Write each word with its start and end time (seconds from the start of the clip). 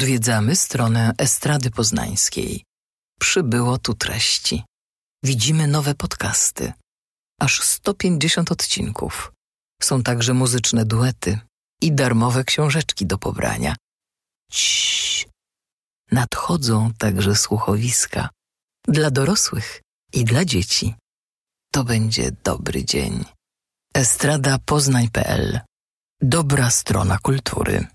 Odwiedzamy 0.00 0.56
stronę 0.56 1.12
Estrady 1.18 1.70
Poznańskiej. 1.70 2.64
Przybyło 3.20 3.78
tu 3.78 3.94
treści. 3.94 4.64
Widzimy 5.24 5.66
nowe 5.66 5.94
podcasty. 5.94 6.72
Aż 7.40 7.62
150 7.62 8.52
odcinków. 8.52 9.32
Są 9.82 10.02
także 10.02 10.34
muzyczne 10.34 10.84
duety 10.84 11.38
i 11.82 11.92
darmowe 11.92 12.44
książeczki 12.44 13.06
do 13.06 13.18
pobrania. 13.18 13.76
Ciii. 14.52 15.26
Nadchodzą 16.12 16.90
także 16.98 17.36
słuchowiska 17.36 18.28
dla 18.88 19.10
dorosłych 19.10 19.82
i 20.12 20.24
dla 20.24 20.44
dzieci. 20.44 20.94
To 21.72 21.84
będzie 21.84 22.32
dobry 22.44 22.84
dzień. 22.84 23.24
Estrada 23.94 24.58
Poznań.pl 24.58 25.60
Dobra 26.22 26.70
strona 26.70 27.18
kultury. 27.18 27.86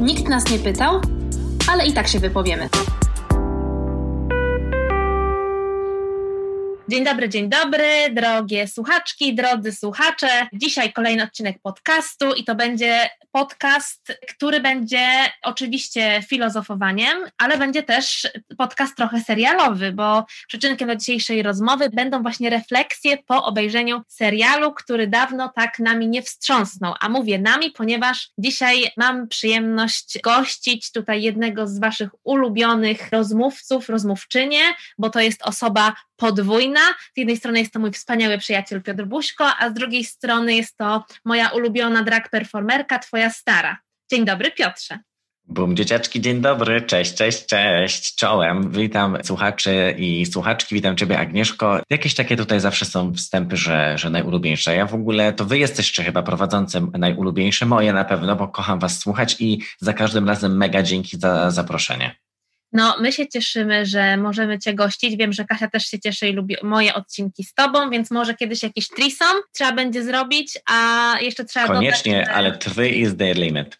Nikt 0.00 0.28
nas 0.28 0.50
nie 0.50 0.58
pytał, 0.58 1.00
ale 1.72 1.86
i 1.86 1.92
tak 1.92 2.08
się 2.08 2.18
wypowiemy. 2.18 2.68
Dzień 6.88 7.04
dobry, 7.04 7.28
dzień 7.28 7.48
dobry, 7.48 7.84
drogie 8.12 8.68
słuchaczki, 8.68 9.34
drodzy 9.34 9.72
słuchacze. 9.72 10.28
Dzisiaj 10.52 10.92
kolejny 10.92 11.22
odcinek 11.22 11.58
podcastu 11.62 12.32
i 12.32 12.44
to 12.44 12.54
będzie 12.54 13.10
podcast, 13.38 14.12
który 14.28 14.60
będzie 14.60 15.08
oczywiście 15.42 16.22
filozofowaniem, 16.28 17.18
ale 17.38 17.58
będzie 17.58 17.82
też 17.82 18.28
podcast 18.58 18.96
trochę 18.96 19.20
serialowy, 19.20 19.92
bo 19.92 20.24
przyczynkiem 20.48 20.88
do 20.88 20.96
dzisiejszej 20.96 21.42
rozmowy 21.42 21.90
będą 21.90 22.22
właśnie 22.22 22.50
refleksje 22.50 23.18
po 23.26 23.44
obejrzeniu 23.44 24.02
serialu, 24.08 24.74
który 24.74 25.06
dawno 25.06 25.52
tak 25.54 25.78
nami 25.78 26.08
nie 26.08 26.22
wstrząsnął. 26.22 26.94
A 27.00 27.08
mówię 27.08 27.38
nami, 27.38 27.70
ponieważ 27.70 28.30
dzisiaj 28.38 28.90
mam 28.96 29.28
przyjemność 29.28 30.18
gościć 30.24 30.92
tutaj 30.92 31.22
jednego 31.22 31.66
z 31.66 31.78
Waszych 31.78 32.10
ulubionych 32.24 33.08
rozmówców, 33.12 33.88
rozmówczynie, 33.88 34.62
bo 34.98 35.10
to 35.10 35.20
jest 35.20 35.42
osoba 35.42 35.94
podwójna. 36.18 36.80
Z 37.14 37.16
jednej 37.16 37.36
strony 37.36 37.58
jest 37.58 37.72
to 37.72 37.78
mój 37.78 37.92
wspaniały 37.92 38.38
przyjaciel 38.38 38.82
Piotr 38.82 39.04
Buźko, 39.04 39.44
a 39.58 39.70
z 39.70 39.72
drugiej 39.72 40.04
strony 40.04 40.54
jest 40.54 40.76
to 40.76 41.04
moja 41.24 41.48
ulubiona 41.48 42.02
drag 42.02 42.30
performerka, 42.30 42.98
twoja 42.98 43.30
stara. 43.30 43.78
Dzień 44.10 44.24
dobry, 44.24 44.50
Piotrze. 44.50 44.98
Bum, 45.50 45.76
dzieciaczki, 45.76 46.20
dzień 46.20 46.40
dobry, 46.40 46.82
cześć, 46.82 47.14
cześć, 47.14 47.46
cześć, 47.46 48.14
czołem, 48.14 48.70
witam 48.72 49.16
słuchaczy 49.24 49.94
i 49.98 50.26
słuchaczki, 50.26 50.74
witam 50.74 50.96
Ciebie 50.96 51.18
Agnieszko. 51.18 51.80
Jakieś 51.90 52.14
takie 52.14 52.36
tutaj 52.36 52.60
zawsze 52.60 52.84
są 52.84 53.14
wstępy, 53.14 53.56
że, 53.56 53.98
że 53.98 54.10
najulubieńsze. 54.10 54.74
Ja 54.74 54.86
w 54.86 54.94
ogóle, 54.94 55.32
to 55.32 55.44
Wy 55.44 55.58
jesteście 55.58 56.04
chyba 56.04 56.22
prowadzącym 56.22 56.92
najulubieńsze, 56.98 57.66
moje 57.66 57.92
na 57.92 58.04
pewno, 58.04 58.36
bo 58.36 58.48
kocham 58.48 58.78
Was 58.78 58.98
słuchać 58.98 59.36
i 59.38 59.58
za 59.78 59.92
każdym 59.92 60.28
razem 60.28 60.56
mega 60.56 60.82
dzięki 60.82 61.18
za 61.18 61.50
zaproszenie. 61.50 62.16
No, 62.72 62.96
my 63.00 63.12
się 63.12 63.28
cieszymy, 63.28 63.86
że 63.86 64.16
możemy 64.16 64.58
Cię 64.58 64.74
gościć. 64.74 65.16
Wiem, 65.16 65.32
że 65.32 65.44
Kasia 65.44 65.68
też 65.68 65.86
się 65.86 66.00
cieszy 66.00 66.28
i 66.28 66.32
lubi 66.32 66.56
moje 66.62 66.94
odcinki 66.94 67.44
z 67.44 67.54
Tobą, 67.54 67.90
więc 67.90 68.10
może 68.10 68.34
kiedyś 68.34 68.62
jakiś 68.62 68.88
trisom 68.88 69.36
trzeba 69.52 69.72
będzie 69.72 70.04
zrobić, 70.04 70.58
a 70.66 71.14
jeszcze 71.20 71.44
trzeba 71.44 71.66
Koniecznie, 71.66 72.12
dodać, 72.12 72.26
że... 72.26 72.34
ale 72.34 72.58
three 72.58 73.00
is 73.00 73.16
the 73.16 73.34
limit. 73.34 73.78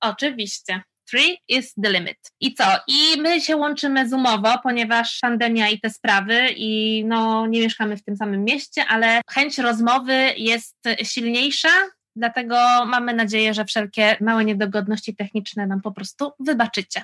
Oczywiście. 0.00 0.82
Three 1.10 1.38
is 1.48 1.74
the 1.84 1.92
limit. 1.92 2.18
I 2.40 2.54
co? 2.54 2.64
I 2.88 3.20
my 3.20 3.40
się 3.40 3.56
łączymy 3.56 4.08
zoomowo, 4.08 4.58
ponieważ 4.62 5.18
pandemia 5.22 5.68
i 5.68 5.80
te 5.80 5.90
sprawy 5.90 6.48
i 6.56 7.04
no 7.04 7.46
nie 7.46 7.60
mieszkamy 7.60 7.96
w 7.96 8.04
tym 8.04 8.16
samym 8.16 8.44
mieście, 8.44 8.84
ale 8.88 9.20
chęć 9.30 9.58
rozmowy 9.58 10.14
jest 10.36 10.76
silniejsza, 11.02 11.68
dlatego 12.16 12.56
mamy 12.86 13.14
nadzieję, 13.14 13.54
że 13.54 13.64
wszelkie 13.64 14.16
małe 14.20 14.44
niedogodności 14.44 15.16
techniczne 15.16 15.66
nam 15.66 15.80
po 15.80 15.92
prostu 15.92 16.32
wybaczycie 16.40 17.02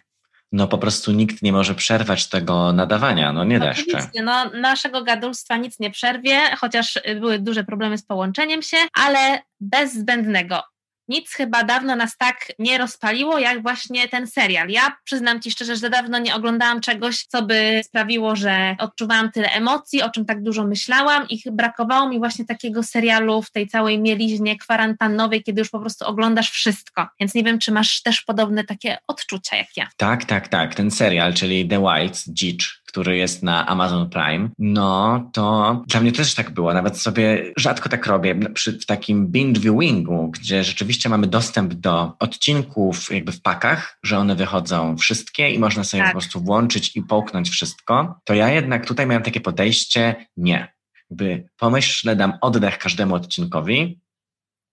no 0.53 0.69
po 0.69 0.79
prostu 0.79 1.13
nikt 1.13 1.43
nie 1.43 1.53
może 1.53 1.75
przerwać 1.75 2.29
tego 2.29 2.73
nadawania, 2.73 3.33
no 3.33 3.45
nie 3.45 3.59
da 3.59 3.75
się. 3.75 3.99
No, 4.23 4.51
naszego 4.51 5.03
gadulstwa 5.03 5.57
nic 5.57 5.81
nie 5.81 5.91
przerwie, 5.91 6.41
chociaż 6.57 6.99
były 7.21 7.39
duże 7.39 7.65
problemy 7.65 7.99
z 7.99 8.03
połączeniem 8.03 8.63
się, 8.63 8.77
ale 8.93 9.43
bez 9.61 9.95
zbędnego 9.95 10.63
nic 11.09 11.31
chyba 11.31 11.65
dawno 11.65 11.97
nas 11.97 12.17
tak 12.17 12.53
nie 12.59 12.79
rozpaliło, 12.79 13.39
jak 13.39 13.63
właśnie 13.63 14.09
ten 14.09 14.27
serial. 14.27 14.69
Ja 14.69 14.97
przyznam 15.05 15.41
Ci 15.41 15.51
szczerze, 15.51 15.77
że 15.77 15.91
dawno 15.91 16.19
nie 16.19 16.35
oglądałam 16.35 16.81
czegoś, 16.81 17.23
co 17.27 17.43
by 17.43 17.81
sprawiło, 17.85 18.37
że 18.37 18.77
odczuwałam 18.79 19.33
tyle 19.33 19.51
emocji, 19.51 20.03
o 20.03 20.11
czym 20.11 20.25
tak 20.25 20.43
dużo 20.43 20.65
myślałam 20.65 21.29
i 21.29 21.43
brakowało 21.53 22.09
mi 22.09 22.19
właśnie 22.19 22.45
takiego 22.45 22.83
serialu 22.83 23.43
w 23.43 23.51
tej 23.51 23.69
całej 23.69 24.01
mieliźnie 24.01 24.59
kwarantannowej, 24.59 25.43
kiedy 25.43 25.61
już 25.61 25.71
po 25.71 25.81
prostu 25.81 26.05
oglądasz 26.05 26.51
wszystko. 26.51 27.09
Więc 27.21 27.35
nie 27.35 27.45
wiem, 27.45 27.59
czy 27.59 27.73
masz 27.73 28.03
też 28.03 28.23
podobne 28.23 28.65
takie 28.65 28.99
odczucia 29.07 29.57
jak 29.57 29.77
ja. 29.77 29.89
Tak, 29.97 30.25
tak, 30.25 30.49
tak. 30.49 30.75
Ten 30.75 30.91
serial, 30.91 31.35
czyli 31.35 31.69
The 31.69 31.81
Wilds, 31.81 32.25
Dzicz, 32.29 32.82
który 32.93 33.17
jest 33.17 33.43
na 33.43 33.67
Amazon 33.67 34.11
Prime, 34.11 34.49
no 34.59 35.31
to 35.33 35.83
dla 35.89 36.01
mnie 36.01 36.13
też 36.13 36.35
tak 36.35 36.51
było. 36.51 36.75
Nawet 36.75 36.99
sobie 36.99 37.53
rzadko 37.57 37.89
tak 37.89 38.07
robię 38.07 38.35
przy, 38.35 38.79
w 38.79 38.87
takim 38.87 39.27
binge 39.27 39.61
viewingu, 39.61 40.31
gdzie 40.31 40.65
rzeczywiście 40.65 41.09
mamy 41.09 41.27
dostęp 41.27 41.75
do 41.75 42.13
odcinków 42.19 43.11
jakby 43.11 43.33
w 43.33 43.43
pakach, 43.43 43.99
że 44.03 44.19
one 44.19 44.37
wychodzą 44.37 44.97
wszystkie 44.97 45.51
i 45.51 45.59
można 45.59 45.85
sobie 45.85 46.03
tak. 46.03 46.13
po 46.13 46.19
prostu 46.19 46.41
włączyć 46.41 46.97
i 46.97 47.03
połknąć 47.03 47.51
wszystko. 47.51 48.15
To 48.25 48.35
ja 48.35 48.49
jednak 48.49 48.87
tutaj 48.87 49.07
miałem 49.07 49.23
takie 49.23 49.41
podejście, 49.41 50.27
nie. 50.37 50.73
Jakby 51.11 51.49
pomyśl, 51.59 52.17
dam 52.17 52.33
oddech 52.41 52.79
każdemu 52.79 53.15
odcinkowi, 53.15 54.01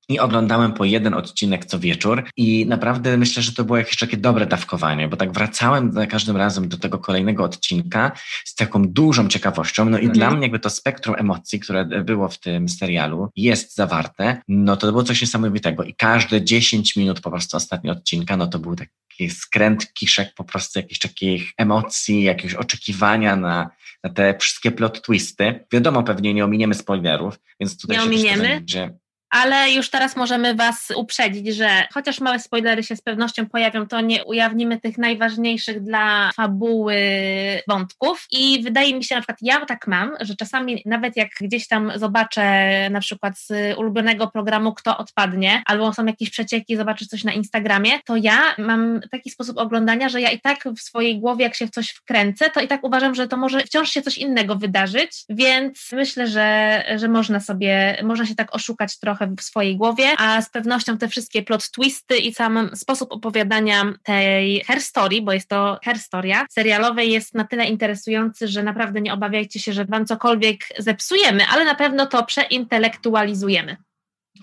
i 0.10 0.20
oglądałem 0.20 0.74
po 0.74 0.86
jeden 0.86 1.14
odcinek 1.14 1.66
co 1.66 1.80
wieczór 1.80 2.24
i 2.38 2.66
naprawdę 2.66 3.18
myślę, 3.18 3.44
że 3.44 3.54
to 3.54 3.64
było 3.64 3.78
jakieś 3.78 3.98
takie 3.98 4.18
dobre 4.18 4.46
dawkowanie, 4.46 5.08
bo 5.08 5.18
tak 5.18 5.32
wracałem 5.32 5.94
za 5.94 6.08
każdym 6.08 6.38
razem 6.38 6.70
do 6.70 6.78
tego 6.78 7.00
kolejnego 7.00 7.44
odcinka 7.44 8.12
z 8.46 8.56
taką 8.56 8.88
dużą 8.88 9.28
ciekawością, 9.28 9.86
no 9.86 9.98
i 9.98 10.06
mhm. 10.06 10.14
dla 10.14 10.32
mnie 10.32 10.42
jakby 10.42 10.60
to 10.60 10.70
spektrum 10.70 11.16
emocji, 11.18 11.60
które 11.60 11.86
było 11.86 12.30
w 12.30 12.40
tym 12.40 12.70
serialu 12.70 13.30
jest 13.36 13.76
zawarte, 13.76 14.42
no 14.48 14.78
to 14.78 14.88
było 14.88 15.04
coś 15.04 15.22
niesamowitego 15.22 15.84
i 15.84 15.94
każde 15.94 16.44
10 16.44 16.96
minut 16.96 17.22
po 17.22 17.32
prostu 17.32 17.58
ostatnie 17.58 17.92
odcinka, 17.92 18.38
no 18.38 18.48
to 18.48 18.60
był 18.60 18.76
taki 18.76 19.30
skręt 19.30 19.94
kiszek 19.94 20.34
po 20.36 20.44
prostu 20.44 20.80
jakichś 20.80 21.00
takich 21.00 21.52
emocji, 21.58 22.24
jakiegoś 22.24 22.56
oczekiwania 22.56 23.36
na, 23.36 23.70
na 24.04 24.10
te 24.10 24.38
wszystkie 24.38 24.72
plot 24.72 25.02
twisty. 25.02 25.66
Wiadomo, 25.72 26.04
pewnie 26.04 26.34
nie 26.34 26.46
ominiemy 26.46 26.74
spoilerów, 26.74 27.40
więc 27.60 27.78
tutaj 27.82 27.98
nie 27.98 28.04
się 28.04 28.10
ominiemy. 28.10 28.48
Będzie 28.48 28.94
ale 29.30 29.72
już 29.72 29.90
teraz 29.90 30.16
możemy 30.16 30.56
Was 30.56 30.88
uprzedzić, 30.96 31.56
że 31.56 31.70
chociaż 31.94 32.20
małe 32.20 32.40
spoilery 32.40 32.84
się 32.84 32.96
z 32.96 33.02
pewnością 33.02 33.46
pojawią, 33.46 33.88
to 33.88 34.02
nie 34.02 34.26
ujawnimy 34.26 34.80
tych 34.80 34.98
najważniejszych 34.98 35.84
dla 35.84 36.32
fabuły 36.36 36.96
wątków. 37.68 38.28
I 38.32 38.64
wydaje 38.64 38.96
mi 38.96 39.04
się, 39.04 39.16
na 39.16 39.22
przykład 39.22 39.38
ja 39.42 39.66
tak 39.66 39.88
mam, 39.88 40.12
że 40.20 40.36
czasami 40.36 40.82
nawet 40.86 41.18
jak 41.18 41.30
gdzieś 41.42 41.68
tam 41.68 41.92
zobaczę 41.96 42.44
na 42.90 43.00
przykład 43.00 43.40
z 43.40 43.78
ulubionego 43.78 44.28
programu 44.28 44.74
Kto 44.74 44.98
odpadnie, 44.98 45.64
albo 45.66 45.94
są 45.94 46.06
jakieś 46.06 46.30
przecieki, 46.30 46.78
zobaczę 46.78 47.06
coś 47.06 47.24
na 47.24 47.34
Instagramie, 47.34 47.92
to 48.06 48.16
ja 48.16 48.56
mam 48.58 49.02
taki 49.12 49.30
sposób 49.30 49.58
oglądania, 49.58 50.10
że 50.10 50.22
ja 50.22 50.32
i 50.32 50.40
tak 50.40 50.64
w 50.78 50.82
swojej 50.82 51.20
głowie, 51.20 51.44
jak 51.44 51.56
się 51.56 51.68
w 51.68 51.72
coś 51.72 51.90
wkręcę, 51.90 52.50
to 52.50 52.62
i 52.62 52.68
tak 52.68 52.84
uważam, 52.84 53.16
że 53.16 53.28
to 53.28 53.38
może 53.38 53.60
wciąż 53.60 53.92
się 53.92 54.02
coś 54.02 54.18
innego 54.18 54.56
wydarzyć, 54.56 55.12
więc 55.30 55.90
myślę, 55.92 56.28
że, 56.28 56.84
że 56.96 57.08
można 57.08 57.40
sobie, 57.40 57.98
można 58.04 58.26
się 58.26 58.36
tak 58.36 58.56
oszukać 58.56 59.00
trochę 59.00 59.19
trochę 59.20 59.36
w 59.36 59.42
swojej 59.42 59.78
głowie, 59.78 60.06
a 60.18 60.42
z 60.42 60.50
pewnością 60.50 60.98
te 60.98 61.08
wszystkie 61.08 61.44
plot 61.44 61.72
twisty 61.72 62.18
i 62.18 62.34
sam 62.34 62.70
sposób 62.76 63.12
opowiadania 63.12 63.94
tej 64.04 64.64
herstory, 64.64 65.22
bo 65.22 65.34
jest 65.34 65.50
to 65.50 65.80
herstoria 65.84 66.46
serialowej 66.52 67.12
jest 67.12 67.36
na 67.36 67.44
tyle 67.44 67.66
interesujący, 67.66 68.48
że 68.48 68.64
naprawdę 68.64 69.02
nie 69.02 69.14
obawiajcie 69.14 69.60
się, 69.60 69.74
że 69.74 69.86
wam 69.86 70.06
cokolwiek 70.06 70.68
zepsujemy, 70.78 71.44
ale 71.54 71.66
na 71.66 71.76
pewno 71.76 72.06
to 72.06 72.24
przeintelektualizujemy. 72.24 73.78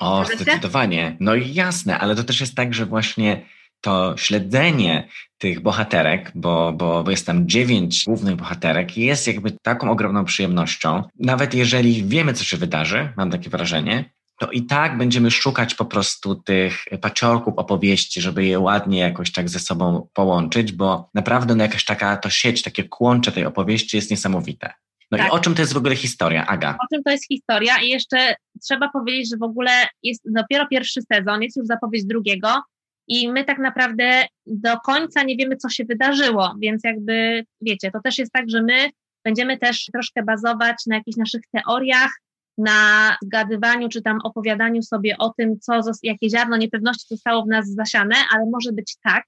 O, 0.01 0.25
zdecydowanie. 0.25 1.17
No 1.21 1.35
i 1.35 1.55
jasne, 1.55 1.99
ale 1.99 2.17
to 2.17 2.25
też 2.25 2.41
jest 2.41 2.55
tak, 2.55 2.75
że 2.75 2.87
właśnie 2.87 3.43
to 3.81 4.15
śledzenie 4.17 5.09
tych 5.39 5.61
bohaterek, 5.61 6.33
bo, 6.35 6.73
bo, 6.73 7.05
bo 7.05 7.11
jest 7.11 7.27
tam 7.27 7.49
dziewięć 7.49 8.05
głównych 8.07 8.37
bohaterek, 8.37 8.97
jest 8.97 9.27
jakby 9.27 9.51
taką 9.63 9.91
ogromną 9.91 10.25
przyjemnością. 10.25 11.03
Nawet 11.19 11.55
jeżeli 11.55 12.05
wiemy, 12.05 12.33
co 12.33 12.45
się 12.45 12.57
wydarzy, 12.57 13.13
mam 13.17 13.31
takie 13.31 13.51
wrażenie, 13.51 14.11
to 14.39 14.51
i 14.51 14.63
tak 14.63 14.99
będziemy 14.99 15.31
szukać 15.31 15.75
po 15.75 15.85
prostu 15.85 16.35
tych 16.35 16.85
paciorków 17.01 17.55
opowieści, 17.57 18.21
żeby 18.21 18.45
je 18.45 18.59
ładnie 18.59 18.99
jakoś 18.99 19.33
tak 19.33 19.49
ze 19.49 19.59
sobą 19.59 20.09
połączyć, 20.13 20.73
bo 20.73 21.11
naprawdę 21.15 21.55
no 21.55 21.65
jakaś 21.65 21.85
taka 21.85 22.17
to 22.17 22.31
sieć, 22.31 22.63
takie 22.63 22.85
kłącze 22.85 23.33
tej 23.33 23.45
opowieści 23.45 23.97
jest 23.97 24.11
niesamowite. 24.11 24.73
No 25.11 25.19
tak. 25.19 25.27
i 25.29 25.31
o 25.31 25.39
czym 25.39 25.55
to 25.55 25.63
jest 25.63 25.73
w 25.73 25.77
ogóle 25.77 25.97
historia, 25.97 26.47
Aga? 26.47 26.71
O 26.71 26.95
czym 26.95 27.03
to 27.03 27.11
jest 27.11 27.29
historia 27.29 27.83
i 27.83 27.89
jeszcze 27.89 28.35
trzeba 28.63 28.89
powiedzieć, 28.89 29.31
że 29.31 29.37
w 29.37 29.43
ogóle 29.43 29.71
jest 30.03 30.23
dopiero 30.25 30.67
pierwszy 30.67 31.01
sezon, 31.13 31.43
jest 31.43 31.57
już 31.57 31.67
zapowiedź 31.67 32.05
drugiego 32.05 32.63
i 33.09 33.33
my 33.33 33.45
tak 33.45 33.59
naprawdę 33.59 34.25
do 34.47 34.81
końca 34.81 35.23
nie 35.23 35.37
wiemy, 35.37 35.57
co 35.57 35.69
się 35.69 35.85
wydarzyło, 35.85 36.55
więc 36.61 36.85
jakby 36.85 37.45
wiecie, 37.61 37.91
to 37.91 38.01
też 38.05 38.19
jest 38.19 38.33
tak, 38.33 38.51
że 38.51 38.63
my 38.63 38.91
będziemy 39.25 39.59
też 39.59 39.85
troszkę 39.93 40.23
bazować 40.23 40.77
na 40.87 40.97
jakichś 40.97 41.17
naszych 41.17 41.43
teoriach, 41.53 42.11
na 42.59 43.17
zgadywaniu 43.23 43.89
czy 43.89 44.03
tam 44.03 44.19
opowiadaniu 44.25 44.83
sobie 44.83 45.19
o 45.19 45.35
tym, 45.39 45.61
co, 45.61 45.81
jakie 46.03 46.31
ziarno 46.31 46.57
niepewności 46.57 47.07
zostało 47.09 47.45
w 47.45 47.49
nas 47.49 47.69
zasiane, 47.69 48.17
ale 48.35 48.45
może 48.53 48.73
być 48.73 48.97
tak, 49.03 49.25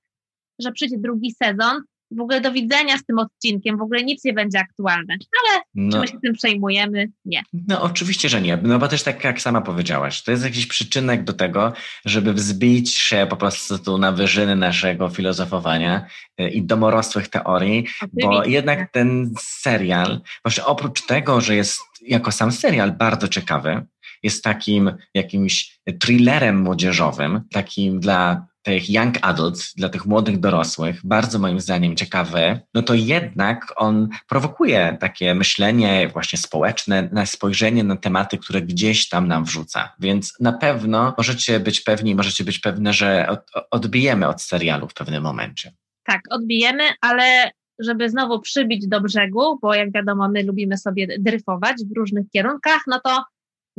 że 0.59 0.73
przyjdzie 0.73 0.99
drugi 0.99 1.35
sezon, 1.43 1.83
w 2.11 2.21
ogóle 2.21 2.41
do 2.41 2.53
widzenia 2.53 2.99
z 2.99 3.05
tym 3.05 3.19
odcinkiem, 3.19 3.79
w 3.79 3.83
ogóle 3.83 4.05
nic 4.05 4.25
nie 4.25 4.33
będzie 4.33 4.59
aktualne. 4.59 5.15
Ale 5.15 5.63
no, 5.75 5.93
czy 5.93 5.99
my 5.99 6.09
się 6.09 6.21
tym 6.23 6.33
przejmujemy? 6.33 7.09
Nie. 7.25 7.43
No 7.69 7.83
oczywiście, 7.83 8.29
że 8.29 8.43
nie, 8.43 8.59
no 8.63 8.79
bo 8.79 8.89
też 8.89 9.03
tak 9.03 9.25
jak 9.25 9.41
sama 9.41 9.61
powiedziałaś, 9.61 10.23
to 10.23 10.31
jest 10.31 10.45
jakiś 10.45 10.67
przyczynek 10.67 11.25
do 11.25 11.33
tego, 11.33 11.73
żeby 12.05 12.33
wzbić 12.33 12.95
się 12.95 13.27
po 13.31 13.37
prostu 13.37 13.99
na 13.99 14.13
wyżyny 14.13 14.57
naszego 14.57 15.09
filozofowania 15.09 16.07
y, 16.41 16.49
i 16.49 16.63
domorosłych 16.63 17.29
teorii, 17.29 17.87
oczywiście. 18.03 18.29
bo 18.29 18.45
jednak 18.45 18.93
ten 18.93 19.35
serial, 19.41 20.21
właśnie 20.45 20.65
oprócz 20.65 21.07
tego, 21.07 21.41
że 21.41 21.57
jest 21.57 21.81
jako 22.01 22.33
sam 22.33 22.53
serial 22.53 22.93
bardzo 22.93 23.29
ciekawy, 23.29 23.87
jest 24.23 24.45
takim 24.45 24.93
jakimś 25.15 25.81
thrillerem 26.01 26.63
młodzieżowym, 26.63 27.41
takim 27.53 28.01
dla 28.01 28.47
tych 28.63 28.91
young 28.91 29.15
adults, 29.23 29.75
dla 29.75 29.89
tych 29.89 30.07
młodych 30.07 30.41
dorosłych, 30.41 31.01
bardzo 31.05 31.39
moim 31.39 31.61
zdaniem 31.61 31.97
ciekawy, 31.97 32.61
no 32.75 32.83
to 32.83 32.95
jednak 32.95 33.73
on 33.77 34.09
prowokuje 34.29 34.97
takie 35.01 35.35
myślenie 35.35 36.09
właśnie 36.13 36.39
społeczne, 36.39 37.09
na 37.13 37.27
spojrzenie 37.27 37.85
na 37.85 37.97
tematy, 37.97 38.39
które 38.39 38.63
gdzieś 38.63 39.09
tam 39.09 39.29
nam 39.29 39.45
wrzuca. 39.45 39.95
Więc 40.01 40.35
na 40.41 40.53
pewno 40.53 41.15
możecie 41.19 41.61
być 41.61 41.81
pewni, 41.81 42.15
możecie 42.15 42.45
być 42.45 42.59
pewne, 42.59 42.93
że 42.93 43.29
od, 43.29 43.41
odbijemy 43.71 44.29
od 44.29 44.43
serialu 44.43 44.89
w 44.89 44.95
pewnym 44.95 45.23
momencie. 45.23 45.73
Tak, 46.05 46.21
odbijemy, 46.31 46.85
ale 47.01 47.51
żeby 47.79 48.11
znowu 48.11 48.41
przybić 48.41 48.89
do 48.89 49.01
brzegu, 49.01 49.59
bo 49.63 49.75
jak 49.75 49.93
wiadomo, 49.93 50.29
my 50.29 50.43
lubimy 50.43 50.77
sobie 50.77 51.19
dryfować 51.19 51.77
w 51.77 51.97
różnych 51.97 52.31
kierunkach, 52.31 52.83
no 52.87 53.01
to 53.05 53.25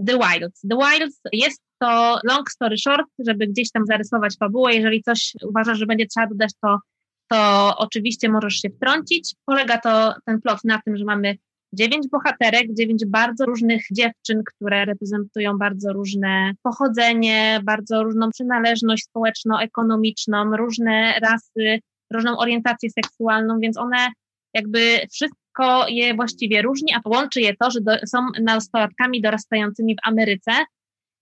The 0.07 0.18
Wilds. 0.18 0.62
The 0.69 0.78
Wilds 0.78 1.22
jest 1.34 1.62
to 1.80 2.19
long 2.24 2.51
story 2.51 2.78
short, 2.78 3.07
żeby 3.28 3.48
gdzieś 3.48 3.72
tam 3.72 3.86
zarysować 3.86 4.36
fabułę. 4.40 4.74
Jeżeli 4.74 5.04
coś 5.04 5.34
uważasz, 5.44 5.78
że 5.80 5.86
będzie 5.86 6.07
trzeba 6.07 6.28
dodać, 6.28 6.51
to, 6.62 6.80
to 7.28 7.74
oczywiście 7.78 8.30
możesz 8.30 8.54
się 8.54 8.69
wtrącić. 8.69 9.36
Polega 9.46 9.78
to 9.78 10.13
ten 10.25 10.42
plot 10.42 10.63
na 10.63 10.81
tym, 10.81 10.98
że 10.98 11.06
mamy 11.06 11.38
dziewięć 11.74 12.07
bohaterek, 12.07 12.74
dziewięć 12.74 13.06
bardzo 13.06 13.46
różnych 13.46 13.81
dziewczyn, 13.92 14.44
które 14.46 14.86
reprezentują 14.86 15.57
bardzo 15.57 15.94
różne 15.94 16.51
pochodzenie, 16.63 17.60
bardzo 17.63 18.04
różną 18.04 18.30
przynależność 18.30 19.04
społeczno-ekonomiczną, 19.04 20.57
różne 20.57 21.19
rasy, 21.22 21.80
różną 22.13 22.38
orientację 22.38 22.89
seksualną, 22.89 23.59
więc 23.59 23.77
one 23.77 24.07
jakby 24.53 25.00
wszystko 25.11 25.88
je 25.88 26.13
właściwie 26.13 26.61
różni, 26.61 26.94
a 26.94 27.09
łączy 27.09 27.41
je 27.41 27.56
to, 27.56 27.71
że 27.71 27.81
do, 27.81 27.91
są 28.07 28.17
nastolatkami 28.41 29.21
dorastającymi 29.21 29.95
w 29.95 30.07
Ameryce, 30.07 30.51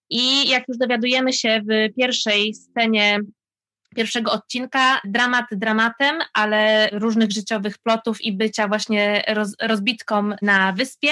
i 0.09 0.49
jak 0.49 0.63
już 0.67 0.77
dowiadujemy 0.77 1.33
się 1.33 1.61
w 1.69 1.95
pierwszej 1.95 2.53
scenie 2.53 3.19
pierwszego 3.97 4.31
odcinka, 4.31 5.01
dramat 5.05 5.45
dramatem, 5.51 6.15
ale 6.33 6.89
różnych 6.91 7.31
życiowych 7.31 7.77
plotów 7.77 8.21
i 8.21 8.33
bycia 8.33 8.67
właśnie 8.67 9.23
roz, 9.27 9.55
rozbitką 9.61 10.29
na 10.41 10.73
wyspie, 10.73 11.09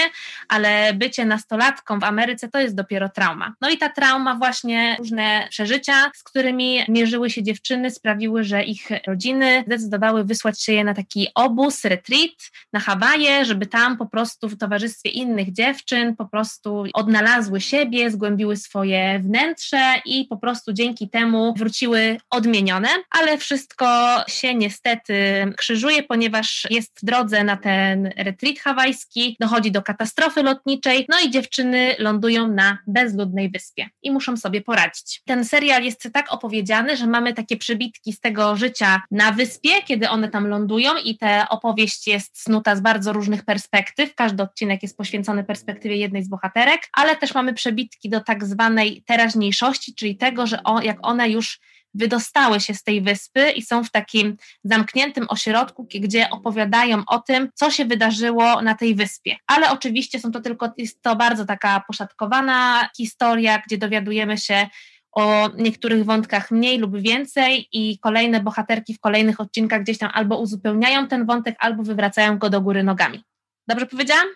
ale 0.47 0.93
bycie 0.93 1.25
nastolatką 1.25 1.99
w 1.99 2.03
Ameryce 2.03 2.49
to 2.49 2.59
jest 2.59 2.75
dopiero 2.75 3.09
trauma. 3.09 3.53
No 3.61 3.69
i 3.69 3.77
ta 3.77 3.89
trauma, 3.89 4.35
właśnie 4.35 4.95
różne 4.99 5.47
przeżycia, 5.49 6.11
z 6.15 6.23
którymi 6.23 6.79
mierzyły 6.89 7.29
się 7.29 7.43
dziewczyny, 7.43 7.91
sprawiły, 7.91 8.43
że 8.43 8.63
ich 8.63 8.89
rodziny 9.07 9.63
zdecydowały 9.67 10.23
wysłać 10.23 10.63
się 10.63 10.73
je 10.73 10.83
na 10.83 10.93
taki 10.93 11.27
obóz, 11.35 11.85
retreat 11.85 12.51
na 12.73 12.79
Hawaje, 12.79 13.45
żeby 13.45 13.65
tam 13.65 13.97
po 13.97 14.05
prostu 14.05 14.49
w 14.49 14.57
towarzystwie 14.57 15.09
innych 15.09 15.53
dziewczyn 15.53 16.15
po 16.15 16.25
prostu 16.25 16.83
odnalazły 16.93 17.61
siebie, 17.61 18.11
zgłębiły 18.11 18.57
swoje 18.57 19.19
wnętrze 19.19 19.93
i 20.05 20.25
po 20.25 20.37
prostu 20.37 20.73
dzięki 20.73 21.09
temu 21.09 21.53
wróciły 21.57 22.17
odmienione 22.29 22.74
ale 23.09 23.37
wszystko 23.37 24.17
się 24.27 24.55
niestety 24.55 25.13
krzyżuje, 25.57 26.03
ponieważ 26.03 26.67
jest 26.69 26.99
w 27.01 27.05
drodze 27.05 27.43
na 27.43 27.57
ten 27.57 28.09
retreat 28.17 28.59
hawajski, 28.59 29.37
dochodzi 29.39 29.71
do 29.71 29.81
katastrofy 29.81 30.43
lotniczej, 30.43 31.05
no 31.09 31.17
i 31.25 31.31
dziewczyny 31.31 31.95
lądują 31.99 32.47
na 32.47 32.77
bezludnej 32.87 33.51
wyspie 33.51 33.89
i 34.03 34.11
muszą 34.11 34.37
sobie 34.37 34.61
poradzić. 34.61 35.21
Ten 35.25 35.45
serial 35.45 35.83
jest 35.83 36.09
tak 36.13 36.33
opowiedziany, 36.33 36.97
że 36.97 37.07
mamy 37.07 37.33
takie 37.33 37.57
przybitki 37.57 38.13
z 38.13 38.19
tego 38.19 38.55
życia 38.55 39.01
na 39.11 39.31
wyspie, 39.31 39.69
kiedy 39.85 40.09
one 40.09 40.29
tam 40.29 40.47
lądują 40.47 40.91
i 41.03 41.17
ta 41.17 41.49
opowieść 41.49 42.07
jest 42.07 42.41
snuta 42.41 42.75
z 42.75 42.81
bardzo 42.81 43.13
różnych 43.13 43.45
perspektyw. 43.45 44.15
Każdy 44.15 44.43
odcinek 44.43 44.83
jest 44.83 44.97
poświęcony 44.97 45.43
perspektywie 45.43 45.95
jednej 45.95 46.23
z 46.23 46.29
bohaterek, 46.29 46.81
ale 46.93 47.15
też 47.15 47.33
mamy 47.33 47.53
przebitki 47.53 48.09
do 48.09 48.19
tak 48.19 48.45
zwanej 48.45 49.03
teraźniejszości, 49.05 49.95
czyli 49.95 50.17
tego, 50.17 50.47
że 50.47 50.63
o, 50.63 50.81
jak 50.81 50.97
one 51.01 51.29
już 51.29 51.59
wydostały 51.95 52.59
się 52.59 52.73
z 52.73 52.83
tej 52.83 53.01
wyspy 53.01 53.51
i 53.51 53.61
są 53.61 53.83
w 53.83 53.91
takim 53.91 54.37
zamkniętym 54.63 55.25
ośrodku, 55.29 55.87
gdzie 55.93 56.29
opowiadają 56.29 57.03
o 57.07 57.19
tym, 57.19 57.49
co 57.53 57.71
się 57.71 57.85
wydarzyło 57.85 58.61
na 58.61 58.75
tej 58.75 58.95
wyspie. 58.95 59.35
Ale 59.47 59.71
oczywiście 59.71 60.19
są 60.19 60.31
to 60.31 60.41
tylko, 60.41 60.73
jest 60.77 61.01
to 61.01 61.15
bardzo 61.15 61.45
taka 61.45 61.83
poszatkowana 61.87 62.89
historia, 62.97 63.61
gdzie 63.67 63.77
dowiadujemy 63.77 64.37
się 64.37 64.67
o 65.11 65.49
niektórych 65.57 66.05
wątkach 66.05 66.51
mniej 66.51 66.77
lub 66.77 67.01
więcej 67.01 67.67
i 67.71 67.99
kolejne 67.99 68.39
bohaterki 68.39 68.93
w 68.93 68.99
kolejnych 68.99 69.39
odcinkach 69.39 69.81
gdzieś 69.81 69.97
tam 69.97 70.09
albo 70.13 70.39
uzupełniają 70.39 71.07
ten 71.07 71.25
wątek, 71.25 71.55
albo 71.59 71.83
wywracają 71.83 72.37
go 72.37 72.49
do 72.49 72.61
góry 72.61 72.83
nogami. 72.83 73.23
Dobrze 73.67 73.85
powiedziałam? 73.85 74.27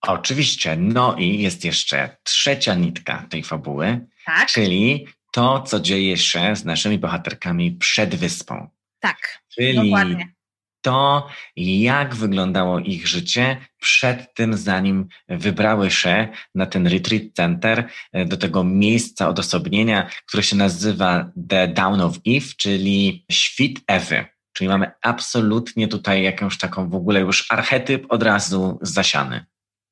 Oczywiście. 0.00 0.76
No 0.76 1.16
i 1.16 1.42
jest 1.42 1.64
jeszcze 1.64 2.16
trzecia 2.22 2.74
nitka 2.74 3.26
tej 3.30 3.42
fabuły, 3.42 4.06
tak. 4.26 4.48
czyli 4.48 5.06
to, 5.30 5.62
co 5.62 5.80
dzieje 5.80 6.16
się 6.16 6.56
z 6.56 6.64
naszymi 6.64 6.98
bohaterkami 6.98 7.72
przed 7.72 8.14
wyspą. 8.14 8.68
Tak, 9.00 9.42
Czyli 9.48 9.90
dokładnie. 9.90 10.32
to, 10.80 11.28
jak 11.56 12.14
wyglądało 12.14 12.78
ich 12.78 13.06
życie 13.08 13.56
przed 13.78 14.34
tym, 14.34 14.56
zanim 14.56 15.08
wybrały 15.28 15.90
się 15.90 16.28
na 16.54 16.66
ten 16.66 16.86
retreat 16.86 17.22
center, 17.34 17.88
e, 18.12 18.24
do 18.24 18.36
tego 18.36 18.64
miejsca 18.64 19.28
odosobnienia, 19.28 20.10
które 20.26 20.42
się 20.42 20.56
nazywa 20.56 21.30
The 21.48 21.68
Down 21.68 22.00
of 22.00 22.18
Eve, 22.26 22.46
czyli 22.56 23.24
świt 23.30 23.80
Ewy. 23.86 24.24
Czyli 24.52 24.68
mamy 24.68 24.90
absolutnie 25.02 25.88
tutaj 25.88 26.22
jakąś 26.22 26.58
taką 26.58 26.88
w 26.90 26.94
ogóle 26.94 27.20
już 27.20 27.52
archetyp 27.52 28.06
od 28.08 28.22
razu 28.22 28.78
zasiany. 28.82 29.44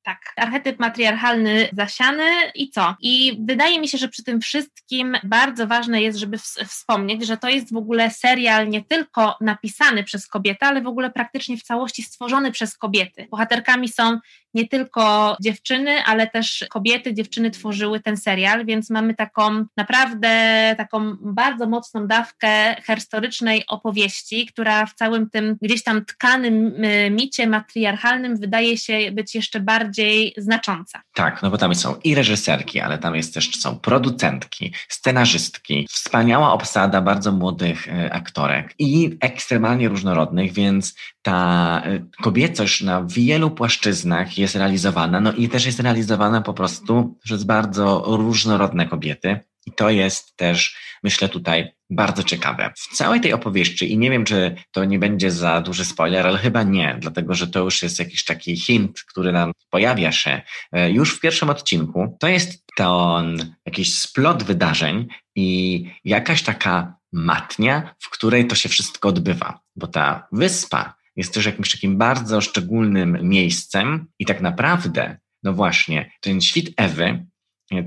Tak, 0.09 0.33
archetyp 0.35 0.79
matriarchalny 0.79 1.69
zasiany 1.73 2.23
i 2.55 2.69
co? 2.69 2.95
I 3.01 3.37
wydaje 3.47 3.79
mi 3.79 3.87
się, 3.87 3.97
że 3.97 4.07
przy 4.07 4.23
tym 4.23 4.41
wszystkim 4.41 5.17
bardzo 5.23 5.67
ważne 5.67 6.01
jest, 6.01 6.19
żeby 6.19 6.37
wspomnieć, 6.67 7.25
że 7.25 7.37
to 7.37 7.49
jest 7.49 7.73
w 7.73 7.77
ogóle 7.77 8.09
serial 8.11 8.69
nie 8.69 8.83
tylko 8.83 9.37
napisany 9.41 10.03
przez 10.03 10.27
kobietę, 10.27 10.65
ale 10.65 10.81
w 10.81 10.87
ogóle 10.87 11.11
praktycznie 11.11 11.57
w 11.57 11.63
całości 11.63 12.03
stworzony 12.03 12.51
przez 12.51 12.77
kobiety. 12.77 13.27
Bohaterkami 13.31 13.89
są 13.89 14.19
nie 14.53 14.67
tylko 14.67 15.37
dziewczyny, 15.41 16.03
ale 16.03 16.27
też 16.27 16.65
kobiety, 16.69 17.13
dziewczyny 17.13 17.51
tworzyły 17.51 17.99
ten 17.99 18.17
serial, 18.17 18.65
więc 18.65 18.89
mamy 18.89 19.13
taką 19.13 19.65
naprawdę 19.77 20.29
taką 20.77 21.15
bardzo 21.21 21.67
mocną 21.67 22.07
dawkę 22.07 22.75
historycznej 22.87 23.63
opowieści, 23.67 24.45
która 24.45 24.85
w 24.85 24.93
całym 24.93 25.29
tym 25.29 25.57
gdzieś 25.61 25.83
tam 25.83 26.05
tkanym 26.05 26.83
y, 26.83 27.09
micie 27.11 27.47
matriarchalnym 27.47 28.37
wydaje 28.37 28.77
się 28.77 29.11
być 29.11 29.35
jeszcze 29.35 29.59
bardziej 29.59 29.98
znacząca. 30.37 31.01
Tak, 31.13 31.41
no 31.43 31.49
bo 31.49 31.57
tam 31.57 31.75
są 31.75 31.95
i 32.03 32.15
reżyserki, 32.15 32.79
ale 32.79 32.97
tam 32.97 33.15
jest 33.15 33.33
też 33.33 33.49
są 33.49 33.79
producentki, 33.79 34.73
scenarzystki, 34.87 35.87
wspaniała 35.89 36.53
obsada 36.53 37.01
bardzo 37.01 37.31
młodych 37.31 37.87
y, 37.87 38.11
aktorek 38.11 38.75
i 38.79 39.17
ekstremalnie 39.21 39.89
różnorodnych, 39.89 40.53
więc 40.53 40.95
ta 41.21 41.81
y, 41.87 42.05
kobiecość 42.21 42.81
na 42.81 43.03
wielu 43.03 43.51
płaszczyznach 43.51 44.37
jest 44.37 44.55
realizowana, 44.55 45.19
no 45.19 45.33
i 45.33 45.49
też 45.49 45.65
jest 45.65 45.79
realizowana 45.79 46.41
po 46.41 46.53
prostu 46.53 47.17
przez 47.23 47.43
bardzo 47.43 48.03
różnorodne 48.07 48.85
kobiety. 48.85 49.39
I 49.69 49.71
to 49.71 49.89
jest 49.89 50.35
też, 50.35 50.77
myślę, 51.03 51.29
tutaj 51.29 51.71
bardzo 51.89 52.23
ciekawe. 52.23 52.73
W 52.77 52.95
całej 52.95 53.21
tej 53.21 53.33
opowieści, 53.33 53.91
i 53.91 53.97
nie 53.97 54.09
wiem, 54.09 54.25
czy 54.25 54.55
to 54.71 54.85
nie 54.85 54.99
będzie 54.99 55.31
za 55.31 55.61
duży 55.61 55.85
spoiler, 55.85 56.27
ale 56.27 56.37
chyba 56.37 56.63
nie, 56.63 56.97
dlatego 56.99 57.33
że 57.33 57.47
to 57.47 57.59
już 57.59 57.83
jest 57.83 57.99
jakiś 57.99 58.25
taki 58.25 58.57
hint, 58.57 59.03
który 59.03 59.31
nam 59.31 59.51
pojawia 59.69 60.11
się 60.11 60.41
e, 60.71 60.91
już 60.91 61.17
w 61.17 61.19
pierwszym 61.19 61.49
odcinku. 61.49 62.17
To 62.19 62.27
jest 62.27 62.63
ten 62.77 63.55
jakiś 63.65 63.99
splot 63.99 64.43
wydarzeń 64.43 65.07
i 65.35 65.85
jakaś 66.05 66.43
taka 66.43 66.95
matnia, 67.13 67.95
w 67.99 68.09
której 68.09 68.47
to 68.47 68.55
się 68.55 68.69
wszystko 68.69 69.09
odbywa. 69.09 69.59
Bo 69.75 69.87
ta 69.87 70.27
wyspa 70.31 70.93
jest 71.15 71.33
też 71.33 71.45
jakimś 71.45 71.71
takim 71.71 71.97
bardzo 71.97 72.41
szczególnym 72.41 73.17
miejscem 73.21 74.07
i 74.19 74.25
tak 74.25 74.41
naprawdę, 74.41 75.17
no 75.43 75.53
właśnie, 75.53 76.11
ten 76.21 76.41
świt 76.41 76.69
Ewy, 76.77 77.25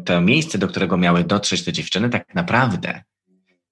to 0.05 0.21
miejsce, 0.21 0.59
do 0.59 0.69
którego 0.69 0.97
miały 0.97 1.25
dotrzeć 1.25 1.65
te 1.65 1.73
dziewczyny, 1.73 2.11
tak 2.11 2.35
naprawdę 2.35 3.03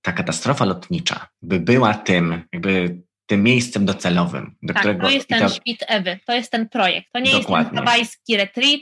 ta 0.02 0.12
katastrofa 0.12 0.64
lotnicza 0.64 1.28
by 1.42 1.60
była 1.60 1.94
tym, 1.94 2.42
jakby 2.52 3.02
tym 3.26 3.42
miejscem 3.42 3.86
docelowym, 3.86 4.56
do 4.62 4.74
tak, 4.74 4.82
którego... 4.82 5.06
to 5.06 5.10
jest 5.10 5.28
ten 5.28 5.40
to... 5.40 5.48
świt 5.48 5.84
Ewy, 5.88 6.18
to 6.26 6.32
jest 6.32 6.50
ten 6.50 6.68
projekt. 6.68 7.08
To 7.12 7.18
nie 7.18 7.32
Dokładnie. 7.32 7.64
jest 7.64 7.70
ten 7.70 7.78
hawajski 7.78 8.36
retreat, 8.36 8.80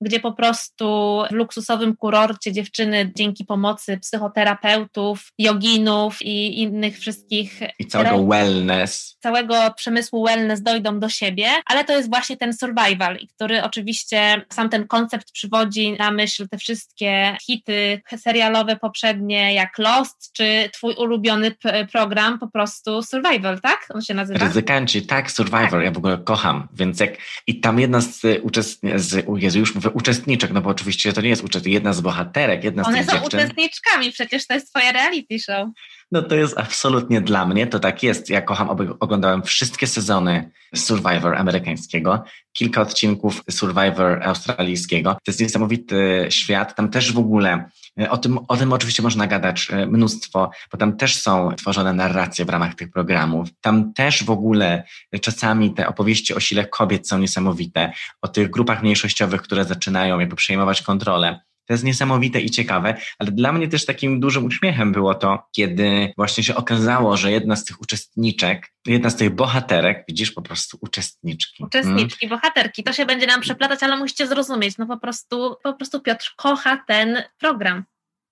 gdzie 0.00 0.20
po 0.20 0.32
prostu 0.32 1.22
w 1.30 1.34
luksusowym 1.34 1.96
kurorcie 1.96 2.52
dziewczyny 2.52 3.12
dzięki 3.16 3.44
pomocy 3.44 3.98
psychoterapeutów, 3.98 5.32
joginów 5.38 6.22
i 6.22 6.60
innych 6.60 6.98
wszystkich. 6.98 7.60
I 7.78 7.86
całego 7.86 8.26
wellness. 8.26 9.16
Całego 9.22 9.54
przemysłu 9.76 10.26
wellness 10.26 10.62
dojdą 10.62 11.00
do 11.00 11.08
siebie, 11.08 11.48
ale 11.66 11.84
to 11.84 11.92
jest 11.92 12.10
właśnie 12.10 12.36
ten 12.36 12.52
survival, 12.52 13.18
który 13.34 13.62
oczywiście 13.62 14.42
sam 14.52 14.68
ten 14.68 14.86
koncept 14.86 15.32
przywodzi 15.32 15.92
na 15.92 16.10
myśl 16.10 16.48
te 16.48 16.58
wszystkie 16.58 17.36
hity 17.46 18.02
serialowe 18.18 18.76
poprzednie, 18.76 19.54
jak 19.54 19.78
Lost, 19.78 20.32
czy 20.32 20.70
twój 20.72 20.94
ulubiony 20.94 21.52
program, 21.92 22.38
po 22.38 22.48
prostu 22.48 23.02
Survival, 23.02 23.60
tak? 23.60 23.86
On 23.94 24.02
się 24.02 24.14
nazywa? 24.14 24.38
Ryzykanci, 24.38 25.06
tak, 25.06 25.30
Survivor, 25.30 25.70
tak. 25.70 25.84
ja 25.84 25.90
w 25.90 25.98
ogóle 25.98 26.18
kocham, 26.18 26.68
więc 26.72 27.00
jak 27.00 27.10
i 27.46 27.60
tam 27.60 27.80
jedna 27.80 28.00
z 28.00 28.22
uczestniczek, 28.42 29.26
Jezu, 29.36 29.58
już 29.58 29.74
mówię 29.74 29.87
uczestniczek, 29.90 30.50
no 30.50 30.60
bo 30.60 30.70
oczywiście 30.70 31.12
to 31.12 31.20
nie 31.20 31.28
jest 31.28 31.44
uczestniczek, 31.44 31.72
jedna 31.74 31.92
z 31.92 32.00
bohaterek, 32.00 32.64
jedna 32.64 32.82
One 32.82 33.02
z 33.02 33.06
tych 33.06 33.14
są 33.14 33.20
dziewczyn. 33.20 33.40
uczestniczkami, 33.40 34.12
przecież 34.12 34.46
to 34.46 34.54
jest 34.54 34.70
twoje 34.70 34.92
reality 34.92 35.38
show. 35.38 35.68
No 36.12 36.22
to 36.22 36.34
jest 36.34 36.58
absolutnie 36.58 37.20
dla 37.20 37.46
mnie, 37.46 37.66
to 37.66 37.78
tak 37.78 38.02
jest. 38.02 38.30
Ja 38.30 38.42
kocham, 38.42 38.68
oglądałem 39.00 39.42
wszystkie 39.42 39.86
sezony 39.86 40.50
Survivor 40.74 41.34
amerykańskiego, 41.34 42.24
kilka 42.52 42.80
odcinków 42.80 43.42
Survivor 43.50 44.22
australijskiego. 44.22 45.14
To 45.14 45.20
jest 45.26 45.40
niesamowity 45.40 46.26
świat. 46.30 46.74
Tam 46.74 46.90
też 46.90 47.12
w 47.12 47.18
ogóle 47.18 47.70
e, 48.00 48.10
o 48.10 48.18
tym, 48.18 48.38
o 48.48 48.56
tym 48.56 48.72
oczywiście 48.72 49.02
można 49.02 49.26
gadać 49.26 49.68
e, 49.70 49.86
mnóstwo, 49.86 50.50
bo 50.72 50.78
tam 50.78 50.96
też 50.96 51.22
są 51.22 51.52
tworzone 51.56 51.92
narracje 51.92 52.44
w 52.44 52.48
ramach 52.48 52.74
tych 52.74 52.90
programów. 52.90 53.48
Tam 53.60 53.92
też 53.92 54.24
w 54.24 54.30
ogóle 54.30 54.84
czasami 55.20 55.74
te 55.74 55.88
opowieści 55.88 56.34
o 56.34 56.40
sile 56.40 56.66
kobiet 56.66 57.08
są 57.08 57.18
niesamowite, 57.18 57.92
o 58.22 58.28
tych 58.28 58.50
grupach 58.50 58.82
mniejszościowych, 58.82 59.42
które 59.42 59.64
zaczynają 59.64 60.20
jakby 60.20 60.36
przejmować 60.36 60.82
kontrolę. 60.82 61.40
To 61.68 61.74
jest 61.74 61.84
niesamowite 61.84 62.40
i 62.40 62.50
ciekawe, 62.50 62.94
ale 63.18 63.30
dla 63.30 63.52
mnie 63.52 63.68
też 63.68 63.86
takim 63.86 64.20
dużym 64.20 64.44
uśmiechem 64.44 64.92
było 64.92 65.14
to, 65.14 65.42
kiedy 65.52 66.12
właśnie 66.16 66.44
się 66.44 66.54
okazało, 66.56 67.16
że 67.16 67.32
jedna 67.32 67.56
z 67.56 67.64
tych 67.64 67.80
uczestniczek, 67.80 68.72
jedna 68.86 69.10
z 69.10 69.16
tych 69.16 69.30
bohaterek, 69.30 70.04
widzisz 70.08 70.32
po 70.32 70.42
prostu 70.42 70.78
uczestniczki. 70.80 71.64
Uczestniczki, 71.64 72.28
hmm? 72.28 72.40
bohaterki, 72.40 72.82
to 72.82 72.92
się 72.92 73.06
będzie 73.06 73.26
nam 73.26 73.40
przeplatać, 73.40 73.82
ale 73.82 73.96
musicie 73.96 74.26
zrozumieć, 74.26 74.78
no 74.78 74.86
po 74.86 74.98
prostu, 74.98 75.56
po 75.62 75.74
prostu 75.74 76.00
Piotr 76.00 76.34
kocha 76.36 76.84
ten 76.86 77.22
program. 77.38 77.84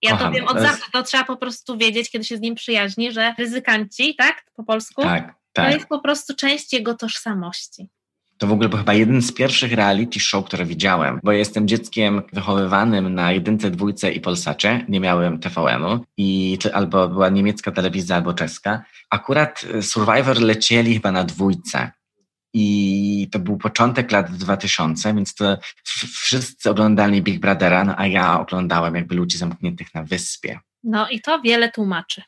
Ja 0.03 0.11
Kocham. 0.11 0.27
to 0.27 0.39
wiem 0.39 0.49
od 0.49 0.61
zawsze, 0.61 0.85
to 0.93 1.03
trzeba 1.03 1.25
po 1.25 1.37
prostu 1.37 1.79
wiedzieć, 1.79 2.11
kiedy 2.11 2.25
się 2.25 2.37
z 2.37 2.41
nim 2.41 2.55
przyjaźni, 2.55 3.13
że 3.13 3.35
ryzykanci, 3.39 4.15
tak, 4.15 4.45
po 4.57 4.65
polsku, 4.65 5.03
tak, 5.03 5.35
tak. 5.53 5.71
to 5.71 5.77
jest 5.77 5.89
po 5.89 6.01
prostu 6.01 6.35
część 6.35 6.73
jego 6.73 6.95
tożsamości. 6.95 7.89
To 8.39 8.47
w 8.47 8.53
ogóle 8.53 8.69
był 8.69 8.79
chyba 8.79 8.95
jeden 8.95 9.23
z 9.23 9.33
pierwszych 9.33 9.73
reality 9.73 10.21
show, 10.21 10.45
które 10.45 10.65
widziałem, 10.65 11.21
bo 11.25 11.33
jestem 11.33 11.69
dzieckiem 11.69 12.23
wychowywanym 12.33 13.15
na 13.15 13.33
jedynce, 13.33 13.71
dwójce 13.71 14.13
i 14.13 14.21
Polsacie. 14.21 14.85
Nie 14.89 15.01
miałem 15.01 15.39
TVN-u 15.39 16.05
i 16.17 16.59
albo 16.73 17.09
była 17.09 17.29
niemiecka 17.29 17.73
telewizja, 17.73 18.17
albo 18.17 18.35
czeska. 18.35 18.83
Akurat 19.11 19.65
y, 19.75 19.83
Survivor 19.83 20.41
lecieli 20.41 20.95
chyba 20.95 21.13
na 21.13 21.25
dwójce. 21.25 21.91
I 22.55 23.29
to 23.33 23.39
był 23.39 23.57
początek 23.57 24.13
lat 24.13 24.37
2000, 24.37 25.15
więc 25.15 25.35
to 25.35 25.59
wszyscy 26.15 26.71
oglądali 26.71 27.23
Big 27.23 27.41
Brothera, 27.41 27.85
no 27.85 27.95
a 27.99 28.07
ja 28.07 28.41
oglądałem 28.41 28.95
jakby 28.95 29.15
ludzi 29.15 29.39
zamkniętych 29.39 29.95
na 29.95 30.03
wyspie. 30.03 30.59
No 30.85 31.09
i 31.09 31.21
to 31.21 31.41
wiele 31.41 31.71
tłumaczy. 31.71 32.23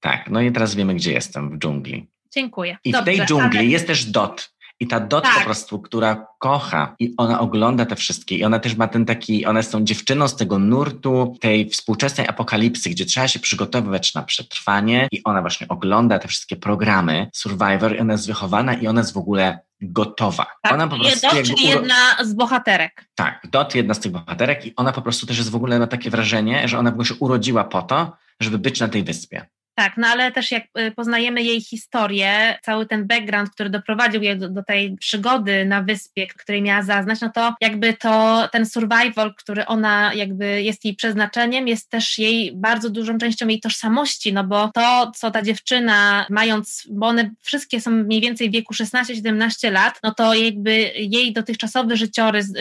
Tak, 0.00 0.30
no 0.30 0.40
i 0.40 0.52
teraz 0.52 0.74
wiemy, 0.74 0.94
gdzie 0.94 1.12
jestem, 1.12 1.50
w 1.50 1.58
dżungli. 1.58 2.06
Dziękuję. 2.34 2.78
I 2.84 2.92
Dobrze, 2.92 3.02
w 3.12 3.16
tej 3.16 3.26
dżungli 3.26 3.58
ale... 3.58 3.66
jest 3.66 3.86
też 3.86 4.04
Dot. 4.04 4.49
I 4.80 4.86
ta 4.86 5.00
Dot 5.00 5.24
tak. 5.24 5.38
po 5.38 5.44
prostu, 5.44 5.78
która 5.78 6.26
kocha 6.38 6.94
i 6.98 7.14
ona 7.16 7.40
ogląda 7.40 7.86
te 7.86 7.96
wszystkie 7.96 8.36
i 8.36 8.44
ona 8.44 8.58
też 8.58 8.76
ma 8.76 8.88
ten 8.88 9.06
taki, 9.06 9.46
one 9.46 9.62
są 9.62 9.84
dziewczyną 9.84 10.28
z 10.28 10.36
tego 10.36 10.58
nurtu 10.58 11.36
tej 11.40 11.70
współczesnej 11.70 12.28
apokalipsy, 12.28 12.90
gdzie 12.90 13.04
trzeba 13.06 13.28
się 13.28 13.38
przygotowywać 13.38 14.14
na 14.14 14.22
przetrwanie 14.22 15.08
i 15.12 15.24
ona 15.24 15.40
właśnie 15.40 15.68
ogląda 15.68 16.18
te 16.18 16.28
wszystkie 16.28 16.56
programy 16.56 17.30
Survivor 17.34 17.96
i 17.96 17.98
ona 17.98 18.12
jest 18.12 18.26
wychowana 18.26 18.74
i 18.74 18.86
ona 18.86 19.00
jest 19.00 19.14
w 19.14 19.16
ogóle 19.16 19.58
gotowa. 19.80 20.46
Tak, 20.62 20.72
ona 20.72 20.88
po 20.88 20.98
prostu 20.98 21.28
Dot, 21.28 21.46
czyli 21.46 21.68
jedna 21.68 22.24
z 22.24 22.32
bohaterek. 22.32 23.04
Tak, 23.14 23.46
Dot 23.50 23.74
jedna 23.74 23.94
z 23.94 24.00
tych 24.00 24.12
bohaterek 24.12 24.66
i 24.66 24.76
ona 24.76 24.92
po 24.92 25.02
prostu 25.02 25.26
też 25.26 25.38
jest 25.38 25.50
w 25.50 25.56
ogóle 25.56 25.78
ma 25.78 25.86
takie 25.86 26.10
wrażenie, 26.10 26.68
że 26.68 26.78
ona 26.78 26.90
w 26.90 26.92
ogóle 26.92 27.08
się 27.08 27.14
urodziła 27.14 27.64
po 27.64 27.82
to, 27.82 28.12
żeby 28.40 28.58
być 28.58 28.80
na 28.80 28.88
tej 28.88 29.04
wyspie. 29.04 29.46
Tak, 29.80 29.96
no 29.96 30.06
ale 30.08 30.32
też 30.32 30.50
jak 30.50 30.64
y, 30.78 30.90
poznajemy 30.90 31.42
jej 31.42 31.60
historię, 31.60 32.58
cały 32.62 32.86
ten 32.86 33.06
background, 33.06 33.50
który 33.50 33.70
doprowadził 33.70 34.22
jej 34.22 34.38
do, 34.38 34.48
do, 34.48 34.62
tej 34.62 34.96
przygody 34.96 35.64
na 35.64 35.82
wyspie, 35.82 36.26
której 36.26 36.62
miała 36.62 36.82
zaznać, 36.82 37.20
no 37.20 37.30
to 37.34 37.54
jakby 37.60 37.92
to 37.92 38.48
ten 38.52 38.66
survival, 38.66 39.34
który 39.34 39.66
ona 39.66 40.14
jakby 40.14 40.62
jest 40.62 40.84
jej 40.84 40.94
przeznaczeniem, 40.94 41.68
jest 41.68 41.90
też 41.90 42.18
jej 42.18 42.52
bardzo 42.54 42.90
dużą 42.90 43.18
częścią 43.18 43.48
jej 43.48 43.60
tożsamości, 43.60 44.32
no 44.32 44.44
bo 44.44 44.70
to, 44.74 45.12
co 45.16 45.30
ta 45.30 45.42
dziewczyna 45.42 46.26
mając, 46.30 46.86
bo 46.90 47.06
one 47.06 47.30
wszystkie 47.42 47.80
są 47.80 47.90
mniej 47.90 48.20
więcej 48.20 48.50
w 48.50 48.52
wieku 48.52 48.74
16-17 48.74 49.72
lat, 49.72 49.98
no 50.02 50.14
to 50.14 50.34
jakby 50.34 50.72
jej 50.96 51.32
dotychczasowy 51.32 51.96
życiorys, 51.96 52.52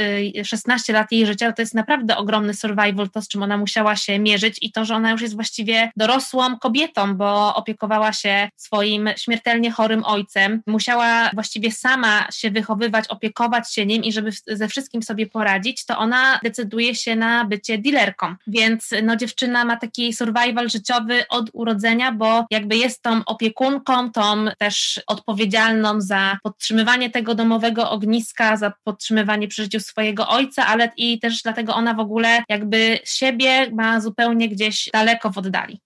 16 0.43 0.93
y, 0.93 0.95
lat 0.95 1.11
jej 1.11 1.25
życia, 1.25 1.51
to 1.51 1.61
jest 1.61 1.75
naprawdę 1.75 2.17
ogromny 2.17 2.53
survival, 2.53 3.09
to 3.09 3.21
z 3.21 3.27
czym 3.27 3.43
ona 3.43 3.57
musiała 3.57 3.95
się 3.95 4.19
mierzyć 4.19 4.57
i 4.61 4.71
to, 4.71 4.85
że 4.85 4.95
ona 4.95 5.11
już 5.11 5.21
jest 5.21 5.35
właściwie 5.35 5.91
dorosłą 5.95 6.57
kobietą, 6.57 7.08
bo 7.15 7.55
opiekowała 7.55 8.13
się 8.13 8.49
swoim 8.55 9.09
śmiertelnie 9.17 9.71
chorym 9.71 10.05
ojcem. 10.05 10.61
Musiała 10.67 11.29
właściwie 11.33 11.71
sama 11.71 12.27
się 12.31 12.51
wychowywać, 12.51 13.07
opiekować 13.07 13.73
się 13.73 13.85
nim 13.85 14.03
i 14.03 14.11
żeby 14.11 14.31
ze 14.47 14.67
wszystkim 14.67 15.03
sobie 15.03 15.27
poradzić, 15.27 15.85
to 15.85 15.97
ona 15.97 16.39
decyduje 16.43 16.95
się 16.95 17.15
na 17.15 17.45
bycie 17.45 17.77
dealerką. 17.77 18.35
Więc 18.47 18.89
no, 19.03 19.15
dziewczyna 19.15 19.65
ma 19.65 19.77
taki 19.77 20.13
survival 20.13 20.69
życiowy 20.69 21.27
od 21.27 21.49
urodzenia, 21.53 22.11
bo 22.11 22.45
jakby 22.51 22.77
jest 22.77 23.01
tą 23.01 23.25
opiekunką, 23.25 24.11
tą 24.11 24.45
też 24.57 25.01
odpowiedzialną 25.07 26.01
za 26.01 26.37
podtrzymywanie 26.43 27.09
tego 27.09 27.35
domowego 27.35 27.89
ogniska, 27.89 28.57
za 28.57 28.73
podtrzymywanie 28.83 29.47
przy 29.47 29.63
życiu 29.63 29.79
swojego 29.79 30.27
ojca, 30.27 30.67
ale 30.67 30.91
i 30.97 31.19
też 31.19 31.41
dlatego 31.41 31.75
ona 31.75 31.93
w 31.93 31.99
ogóle 31.99 32.43
jakby 32.49 32.99
siebie 33.05 33.71
ma 33.71 34.01
zupełnie 34.01 34.49
gdzieś 34.49 34.89
daleko 34.93 35.29
w 35.29 35.37
oddali. 35.37 35.81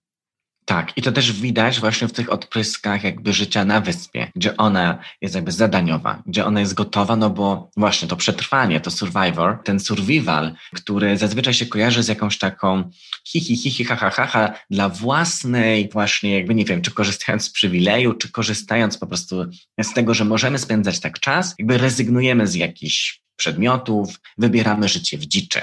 Tak, 0.66 0.98
i 0.98 1.02
to 1.02 1.12
też 1.12 1.32
widać 1.32 1.80
właśnie 1.80 2.08
w 2.08 2.14
tych 2.14 2.32
odpryskach 2.32 3.04
jakby 3.04 3.34
życia 3.34 3.66
na 3.66 3.82
wyspie, 3.82 4.32
gdzie 4.36 4.58
ona 4.58 5.00
jest 5.22 5.36
jakby 5.36 5.52
zadaniowa, 5.52 6.24
gdzie 6.26 6.46
ona 6.46 6.60
jest 6.60 6.74
gotowa, 6.74 7.16
no 7.16 7.30
bo 7.30 7.72
właśnie 7.78 8.08
to 8.08 8.16
przetrwanie, 8.16 8.80
to 8.80 8.92
survivor, 8.92 9.60
ten 9.64 9.80
survival, 9.80 10.56
który 10.74 11.18
zazwyczaj 11.18 11.54
się 11.54 11.66
kojarzy 11.66 12.04
z 12.04 12.08
jakąś 12.08 12.38
taką 12.38 12.92
hi, 13.28 13.42
hi, 13.42 13.58
hi, 13.58 13.84
ha, 13.86 13.96
ha, 13.96 14.10
ha, 14.10 14.26
ha 14.26 14.54
dla 14.70 14.90
własnej 14.90 15.90
właśnie 15.90 16.36
jakby 16.36 16.56
nie 16.56 16.66
wiem, 16.66 16.82
czy 16.82 16.92
korzystając 16.92 17.44
z 17.44 17.50
przywileju, 17.50 18.14
czy 18.14 18.32
korzystając 18.32 18.98
po 18.98 19.08
prostu 19.08 19.46
z 19.82 19.94
tego, 19.94 20.14
że 20.14 20.26
możemy 20.26 20.60
spędzać 20.60 21.00
tak 21.00 21.20
czas, 21.20 21.56
jakby 21.60 21.78
rezygnujemy 21.78 22.48
z 22.48 22.56
jakichś 22.56 23.22
przedmiotów, 23.36 24.20
wybieramy 24.38 24.88
życie 24.88 25.18
w 25.18 25.26
dziczy. 25.26 25.62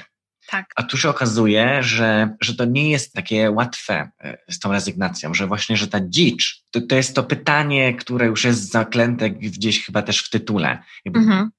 Tak. 0.51 0.73
A 0.77 0.83
tu 0.83 0.97
się 0.97 1.09
okazuje, 1.09 1.83
że, 1.83 2.37
że 2.41 2.55
to 2.55 2.65
nie 2.65 2.91
jest 2.91 3.13
takie 3.13 3.51
łatwe 3.51 4.11
e, 4.21 4.39
z 4.49 4.59
tą 4.59 4.73
rezygnacją, 4.73 5.35
że 5.35 5.47
właśnie, 5.47 5.77
że 5.77 5.89
ta 5.89 6.01
dzicz, 6.01 6.63
to, 6.71 6.81
to 6.81 6.97
jest 6.97 7.15
to 7.15 7.23
pytanie, 7.23 7.95
które 7.95 8.27
już 8.27 8.45
jest 8.45 8.71
zaklęte 8.71 9.31
gdzieś 9.31 9.87
chyba 9.87 10.03
też 10.03 10.23
w 10.23 10.31
tytule. 10.31 10.83
Mhm. 11.07 11.51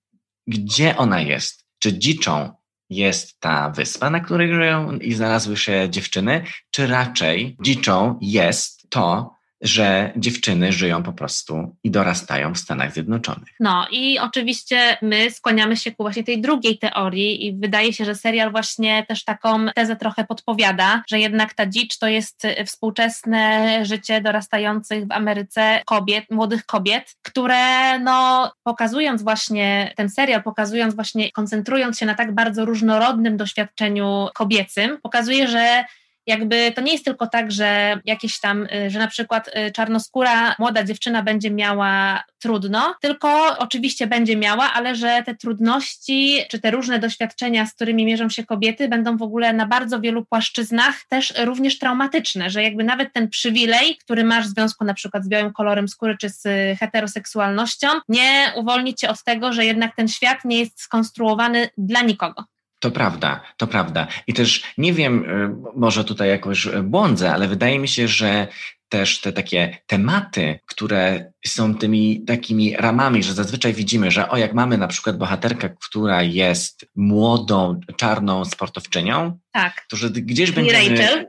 Gdzie 0.48 0.98
ona 0.98 1.22
jest? 1.22 1.66
Czy 1.80 1.98
dziczą 1.98 2.54
jest 2.90 3.40
ta 3.40 3.70
wyspa, 3.70 4.10
na 4.10 4.20
której 4.20 4.54
żyją 4.54 4.98
i 4.98 5.14
znalazły 5.14 5.58
się 5.58 5.88
dziewczyny, 5.90 6.44
czy 6.72 6.88
raczej 6.88 7.58
dziczą 7.62 8.20
jest 8.22 8.90
to, 8.90 9.36
że 9.62 10.12
dziewczyny 10.16 10.72
żyją 10.72 11.04
po 11.04 11.14
prostu 11.14 11.76
i 11.84 11.92
dorastają 11.92 12.54
w 12.54 12.58
Stanach 12.58 12.94
Zjednoczonych. 12.94 13.50
No 13.60 13.88
i 13.92 14.20
oczywiście 14.20 14.98
my 15.02 15.32
skłaniamy 15.32 15.78
się 15.78 15.92
ku 15.92 16.04
właśnie 16.04 16.24
tej 16.24 16.42
drugiej 16.42 16.78
teorii 16.78 17.46
i 17.46 17.54
wydaje 17.58 17.94
się, 17.94 18.06
że 18.06 18.16
serial 18.16 18.52
właśnie 18.52 19.06
też 19.08 19.24
taką 19.24 19.66
tezę 19.76 19.96
trochę 19.96 20.24
podpowiada, 20.24 21.04
że 21.10 21.20
jednak 21.20 21.54
ta 21.54 21.66
dzicz 21.66 21.98
to 21.98 22.08
jest 22.08 22.48
współczesne 22.66 23.80
życie 23.86 24.22
dorastających 24.22 25.08
w 25.08 25.12
Ameryce 25.12 25.82
kobiet, 25.86 26.26
młodych 26.32 26.66
kobiet, 26.66 27.16
które 27.22 28.00
no 28.00 28.52
pokazując 28.64 29.24
właśnie 29.24 29.94
ten 29.96 30.10
serial, 30.10 30.44
pokazując 30.44 30.96
właśnie, 30.96 31.32
koncentrując 31.32 32.00
się 32.00 32.06
na 32.06 32.16
tak 32.16 32.36
bardzo 32.36 32.66
różnorodnym 32.66 33.38
doświadczeniu 33.38 34.28
kobiecym, 34.34 34.98
pokazuje, 35.04 35.48
że 35.48 35.86
jakby 36.32 36.72
to 36.76 36.82
nie 36.82 36.92
jest 36.92 37.06
tylko 37.06 37.28
tak, 37.28 37.52
że 37.52 38.00
jakieś 38.06 38.40
tam, 38.40 38.64
y, 38.64 38.90
że 38.90 39.00
na 39.00 39.08
przykład 39.08 39.48
y, 39.48 39.72
czarnoskóra 39.72 40.56
młoda 40.60 40.84
dziewczyna 40.84 41.24
będzie 41.24 41.52
miała 41.52 42.24
trudno, 42.40 42.96
tylko 43.02 43.58
oczywiście 43.58 44.08
będzie 44.08 44.38
miała, 44.38 44.74
ale 44.74 44.96
że 44.96 45.24
te 45.26 45.36
trudności 45.36 46.40
czy 46.50 46.60
te 46.60 46.72
różne 46.72 47.00
doświadczenia, 47.00 47.66
z 47.66 47.74
którymi 47.74 48.06
mierzą 48.06 48.30
się 48.30 48.46
kobiety, 48.46 48.88
będą 48.88 49.18
w 49.18 49.22
ogóle 49.22 49.54
na 49.54 49.66
bardzo 49.66 50.00
wielu 50.00 50.26
płaszczyznach 50.26 50.96
też 51.10 51.34
również 51.44 51.80
traumatyczne, 51.80 52.50
że 52.50 52.64
jakby 52.64 52.84
nawet 52.84 53.14
ten 53.14 53.30
przywilej, 53.30 53.98
który 53.98 54.24
masz 54.24 54.46
w 54.46 54.54
związku 54.54 54.86
na 54.86 54.94
przykład 54.94 55.24
z 55.24 55.30
białym 55.30 55.54
kolorem 55.54 55.88
skóry 55.88 56.18
czy 56.18 56.30
z 56.30 56.44
heteroseksualnością, 56.80 57.88
nie 58.10 58.54
uwolni 58.56 58.96
cię 58.96 59.10
od 59.10 59.24
tego, 59.24 59.54
że 59.54 59.66
jednak 59.66 59.96
ten 59.96 60.08
świat 60.08 60.46
nie 60.46 60.60
jest 60.60 60.82
skonstruowany 60.82 61.70
dla 61.78 62.02
nikogo. 62.02 62.44
To 62.82 62.92
prawda, 62.92 63.42
to 63.58 63.68
prawda. 63.68 64.08
I 64.28 64.34
też 64.34 64.64
nie 64.78 64.94
wiem, 64.94 65.26
y, 65.26 65.80
może 65.80 66.04
tutaj 66.04 66.30
jakoś 66.30 66.68
błądzę, 66.84 67.34
ale 67.34 67.48
wydaje 67.48 67.80
mi 67.80 67.88
się, 67.88 68.08
że 68.08 68.48
też 68.90 69.22
te 69.22 69.34
takie 69.34 69.78
tematy, 69.88 70.60
które 70.66 71.32
są 71.46 71.76
tymi 71.76 72.26
takimi 72.26 72.78
ramami, 72.78 73.24
że 73.24 73.34
zazwyczaj 73.34 73.74
widzimy, 73.74 74.12
że 74.12 74.30
o 74.30 74.38
jak 74.38 74.54
mamy 74.54 74.78
na 74.78 74.88
przykład 74.88 75.18
bohaterkę, 75.18 75.70
która 75.70 76.24
jest 76.24 76.86
młodą, 76.96 77.80
czarną 77.98 78.46
sportowczynią, 78.46 79.40
tak. 79.52 79.86
to 79.90 79.98
że 79.98 80.10
gdzieś 80.10 80.52
będziemy... 80.52 80.98
Rachel. 80.98 81.28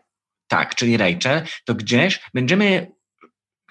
Tak, 0.48 0.74
czyli 0.74 0.96
Rachel, 0.96 1.42
to 1.64 1.74
gdzieś 1.74 2.20
będziemy 2.34 2.92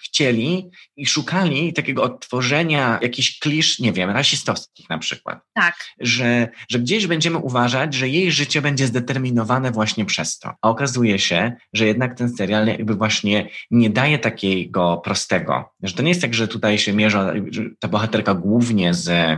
chcieli 0.03 0.69
i 0.97 1.05
szukali 1.05 1.73
takiego 1.73 2.03
odtworzenia 2.03 2.99
jakichś 3.01 3.39
klisz, 3.39 3.79
nie 3.79 3.93
wiem, 3.93 4.09
rasistowskich 4.09 4.89
na 4.89 4.97
przykład. 4.97 5.39
Tak. 5.53 5.75
Że, 5.99 6.49
że 6.69 6.79
gdzieś 6.79 7.07
będziemy 7.07 7.37
uważać, 7.37 7.93
że 7.93 8.09
jej 8.09 8.31
życie 8.31 8.61
będzie 8.61 8.87
zdeterminowane 8.87 9.71
właśnie 9.71 10.05
przez 10.05 10.39
to. 10.39 10.53
A 10.61 10.69
okazuje 10.69 11.19
się, 11.19 11.53
że 11.73 11.85
jednak 11.85 12.17
ten 12.17 12.35
serial 12.35 12.67
jakby 12.67 12.95
właśnie 12.95 13.49
nie 13.71 13.89
daje 13.89 14.19
takiego 14.19 15.01
prostego. 15.03 15.73
Że 15.83 15.93
to 15.93 16.03
nie 16.03 16.09
jest 16.09 16.21
tak, 16.21 16.33
że 16.33 16.47
tutaj 16.47 16.77
się 16.77 16.93
mierzy 16.93 17.17
ta 17.79 17.87
bohaterka 17.87 18.33
głównie 18.33 18.93
z 18.93 19.37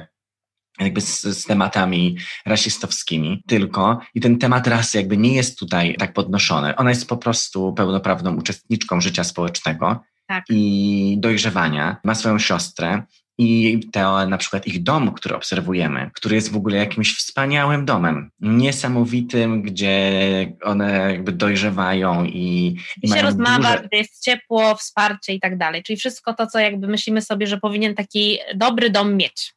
jakby 0.80 1.02
z, 1.02 1.22
z, 1.22 1.46
tematami 1.46 2.18
rasistowskimi, 2.46 3.44
tylko 3.48 4.00
i 4.16 4.22
ten 4.22 4.38
temat 4.38 4.68
rasy 4.68 4.98
jakby 4.98 5.18
nie 5.18 5.36
jest 5.36 5.60
tutaj 5.60 5.96
tak 6.00 6.14
podnoszony. 6.14 6.76
Ona 6.76 6.90
jest 6.90 7.08
po 7.08 7.18
prostu 7.18 7.74
pełnoprawną 7.74 8.36
uczestniczką 8.36 9.02
życia 9.02 9.24
społecznego 9.24 10.00
tak. 10.28 10.44
i 10.50 11.16
dojrzewania. 11.20 11.98
Ma 12.04 12.16
swoją 12.16 12.40
siostrę 12.40 13.04
i 13.38 13.80
to 13.92 14.28
na 14.28 14.38
przykład 14.38 14.68
ich 14.68 14.84
dom, 14.84 15.14
który 15.14 15.36
obserwujemy, 15.36 16.12
który 16.14 16.36
jest 16.36 16.52
w 16.52 16.56
ogóle 16.56 16.78
jakimś 16.78 17.18
wspaniałym 17.18 17.86
domem, 17.86 18.32
niesamowitym, 18.40 19.62
gdzie 19.62 20.12
one 20.64 21.12
jakby 21.12 21.32
dojrzewają 21.32 22.26
i, 22.26 22.78
i 23.04 23.08
się 23.08 23.22
rozmawia, 23.22 23.58
duże... 23.58 23.88
gdzie 23.88 23.98
jest 23.98 24.24
ciepło, 24.24 24.76
wsparcie 24.76 25.34
i 25.34 25.40
tak 25.40 25.58
dalej. 25.58 25.84
Czyli 25.84 25.98
wszystko 25.98 26.34
to, 26.34 26.48
co 26.48 26.60
jakby 26.60 26.88
myślimy 26.88 27.22
sobie, 27.22 27.48
że 27.48 27.58
powinien 27.58 27.96
taki 27.96 28.38
dobry 28.56 28.90
dom 28.90 29.16
mieć. 29.16 29.54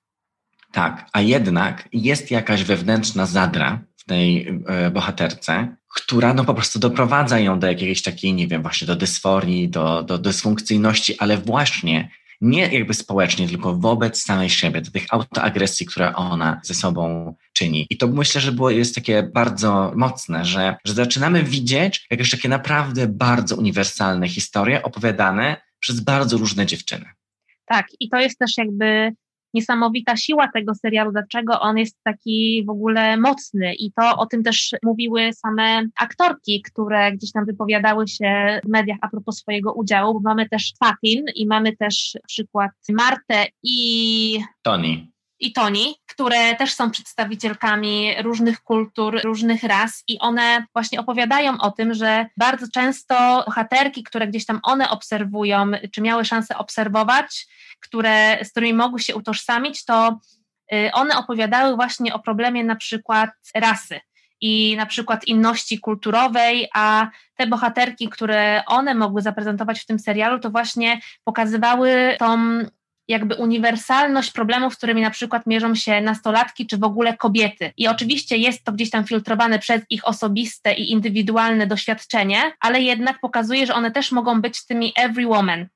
Tak, 0.73 1.09
a 1.13 1.21
jednak 1.21 1.89
jest 1.93 2.31
jakaś 2.31 2.65
wewnętrzna 2.65 3.27
zadra 3.27 3.81
w 3.97 4.05
tej 4.05 4.49
e, 4.67 4.91
bohaterce, 4.91 5.77
która 5.97 6.35
no 6.35 6.45
po 6.45 6.55
prostu 6.55 6.79
doprowadza 6.79 7.39
ją 7.39 7.59
do 7.59 7.67
jakiejś 7.67 8.03
takiej, 8.03 8.35
nie 8.35 8.49
wiem, 8.49 8.63
właśnie 8.63 8.87
do 8.87 8.97
dysforii, 8.97 9.69
do, 9.69 10.03
do 10.03 10.19
dysfunkcyjności, 10.19 11.19
ale 11.19 11.39
właśnie 11.39 12.11
nie 12.41 12.69
jakby 12.69 12.95
społecznie, 12.95 13.49
tylko 13.49 13.75
wobec 13.75 14.23
samej 14.23 14.51
siebie, 14.51 14.81
do 14.81 14.91
tych 14.91 15.07
autoagresji, 15.11 15.87
które 15.87 16.15
ona 16.15 16.61
ze 16.65 16.75
sobą 16.75 17.35
czyni. 17.53 17.87
I 17.91 17.97
to 17.97 18.09
myślę, 18.09 18.41
że 18.41 18.53
było, 18.53 18.71
jest 18.71 18.95
takie 18.95 19.23
bardzo 19.23 19.93
mocne, 19.97 20.45
że, 20.45 20.77
że 20.85 20.95
zaczynamy 20.95 21.43
widzieć 21.43 22.07
jakieś 22.11 22.31
takie 22.31 22.49
naprawdę 22.49 23.07
bardzo 23.07 23.57
uniwersalne 23.57 24.29
historie 24.29 24.83
opowiadane 24.83 25.57
przez 25.81 26.01
bardzo 26.01 26.37
różne 26.37 26.67
dziewczyny. 26.67 27.07
Tak, 27.67 27.87
i 28.01 28.09
to 28.09 28.21
jest 28.21 28.39
też 28.39 28.53
jakby 28.59 29.13
niesamowita 29.57 30.17
siła 30.17 30.49
tego 30.49 30.75
serialu, 30.75 31.13
dlaczego 31.13 31.61
on 31.61 31.79
jest 31.79 31.97
taki 32.03 32.65
w 32.67 32.71
ogóle 32.71 33.17
mocny. 33.17 33.75
I 33.75 33.93
to 33.93 34.17
o 34.19 34.27
tym 34.27 34.43
też 34.43 34.71
mówiły 34.83 35.31
same 35.33 35.83
aktorki, 36.01 36.63
które 36.63 37.13
gdzieś 37.13 37.33
tam 37.33 37.47
wypowiadały 37.47 38.09
się 38.09 38.61
w 38.65 38.69
mediach 38.69 38.99
a 39.01 39.09
propos 39.09 39.39
swojego 39.39 39.73
udziału, 39.73 40.15
bo 40.15 40.21
mamy 40.21 40.49
też 40.49 40.73
Fatin 40.85 41.25
i 41.35 41.47
mamy 41.47 41.77
też 41.77 42.19
przykład 42.27 42.71
Martę 42.89 43.47
i... 43.63 44.41
Tony 44.63 45.16
i 45.41 45.53
Toni, 45.53 45.95
które 46.07 46.57
też 46.57 46.75
są 46.75 46.91
przedstawicielkami 46.91 48.15
różnych 48.23 48.63
kultur, 48.63 49.21
różnych 49.25 49.63
ras 49.63 50.05
i 50.09 50.19
one 50.19 50.67
właśnie 50.73 51.01
opowiadają 51.01 51.61
o 51.61 51.71
tym, 51.71 51.95
że 51.95 52.27
bardzo 52.37 52.67
często 52.75 53.43
bohaterki, 53.47 54.03
które 54.03 54.29
gdzieś 54.29 54.47
tam 54.47 54.61
one 54.63 54.91
obserwują, 54.91 55.71
czy 55.93 56.03
miały 56.03 56.25
szansę 56.25 56.59
obserwować, 56.59 57.47
które, 57.81 58.45
z 58.45 58.51
którymi 58.51 58.75
mogły 58.75 59.01
się 59.01 59.15
utożsamić, 59.15 59.85
to 59.85 60.19
y, 60.73 60.91
one 60.93 61.19
opowiadały 61.19 61.77
właśnie 61.77 62.15
o 62.15 62.19
problemie 62.19 62.65
na 62.65 62.77
przykład 62.77 63.31
rasy 63.55 64.01
i 64.41 64.77
na 64.77 64.87
przykład 64.87 65.25
inności 65.25 65.81
kulturowej, 65.81 66.69
a 66.75 67.09
te 67.37 67.47
bohaterki, 67.47 68.09
które 68.09 68.63
one 68.67 68.95
mogły 68.95 69.23
zaprezentować 69.23 69.81
w 69.81 69.87
tym 69.87 69.99
serialu, 69.99 70.39
to 70.39 70.51
właśnie 70.51 71.01
pokazywały 71.25 72.17
tą 72.19 72.59
jakby 73.09 73.35
uniwersalność 73.35 74.31
problemów, 74.31 74.75
z 74.75 74.77
którymi 74.77 75.03
na 75.03 75.11
przykład 75.11 75.47
mierzą 75.47 75.75
się 75.75 76.01
nastolatki 76.01 76.67
czy 76.67 76.79
w 76.79 76.85
ogóle 76.85 77.17
kobiety. 77.17 77.73
I 77.77 77.89
oczywiście 77.89 78.37
jest 78.37 78.65
to 78.65 78.73
gdzieś 78.73 78.91
tam 78.91 79.05
filtrowane 79.05 79.59
przez 79.59 79.83
ich 79.91 80.09
osobiste 80.09 80.75
i 80.75 80.91
indywidualne 80.91 81.67
doświadczenie, 81.67 82.53
ale 82.61 82.81
jednak 82.81 83.21
pokazuje, 83.21 83.67
że 83.67 83.75
one 83.75 83.91
też 83.91 84.13
mogą 84.13 84.41
być 84.41 84.67
tymi 84.67 84.93
every 84.97 85.27
woman, 85.27 85.67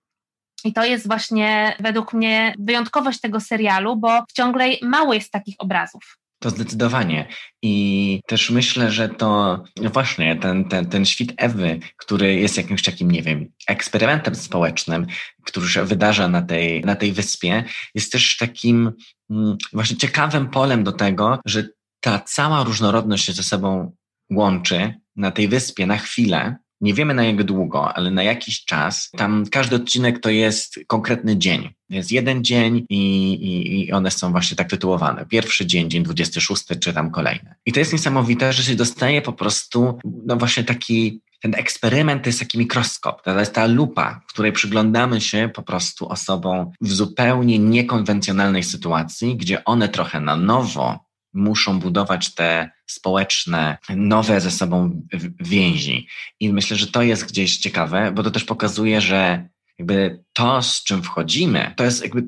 i 0.64 0.72
to 0.72 0.84
jest 0.84 1.06
właśnie 1.06 1.76
według 1.80 2.12
mnie 2.12 2.54
wyjątkowość 2.58 3.20
tego 3.20 3.40
serialu, 3.40 3.96
bo 3.96 4.24
ciągle 4.34 4.66
mało 4.82 5.14
jest 5.14 5.32
takich 5.32 5.54
obrazów. 5.58 6.16
To 6.42 6.50
zdecydowanie. 6.50 7.28
I 7.62 8.20
też 8.26 8.50
myślę, 8.50 8.90
że 8.90 9.08
to 9.08 9.62
no 9.76 9.90
właśnie 9.90 10.36
ten, 10.36 10.64
ten, 10.64 10.86
ten 10.86 11.06
świt 11.06 11.32
Ewy, 11.36 11.80
który 11.96 12.34
jest 12.34 12.56
jakimś 12.56 12.82
takim, 12.82 13.10
nie 13.10 13.22
wiem, 13.22 13.52
eksperymentem 13.68 14.34
społecznym, 14.34 15.06
który 15.44 15.68
się 15.68 15.84
wydarza 15.84 16.28
na 16.28 16.42
tej, 16.42 16.80
na 16.80 16.96
tej 16.96 17.12
wyspie, 17.12 17.64
jest 17.94 18.12
też 18.12 18.36
takim 18.36 18.92
mm, 19.30 19.56
właśnie 19.72 19.96
ciekawym 19.96 20.50
polem 20.50 20.84
do 20.84 20.92
tego, 20.92 21.40
że 21.44 21.68
ta 22.00 22.18
cała 22.18 22.64
różnorodność 22.64 23.24
się 23.24 23.32
ze 23.32 23.42
sobą 23.42 23.96
łączy 24.30 24.94
na 25.16 25.30
tej 25.30 25.48
wyspie 25.48 25.86
na 25.86 25.96
chwilę 25.96 26.56
nie 26.80 26.94
wiemy 26.94 27.14
na 27.14 27.24
jak 27.24 27.44
długo, 27.44 27.96
ale 27.96 28.10
na 28.10 28.22
jakiś 28.22 28.64
czas. 28.64 29.10
Tam 29.16 29.44
każdy 29.50 29.76
odcinek 29.76 30.20
to 30.20 30.30
jest 30.30 30.80
konkretny 30.86 31.36
dzień. 31.36 31.70
Jest 31.88 32.12
jeden 32.12 32.44
dzień 32.44 32.86
i, 32.88 33.32
i, 33.32 33.80
i 33.80 33.92
one 33.92 34.10
są 34.10 34.32
właśnie 34.32 34.56
tak 34.56 34.70
tytułowane. 34.70 35.26
Pierwszy 35.26 35.66
dzień, 35.66 35.90
dzień 35.90 36.02
26, 36.02 36.64
czy 36.80 36.92
tam 36.92 37.10
kolejny. 37.10 37.54
I 37.66 37.72
to 37.72 37.80
jest 37.80 37.92
niesamowite, 37.92 38.52
że 38.52 38.62
się 38.62 38.74
dostaje 38.74 39.22
po 39.22 39.32
prostu, 39.32 39.98
no 40.26 40.36
właśnie 40.36 40.64
taki 40.64 41.20
ten 41.42 41.54
eksperyment 41.54 42.22
to 42.22 42.28
jest 42.28 42.38
taki 42.38 42.58
mikroskop, 42.58 43.22
to 43.22 43.40
jest 43.40 43.54
ta 43.54 43.66
lupa, 43.66 44.20
w 44.28 44.32
której 44.32 44.52
przyglądamy 44.52 45.20
się 45.20 45.50
po 45.54 45.62
prostu 45.62 46.08
osobom 46.08 46.70
w 46.80 46.92
zupełnie 46.92 47.58
niekonwencjonalnej 47.58 48.62
sytuacji, 48.62 49.36
gdzie 49.36 49.64
one 49.64 49.88
trochę 49.88 50.20
na 50.20 50.36
nowo 50.36 51.09
muszą 51.32 51.80
budować 51.80 52.34
te 52.34 52.70
społeczne, 52.86 53.78
nowe 53.96 54.40
ze 54.40 54.50
sobą 54.50 55.02
więzi. 55.40 56.08
I 56.40 56.52
myślę, 56.52 56.76
że 56.76 56.86
to 56.86 57.02
jest 57.02 57.28
gdzieś 57.28 57.58
ciekawe, 57.58 58.12
bo 58.12 58.22
to 58.22 58.30
też 58.30 58.44
pokazuje, 58.44 59.00
że 59.00 59.48
jakby 59.78 60.24
to, 60.32 60.62
z 60.62 60.84
czym 60.84 61.02
wchodzimy, 61.02 61.74
to 61.76 61.84
jest 61.84 62.02
jakby 62.02 62.24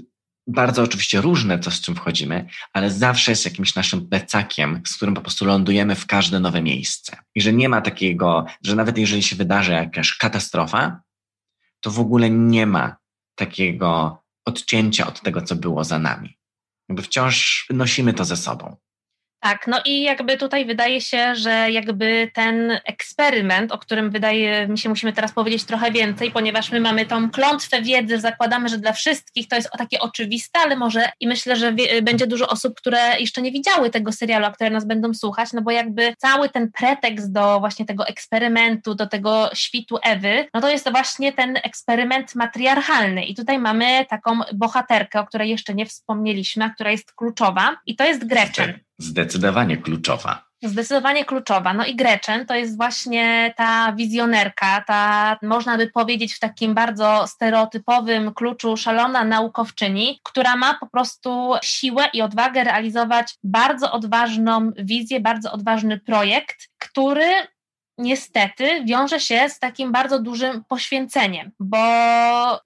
bardzo 0.47 0.83
oczywiście 0.83 1.21
różne 1.21 1.59
to, 1.59 1.71
z 1.71 1.81
czym 1.81 1.95
wchodzimy, 1.95 2.49
ale 2.73 2.91
zawsze 2.91 3.33
jest 3.33 3.45
jakimś 3.45 3.75
naszym 3.75 4.09
plecakiem, 4.09 4.83
z 4.87 4.97
którym 4.97 5.15
po 5.15 5.21
prostu 5.21 5.45
lądujemy 5.45 5.95
w 5.95 6.07
każde 6.07 6.41
nowe 6.41 6.63
miejsce. 6.63 7.17
I 7.35 7.41
że 7.41 7.53
nie 7.53 7.69
ma 7.69 7.81
takiego, 7.81 8.47
że 8.65 8.77
nawet 8.77 8.99
jeżeli 8.99 9.23
się 9.23 9.37
wydarzy 9.37 9.73
jakaś 9.73 10.17
katastrofa, 10.17 11.01
to 11.81 11.91
w 11.91 12.01
ogóle 12.01 12.31
nie 12.31 12.67
ma 12.67 12.97
takiego 13.35 14.23
odcięcia 14.45 15.07
od 15.07 15.21
tego, 15.21 15.43
co 15.43 15.57
było 15.57 15.85
za 15.85 15.99
nami. 15.99 16.39
Jakby 16.89 17.03
wciąż 17.03 17.67
nosimy 17.71 18.15
to 18.15 18.25
ze 18.25 18.37
sobą. 18.37 18.77
Tak, 19.43 19.67
no 19.67 19.81
i 19.85 20.03
jakby 20.03 20.37
tutaj 20.37 20.67
wydaje 20.67 21.01
się, 21.01 21.35
że 21.35 21.71
jakby 21.71 22.31
ten 22.35 22.81
eksperyment, 22.85 23.73
o 23.73 23.79
którym 23.79 24.11
wydaje 24.11 24.69
mi 24.69 24.79
się, 24.79 24.89
musimy 24.89 25.13
teraz 25.13 25.33
powiedzieć 25.33 25.65
trochę 25.65 25.91
więcej, 25.91 26.31
ponieważ 26.31 26.73
my 26.73 26.81
mamy 26.81 27.07
tą 27.07 27.31
klątwę 27.31 27.83
wiedzy, 27.83 28.21
zakładamy, 28.21 28.69
że 28.69 28.79
dla 28.79 28.93
wszystkich 28.93 29.49
to 29.49 29.57
jest 29.57 29.71
takie 29.79 30.01
oczywiste, 30.01 30.59
ale 30.59 30.77
może 30.77 31.09
i 31.21 31.27
myślę, 31.27 31.57
że 31.57 31.73
wie, 31.73 32.03
będzie 32.03 32.27
dużo 32.27 32.49
osób, 32.49 32.77
które 32.77 33.21
jeszcze 33.21 33.43
nie 33.43 33.53
widziały 33.53 33.91
tego 33.91 34.13
serialu, 34.13 34.47
a 34.47 34.51
które 34.51 34.71
nas 34.71 34.87
będą 34.87 35.15
słuchać, 35.15 35.53
no 35.53 35.63
bo 35.63 35.71
jakby 35.71 36.15
cały 36.19 36.49
ten 36.49 36.73
pretekst 36.73 37.33
do 37.33 37.61
właśnie 37.61 37.87
tego 37.87 38.07
eksperymentu, 38.07 38.95
do 38.95 39.07
tego 39.07 39.51
świtu 39.55 39.99
Ewy, 40.03 40.49
no 40.55 40.61
to 40.61 40.71
jest 40.71 40.91
właśnie 40.91 41.33
ten 41.33 41.57
eksperyment 41.57 42.35
matriarchalny 42.35 43.25
i 43.25 43.35
tutaj 43.35 43.59
mamy 43.59 44.07
taką 44.09 44.41
bohaterkę, 44.55 45.21
o 45.21 45.27
której 45.27 45.51
jeszcze 45.51 45.75
nie 45.75 45.87
wspomnieliśmy, 45.87 46.65
a 46.65 46.71
która 46.71 46.91
jest 46.91 47.13
kluczowa 47.13 47.77
i 47.87 47.97
to 47.97 48.05
jest 48.05 48.27
Gretchen. 48.27 48.79
Zdecydowanie 48.99 49.77
kluczowa. 49.77 50.53
Zdecydowanie 50.65 51.25
kluczowa. 51.25 51.75
No 51.75 51.87
i 51.87 51.97
Gretchen 51.97 52.47
to 52.47 52.55
jest 52.55 52.77
właśnie 52.77 53.55
ta 53.57 53.93
wizjonerka, 53.93 54.85
ta 54.87 55.37
można 55.43 55.77
by 55.77 55.91
powiedzieć 55.91 56.35
w 56.35 56.39
takim 56.39 56.75
bardzo 56.75 57.27
stereotypowym 57.27 58.35
kluczu 58.35 58.77
szalona 58.77 59.25
naukowczyni, 59.25 60.21
która 60.23 60.57
ma 60.57 60.75
po 60.75 60.87
prostu 60.87 61.55
siłę 61.63 62.05
i 62.13 62.23
odwagę 62.23 62.65
realizować 62.65 63.35
bardzo 63.45 63.93
odważną 63.93 64.71
wizję, 64.77 65.21
bardzo 65.21 65.53
odważny 65.53 66.01
projekt, 66.01 66.69
który 66.79 67.33
niestety 67.99 68.85
wiąże 68.85 69.21
się 69.21 69.49
z 69.49 69.59
takim 69.59 69.93
bardzo 69.93 70.23
dużym 70.23 70.65
poświęceniem, 70.65 71.51
bo 71.61 71.79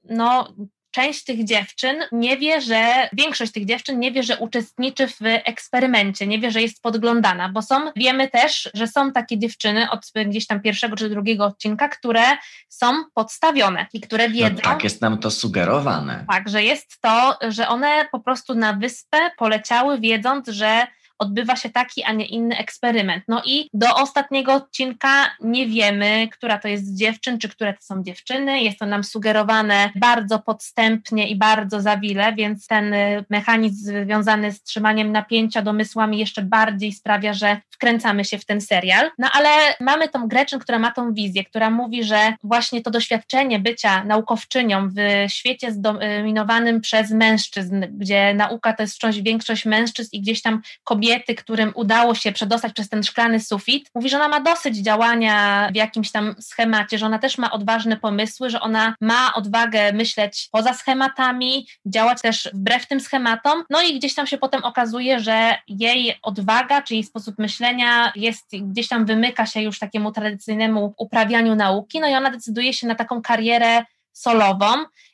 no, 0.05 0.55
część 0.97 1.25
tych 1.25 1.45
dziewczyn 1.45 1.97
nie 2.13 2.37
wie, 2.37 2.61
że 2.61 3.09
większość 3.13 3.53
tych 3.53 3.67
dziewczyn 3.67 4.01
nie 4.01 4.13
wie, 4.13 4.23
że 4.23 4.37
uczestniczy 4.37 5.07
w 5.07 5.21
eksperymencie, 5.23 6.27
nie 6.27 6.39
wie, 6.39 6.51
że 6.51 6.63
jest 6.63 6.83
podglądana, 6.83 7.49
bo 7.49 7.63
są, 7.63 7.75
wiemy 7.97 8.31
też, 8.31 8.71
że 8.75 8.87
są 8.87 9.13
takie 9.13 9.39
dziewczyny 9.39 9.91
od 9.91 10.13
gdzieś 10.27 10.47
tam 10.47 10.61
pierwszego 10.61 10.97
czy 10.97 11.09
drugiego 11.09 11.45
odcinka, 11.45 11.89
które 11.89 12.23
są 12.69 12.87
podstawione 13.15 13.87
i 13.93 14.01
które 14.01 14.29
no 14.29 14.35
wiedzą. 14.35 14.55
No 14.55 14.61
tak, 14.63 14.85
jest 14.85 15.01
nam 15.01 15.19
to 15.19 15.31
sugerowane. 15.31 16.25
Tak, 16.31 16.49
że 16.49 16.63
jest 16.63 17.01
to, 17.01 17.39
że 17.49 17.69
one 17.69 18.09
po 18.13 18.21
prostu 18.21 18.55
na 18.55 18.73
wyspę 18.73 19.31
poleciały, 19.39 20.01
wiedząc, 20.01 20.49
że 20.49 20.87
odbywa 21.19 21.57
się 21.57 21.71
taki, 21.71 22.05
a 22.05 22.13
nie 22.13 22.27
inny 22.27 22.59
eksperyment. 22.59 23.25
No 23.29 23.43
i 23.45 23.69
do 23.75 23.95
ostatniego 23.95 24.55
odcinka 24.55 25.37
nie 25.41 25.67
wiemy, 25.67 26.29
która 26.33 26.59
to 26.59 26.69
jest 26.69 26.97
dziewczyn, 26.97 27.39
czy 27.39 27.49
które 27.49 27.75
to 27.75 27.83
są 27.83 28.03
dziewczyny. 28.03 28.63
Jest 28.63 28.79
to 28.79 28.87
nam 28.87 29.05
sugerowane 29.05 29.91
bardzo 29.97 30.39
podstępnie 30.39 31.29
i 31.29 31.37
bardzo 31.37 31.81
zawile, 31.81 32.33
więc 32.35 32.67
ten 32.67 32.95
y, 32.95 33.25
mechanizm 33.31 34.05
związany 34.05 34.53
z 34.53 34.63
trzymaniem 34.63 35.13
napięcia 35.13 35.63
domysłami 35.63 36.19
jeszcze 36.19 36.43
bardziej 36.43 36.93
sprawia, 36.93 37.33
że 37.33 37.61
wkręcamy 37.71 38.25
się 38.25 38.39
w 38.39 38.45
ten 38.45 38.61
serial. 38.61 39.11
No 39.19 39.29
ale 39.33 39.49
mamy 39.81 40.09
tą 40.09 40.29
Gretchen, 40.29 40.61
która 40.61 40.79
ma 40.79 40.93
tą 40.93 41.13
wizję, 41.15 41.45
która 41.45 41.71
mówi, 41.71 42.05
że 42.05 42.35
właśnie 42.45 42.83
to 42.83 42.91
doświadczenie 42.91 43.59
bycia 43.59 44.05
naukowczynią 44.05 44.89
w 44.89 44.95
świecie 45.29 45.73
zdominowanym 45.73 46.81
przez 46.81 47.11
mężczyzn, 47.11 47.85
gdzie 47.91 48.35
nauka 48.35 48.73
to 48.73 48.83
jest 48.83 48.95
wciąż 48.95 49.17
większość 49.17 49.65
mężczyzn 49.65 50.09
i 50.13 50.21
gdzieś 50.21 50.43
tam 50.43 50.63
kobiety, 50.85 51.06
którym 51.37 51.73
udało 51.75 52.15
się 52.15 52.33
przedostać 52.33 52.73
przez 52.73 52.89
ten 52.89 53.03
szklany 53.03 53.41
sufit, 53.41 53.91
mówi, 53.95 54.09
że 54.09 54.17
ona 54.17 54.29
ma 54.29 54.41
dosyć 54.41 54.77
działania 54.77 55.69
w 55.73 55.77
jakimś 55.77 56.11
tam 56.11 56.35
schemacie, 56.41 56.99
że 56.99 57.07
ona 57.07 57.19
też 57.19 57.39
ma 57.39 57.53
odważne 57.53 57.97
pomysły, 57.97 58.51
że 58.51 58.61
ona 58.61 58.95
ma 59.01 59.35
odwagę 59.35 59.93
myśleć 59.93 60.49
poza 60.53 60.75
schematami, 60.75 61.67
działać 61.87 62.23
też 62.23 62.51
wbrew 62.55 62.87
tym 62.87 63.01
schematom, 63.01 63.65
no 63.71 63.83
i 63.83 63.99
gdzieś 63.99 64.15
tam 64.15 64.27
się 64.27 64.39
potem 64.39 64.65
okazuje, 64.65 65.21
że 65.21 65.59
jej 65.69 66.19
odwaga, 66.23 66.83
czy 66.83 66.95
jej 66.95 67.05
sposób 67.05 67.39
myślenia 67.39 68.13
jest 68.17 68.47
gdzieś 68.53 68.89
tam 68.89 69.07
wymyka 69.07 69.47
się 69.47 69.61
już 69.63 69.79
takiemu 69.79 70.13
tradycyjnemu 70.13 70.95
uprawianiu 70.99 71.55
nauki, 71.55 72.01
no 72.01 72.09
i 72.09 72.15
ona 72.15 72.31
decyduje 72.31 72.73
się 72.73 72.87
na 72.87 72.95
taką 72.95 73.23
karierę 73.23 73.85
solową 74.17 74.67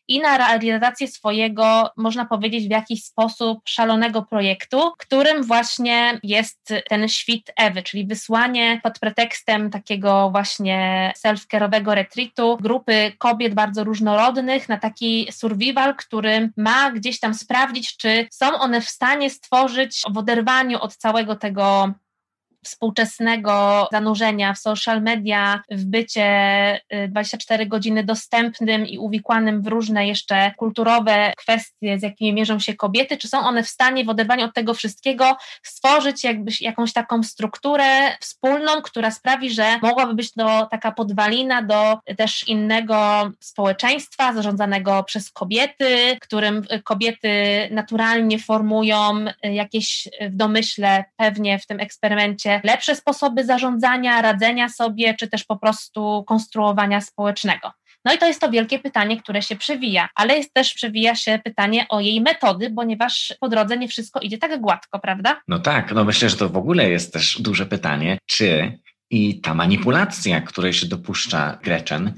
i 0.09 0.21
na 0.21 0.39
realizację 0.39 1.09
swojego, 1.09 1.91
można 1.97 2.25
powiedzieć, 2.25 2.69
w 2.69 2.71
jakiś 2.71 3.05
sposób 3.05 3.59
szalonego 3.65 4.23
projektu, 4.23 4.93
którym 4.99 5.43
właśnie 5.43 6.21
jest 6.23 6.73
ten 6.89 7.09
świt 7.09 7.53
Ewy, 7.57 7.83
czyli 7.83 8.07
wysłanie 8.07 8.81
pod 8.83 8.99
pretekstem 8.99 9.71
takiego 9.71 10.31
właśnie 10.31 11.13
self-care'owego 11.27 11.95
retreatu 11.95 12.59
grupy 12.61 13.13
kobiet 13.19 13.55
bardzo 13.55 13.85
różnorodnych 13.85 14.69
na 14.69 14.77
taki 14.77 15.29
survival, 15.31 15.97
który 15.97 16.51
ma 16.57 16.91
gdzieś 16.91 17.21
tam 17.21 17.35
sprawdzić, 17.35 17.97
czy 17.97 18.29
są 18.33 18.59
one 18.59 18.81
w 18.81 18.89
stanie 18.89 19.31
stworzyć 19.31 20.03
w 20.11 20.19
oderwaniu 20.19 20.81
od 20.81 20.97
całego 20.97 21.37
tego 21.37 21.93
współczesnego 22.65 23.89
zanurzenia 23.93 24.55
w 24.55 24.59
social 24.59 25.03
media, 25.03 25.63
w 25.71 25.85
bycie 25.85 26.81
24 27.09 27.65
y, 27.65 27.67
godziny 27.67 28.05
dostępnym 28.05 28.87
i 28.87 28.99
uwikłanym 28.99 29.63
w 29.63 29.67
różne 29.67 30.07
jeszcze 30.07 30.53
kulturowe 30.57 31.33
kwestie, 31.37 31.99
z 31.99 32.03
jakimi 32.03 32.33
mierzą 32.33 32.59
się 32.59 32.75
kobiety, 32.75 33.17
czy 33.17 33.29
są 33.29 33.39
one 33.39 33.63
w 33.63 33.69
stanie 33.69 34.05
w 34.05 34.09
oderwaniu 34.09 34.45
od 34.45 34.55
tego 34.55 34.75
wszystkiego 34.75 35.37
stworzyć 35.63 36.25
jakby 36.25 36.53
jakąś 36.61 36.93
taką 36.93 37.23
strukturę 37.23 38.17
wspólną, 38.21 38.83
która 38.83 39.11
sprawi, 39.11 39.51
że 39.51 39.79
mogłaby 39.83 40.15
być 40.15 40.33
to 40.33 40.69
taka 40.71 40.93
podwalina 40.93 41.63
do 41.63 41.99
też 42.17 42.49
innego 42.49 43.31
społeczeństwa 43.41 44.33
zarządzanego 44.33 45.05
przez 45.05 45.31
kobiety, 45.31 46.19
którym 46.21 46.63
kobiety 46.85 47.29
naturalnie 47.71 48.39
formują 48.39 49.25
jakieś 49.43 50.09
w 50.21 50.37
domyśle 50.37 51.05
pewnie 51.17 51.59
w 51.59 51.67
tym 51.67 51.81
eksperymencie 51.81 52.52
lepsze 52.65 52.97
sposoby 52.97 53.45
zarządzania, 53.45 54.23
radzenia 54.23 54.69
sobie, 54.69 55.15
czy 55.15 55.29
też 55.29 55.45
po 55.45 55.57
prostu 55.57 56.25
konstruowania 56.27 57.01
społecznego. 57.01 57.73
No 58.05 58.15
i 58.15 58.19
to 58.19 58.27
jest 58.27 58.41
to 58.41 58.51
wielkie 58.51 58.79
pytanie, 58.79 59.21
które 59.21 59.43
się 59.43 59.57
przewija, 59.57 60.09
ale 60.15 60.37
jest 60.37 60.55
też 60.55 60.75
przewija 60.75 61.15
się 61.15 61.41
pytanie 61.45 61.87
o 61.89 62.01
jej 62.01 62.21
metody, 62.21 62.71
ponieważ 62.77 63.35
po 63.41 63.49
drodze 63.49 63.77
nie 63.77 63.89
wszystko 63.89 64.21
idzie 64.21 64.39
tak 64.39 64.61
gładko, 64.61 64.99
prawda? 64.99 65.41
No 65.49 65.59
tak, 65.59 65.93
no 65.93 66.05
myślę, 66.05 66.29
że 66.29 66.37
to 66.37 66.49
w 66.49 66.57
ogóle 66.57 66.91
jest 66.91 67.13
też 67.13 67.41
duże 67.41 67.67
pytanie, 67.67 68.19
czy 68.27 68.79
i 69.11 69.41
ta 69.41 69.55
manipulacja, 69.55 70.41
której 70.41 70.73
się 70.73 70.87
dopuszcza 70.87 71.59
Gretchen, 71.63 72.13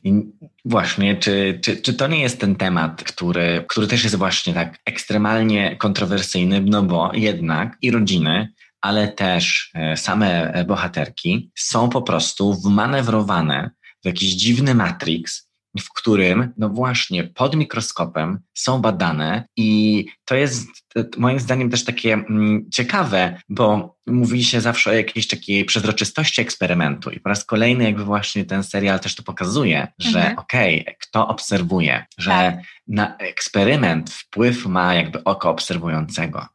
właśnie, 0.64 1.16
czy, 1.16 1.58
czy, 1.62 1.76
czy 1.76 1.94
to 1.94 2.06
nie 2.06 2.20
jest 2.20 2.40
ten 2.40 2.56
temat, 2.56 3.04
który, 3.04 3.64
który 3.68 3.86
też 3.86 4.04
jest 4.04 4.16
właśnie 4.16 4.54
tak 4.54 4.78
ekstremalnie 4.86 5.76
kontrowersyjny, 5.76 6.60
no 6.60 6.82
bo 6.82 7.10
jednak 7.14 7.76
i 7.82 7.90
rodziny, 7.90 8.48
ale 8.84 9.08
też 9.08 9.70
e, 9.74 9.96
same 9.96 10.52
e, 10.52 10.64
bohaterki 10.64 11.50
są 11.54 11.88
po 11.88 12.02
prostu 12.02 12.54
wmanewrowane 12.54 13.70
w 14.02 14.06
jakiś 14.06 14.34
dziwny 14.34 14.74
matrix, 14.74 15.48
w 15.80 15.92
którym, 15.92 16.52
no 16.56 16.68
właśnie, 16.68 17.24
pod 17.24 17.56
mikroskopem 17.56 18.38
są 18.54 18.80
badane 18.80 19.48
i 19.56 20.04
to 20.24 20.34
jest 20.34 20.68
moim 21.16 21.40
zdaniem 21.40 21.70
też 21.70 21.84
takie 21.84 22.12
mm, 22.12 22.70
ciekawe, 22.72 23.40
bo 23.48 23.96
mówi 24.06 24.44
się 24.44 24.60
zawsze 24.60 24.90
o 24.90 24.94
jakiejś 24.94 25.28
takiej 25.28 25.64
przezroczystości 25.64 26.42
eksperymentu 26.42 27.10
i 27.10 27.20
po 27.20 27.28
raz 27.28 27.44
kolejny 27.44 27.84
jakby 27.84 28.04
właśnie 28.04 28.44
ten 28.44 28.62
serial 28.62 29.00
też 29.00 29.14
to 29.14 29.22
pokazuje, 29.22 29.88
że 29.98 30.18
mhm. 30.18 30.38
okej, 30.38 30.82
okay, 30.82 30.94
kto 31.00 31.28
obserwuje, 31.28 32.06
że 32.18 32.30
tak. 32.30 32.54
na 32.88 33.16
eksperyment 33.16 34.10
wpływ 34.10 34.66
ma 34.66 34.94
jakby 34.94 35.24
oko 35.24 35.50
obserwującego. 35.50 36.53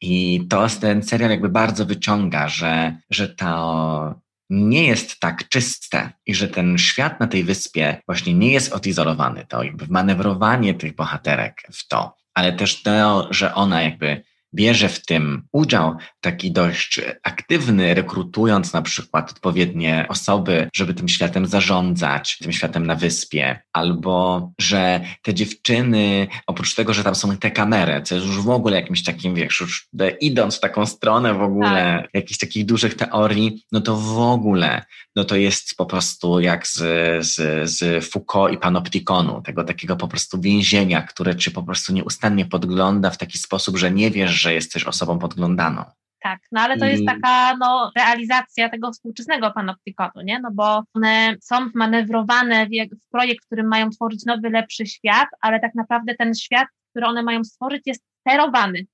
I 0.00 0.46
to 0.50 0.66
ten 0.80 1.02
serial 1.02 1.30
jakby 1.30 1.48
bardzo 1.48 1.86
wyciąga, 1.86 2.48
że, 2.48 2.96
że 3.10 3.28
to 3.28 4.20
nie 4.50 4.86
jest 4.86 5.20
tak 5.20 5.48
czyste 5.48 6.12
i 6.26 6.34
że 6.34 6.48
ten 6.48 6.78
świat 6.78 7.20
na 7.20 7.26
tej 7.26 7.44
wyspie 7.44 8.00
właśnie 8.06 8.34
nie 8.34 8.52
jest 8.52 8.72
odizolowany. 8.72 9.46
To 9.48 9.62
jakby 9.62 9.86
manewrowanie 9.88 10.74
tych 10.74 10.94
bohaterek 10.94 11.62
w 11.72 11.88
to, 11.88 12.16
ale 12.34 12.52
też 12.52 12.82
to, 12.82 13.28
że 13.30 13.54
ona 13.54 13.82
jakby 13.82 14.22
bierze 14.54 14.88
w 14.88 15.06
tym 15.06 15.42
udział 15.52 15.96
taki 16.26 16.52
dość 16.52 17.00
aktywny, 17.22 17.94
rekrutując 17.94 18.72
na 18.72 18.82
przykład 18.82 19.30
odpowiednie 19.30 20.06
osoby, 20.08 20.68
żeby 20.74 20.94
tym 20.94 21.08
światem 21.08 21.46
zarządzać, 21.46 22.38
tym 22.38 22.52
światem 22.52 22.86
na 22.86 22.94
wyspie, 22.94 23.62
albo 23.72 24.50
że 24.60 25.00
te 25.22 25.34
dziewczyny, 25.34 26.26
oprócz 26.46 26.74
tego, 26.74 26.94
że 26.94 27.04
tam 27.04 27.14
są 27.14 27.36
te 27.36 27.50
kamery, 27.50 28.02
co 28.02 28.14
jest 28.14 28.26
już 28.26 28.42
w 28.42 28.50
ogóle 28.50 28.76
jakimś 28.76 29.04
takim, 29.04 29.34
wiesz, 29.34 29.60
już 29.60 29.88
idąc 30.20 30.56
w 30.56 30.60
taką 30.60 30.86
stronę 30.86 31.34
w 31.34 31.42
ogóle 31.42 31.98
tak. 32.02 32.10
jakichś 32.14 32.38
takich 32.38 32.66
dużych 32.66 32.94
teorii, 32.94 33.64
no 33.72 33.80
to 33.80 33.96
w 33.96 34.18
ogóle, 34.18 34.84
no 35.16 35.24
to 35.24 35.36
jest 35.36 35.74
po 35.76 35.86
prostu 35.86 36.40
jak 36.40 36.66
z, 36.66 36.78
z, 37.26 37.70
z 37.70 38.04
Foucault 38.04 38.54
i 38.54 38.58
Panoptikonu, 38.58 39.42
tego 39.42 39.64
takiego 39.64 39.96
po 39.96 40.08
prostu 40.08 40.40
więzienia, 40.40 41.02
które 41.02 41.36
cię 41.36 41.50
po 41.50 41.62
prostu 41.62 41.92
nieustannie 41.92 42.46
podgląda 42.46 43.10
w 43.10 43.18
taki 43.18 43.38
sposób, 43.38 43.76
że 43.76 43.90
nie 43.90 44.10
wiesz, 44.10 44.30
że 44.30 44.54
jesteś 44.54 44.84
osobą 44.84 45.18
podglądaną. 45.18 45.84
Tak, 46.22 46.40
no 46.52 46.60
ale 46.60 46.78
to 46.78 46.84
jest 46.84 47.06
taka 47.06 47.56
no, 47.56 47.92
realizacja 47.96 48.68
tego 48.68 48.92
współczesnego 48.92 49.50
panoptykonu, 49.50 50.24
nie? 50.24 50.40
No 50.40 50.48
bo 50.52 50.82
one 50.94 51.36
są 51.40 51.56
manewrowane 51.74 52.66
w, 52.66 52.70
w 52.96 53.10
projekt, 53.10 53.44
w 53.44 53.46
którym 53.46 53.68
mają 53.68 53.90
tworzyć 53.90 54.24
nowy, 54.24 54.50
lepszy 54.50 54.86
świat, 54.86 55.28
ale 55.40 55.60
tak 55.60 55.74
naprawdę 55.74 56.14
ten 56.14 56.34
świat, 56.34 56.68
który 56.90 57.06
one 57.06 57.22
mają 57.22 57.44
stworzyć, 57.44 57.82
jest 57.86 58.04
sterowany 58.20 58.86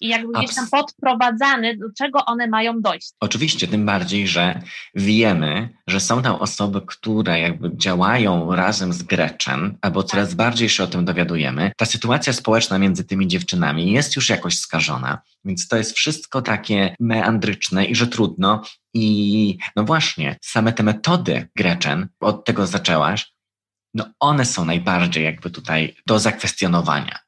i 0.00 0.08
jakby 0.08 0.32
gdzieś 0.32 0.54
tam 0.54 0.68
podprowadzany, 0.70 1.76
do 1.76 1.86
czego 1.98 2.24
one 2.26 2.46
mają 2.46 2.80
dojść. 2.80 3.12
Oczywiście, 3.20 3.68
tym 3.68 3.86
bardziej, 3.86 4.28
że 4.28 4.62
wiemy, 4.94 5.68
że 5.86 6.00
są 6.00 6.22
tam 6.22 6.34
osoby, 6.34 6.80
które 6.86 7.40
jakby 7.40 7.76
działają 7.76 8.54
razem 8.54 8.92
z 8.92 9.02
Gretchen, 9.02 9.78
albo 9.82 10.02
coraz 10.02 10.28
tak. 10.28 10.36
bardziej 10.36 10.68
się 10.68 10.84
o 10.84 10.86
tym 10.86 11.04
dowiadujemy. 11.04 11.72
Ta 11.76 11.86
sytuacja 11.86 12.32
społeczna 12.32 12.78
między 12.78 13.04
tymi 13.04 13.28
dziewczynami 13.28 13.92
jest 13.92 14.16
już 14.16 14.28
jakoś 14.28 14.58
skażona, 14.58 15.18
więc 15.44 15.68
to 15.68 15.76
jest 15.76 15.96
wszystko 15.96 16.42
takie 16.42 16.96
meandryczne 17.00 17.84
i 17.84 17.94
że 17.94 18.06
trudno. 18.06 18.62
I 18.94 19.58
no 19.76 19.84
właśnie, 19.84 20.36
same 20.42 20.72
te 20.72 20.82
metody 20.82 21.48
Gretchen, 21.56 22.08
od 22.20 22.44
tego 22.44 22.66
zaczęłaś, 22.66 23.32
no 23.94 24.04
one 24.20 24.44
są 24.44 24.64
najbardziej 24.64 25.24
jakby 25.24 25.50
tutaj 25.50 25.96
do 26.06 26.18
zakwestionowania 26.18 27.18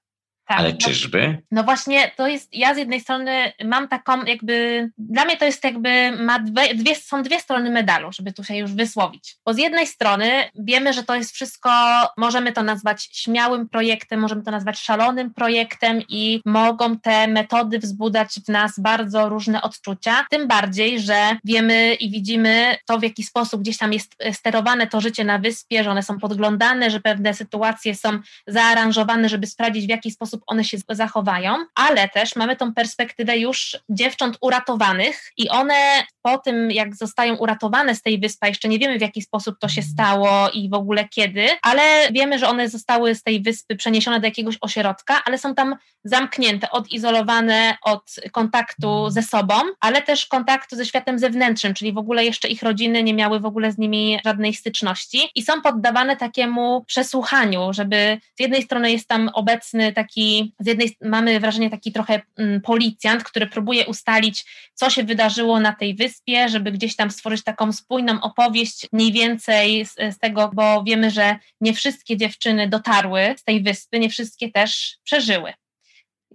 Tak, 0.46 0.58
Ale 0.58 0.72
no 0.72 0.78
czyżby? 0.78 1.38
No 1.50 1.64
właśnie, 1.64 2.10
to 2.16 2.26
jest, 2.26 2.48
ja 2.54 2.74
z 2.74 2.78
jednej 2.78 3.00
strony 3.00 3.52
mam 3.64 3.88
taką 3.88 4.24
jakby, 4.24 4.88
dla 4.98 5.24
mnie 5.24 5.36
to 5.36 5.44
jest 5.44 5.64
jakby, 5.64 6.12
ma 6.12 6.38
dwie, 6.38 6.74
dwie, 6.74 6.94
są 6.94 7.22
dwie 7.22 7.40
strony 7.40 7.70
medalu, 7.70 8.12
żeby 8.12 8.32
tu 8.32 8.44
się 8.44 8.56
już 8.56 8.72
wysłowić. 8.72 9.36
Bo 9.46 9.54
z 9.54 9.58
jednej 9.58 9.86
strony 9.86 10.30
wiemy, 10.54 10.92
że 10.92 11.02
to 11.02 11.14
jest 11.14 11.34
wszystko, 11.34 11.70
możemy 12.16 12.52
to 12.52 12.62
nazwać 12.62 13.08
śmiałym 13.12 13.68
projektem, 13.68 14.20
możemy 14.20 14.42
to 14.42 14.50
nazwać 14.50 14.78
szalonym 14.78 15.34
projektem 15.34 16.02
i 16.08 16.40
mogą 16.46 16.98
te 16.98 17.28
metody 17.28 17.78
wzbudzać 17.78 18.28
w 18.46 18.48
nas 18.48 18.80
bardzo 18.80 19.28
różne 19.28 19.62
odczucia, 19.62 20.26
tym 20.30 20.48
bardziej, 20.48 21.00
że 21.00 21.36
wiemy 21.44 21.94
i 21.94 22.10
widzimy 22.10 22.76
to, 22.86 22.98
w 22.98 23.02
jaki 23.02 23.22
sposób 23.22 23.60
gdzieś 23.60 23.78
tam 23.78 23.92
jest 23.92 24.16
sterowane 24.32 24.86
to 24.86 25.00
życie 25.00 25.24
na 25.24 25.38
wyspie, 25.38 25.84
że 25.84 25.90
one 25.90 26.02
są 26.02 26.18
podglądane, 26.18 26.90
że 26.90 27.00
pewne 27.00 27.34
sytuacje 27.34 27.94
są 27.94 28.18
zaaranżowane, 28.46 29.28
żeby 29.28 29.46
sprawdzić, 29.46 29.86
w 29.86 29.88
jaki 29.88 30.10
sposób 30.10 30.31
one 30.46 30.64
się 30.64 30.78
zachowają, 30.88 31.56
ale 31.74 32.08
też 32.08 32.36
mamy 32.36 32.56
tą 32.56 32.74
perspektywę 32.74 33.38
już 33.38 33.78
dziewcząt 33.88 34.38
uratowanych 34.40 35.32
i 35.36 35.48
one 35.48 35.74
po 36.22 36.38
tym, 36.38 36.70
jak 36.70 36.96
zostają 36.96 37.36
uratowane 37.36 37.94
z 37.94 38.02
tej 38.02 38.18
wyspy, 38.18 38.48
jeszcze 38.48 38.68
nie 38.68 38.78
wiemy 38.78 38.98
w 38.98 39.02
jaki 39.02 39.22
sposób 39.22 39.56
to 39.58 39.68
się 39.68 39.82
stało 39.82 40.50
i 40.50 40.68
w 40.68 40.74
ogóle 40.74 41.08
kiedy, 41.08 41.46
ale 41.62 41.82
wiemy, 42.12 42.38
że 42.38 42.48
one 42.48 42.68
zostały 42.68 43.14
z 43.14 43.22
tej 43.22 43.42
wyspy 43.42 43.76
przeniesione 43.76 44.20
do 44.20 44.26
jakiegoś 44.26 44.58
ośrodka, 44.60 45.22
ale 45.24 45.38
są 45.38 45.54
tam 45.54 45.76
zamknięte, 46.04 46.70
odizolowane 46.70 47.76
od 47.82 48.14
kontaktu 48.32 49.10
ze 49.10 49.22
sobą, 49.22 49.54
ale 49.80 50.02
też 50.02 50.26
kontaktu 50.26 50.76
ze 50.76 50.86
światem 50.86 51.18
zewnętrznym, 51.18 51.74
czyli 51.74 51.92
w 51.92 51.98
ogóle 51.98 52.24
jeszcze 52.24 52.48
ich 52.48 52.62
rodziny 52.62 53.02
nie 53.02 53.14
miały 53.14 53.40
w 53.40 53.46
ogóle 53.46 53.72
z 53.72 53.78
nimi 53.78 54.18
żadnej 54.24 54.54
styczności. 54.54 55.30
I 55.34 55.42
są 55.42 55.62
poddawane 55.62 56.16
takiemu 56.16 56.84
przesłuchaniu, 56.84 57.72
żeby 57.72 58.18
z 58.38 58.40
jednej 58.40 58.62
strony 58.62 58.92
jest 58.92 59.08
tam 59.08 59.30
obecny 59.34 59.92
taki, 59.92 60.21
z 60.60 60.66
jednej 60.66 60.96
mamy 61.00 61.40
wrażenie 61.40 61.70
taki 61.70 61.92
trochę 61.92 62.20
mm, 62.36 62.60
policjant, 62.60 63.24
który 63.24 63.46
próbuje 63.46 63.86
ustalić, 63.86 64.44
co 64.74 64.90
się 64.90 65.04
wydarzyło 65.04 65.60
na 65.60 65.72
tej 65.72 65.94
wyspie, 65.94 66.48
żeby 66.48 66.72
gdzieś 66.72 66.96
tam 66.96 67.10
stworzyć 67.10 67.44
taką 67.44 67.72
spójną 67.72 68.20
opowieść 68.20 68.86
mniej 68.92 69.12
więcej 69.12 69.86
z, 69.86 69.94
z 69.94 70.18
tego, 70.18 70.50
bo 70.54 70.84
wiemy, 70.84 71.10
że 71.10 71.36
nie 71.60 71.74
wszystkie 71.74 72.16
dziewczyny 72.16 72.68
dotarły 72.68 73.34
z 73.38 73.44
tej 73.44 73.62
wyspy, 73.62 73.98
nie 73.98 74.10
wszystkie 74.10 74.50
też 74.50 74.98
przeżyły. 75.04 75.52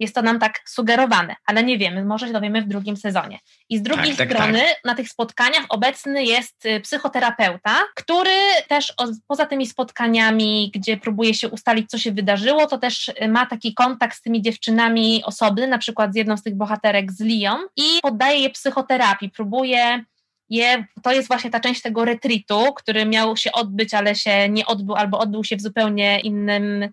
Jest 0.00 0.14
to 0.14 0.22
nam 0.22 0.38
tak 0.38 0.60
sugerowane, 0.66 1.36
ale 1.46 1.64
nie 1.64 1.78
wiemy, 1.78 2.04
może 2.04 2.26
się 2.26 2.32
dowiemy 2.32 2.62
w 2.62 2.68
drugim 2.68 2.96
sezonie. 2.96 3.38
I 3.68 3.78
z 3.78 3.82
drugiej 3.82 4.16
tak, 4.16 4.28
tak, 4.28 4.38
strony 4.38 4.58
tak. 4.58 4.84
na 4.84 4.94
tych 4.94 5.08
spotkaniach 5.08 5.64
obecny 5.68 6.24
jest 6.24 6.66
y, 6.66 6.80
psychoterapeuta, 6.80 7.76
który 7.94 8.30
też 8.68 8.94
poza 9.26 9.46
tymi 9.46 9.66
spotkaniami, 9.66 10.70
gdzie 10.74 10.96
próbuje 10.96 11.34
się 11.34 11.48
ustalić, 11.48 11.90
co 11.90 11.98
się 11.98 12.12
wydarzyło, 12.12 12.66
to 12.66 12.78
też 12.78 13.08
y, 13.08 13.28
ma 13.28 13.46
taki 13.46 13.74
kontakt 13.74 14.16
z 14.16 14.22
tymi 14.22 14.42
dziewczynami 14.42 15.22
osobny, 15.24 15.66
na 15.66 15.78
przykład 15.78 16.12
z 16.12 16.16
jedną 16.16 16.36
z 16.36 16.42
tych 16.42 16.56
bohaterek 16.56 17.12
z 17.12 17.20
Lią 17.20 17.56
i 17.76 18.00
poddaje 18.02 18.38
je 18.38 18.50
psychoterapii, 18.50 19.30
próbuje 19.30 20.04
je, 20.50 20.84
to 21.02 21.12
jest 21.12 21.28
właśnie 21.28 21.50
ta 21.50 21.60
część 21.60 21.82
tego 21.82 22.04
retreatu, 22.04 22.74
który 22.74 23.06
miał 23.06 23.36
się 23.36 23.52
odbyć, 23.52 23.94
ale 23.94 24.14
się 24.14 24.48
nie 24.48 24.66
odbył, 24.66 24.96
albo 24.96 25.18
odbył 25.18 25.44
się 25.44 25.56
w 25.56 25.60
zupełnie 25.60 26.20
innym, 26.20 26.88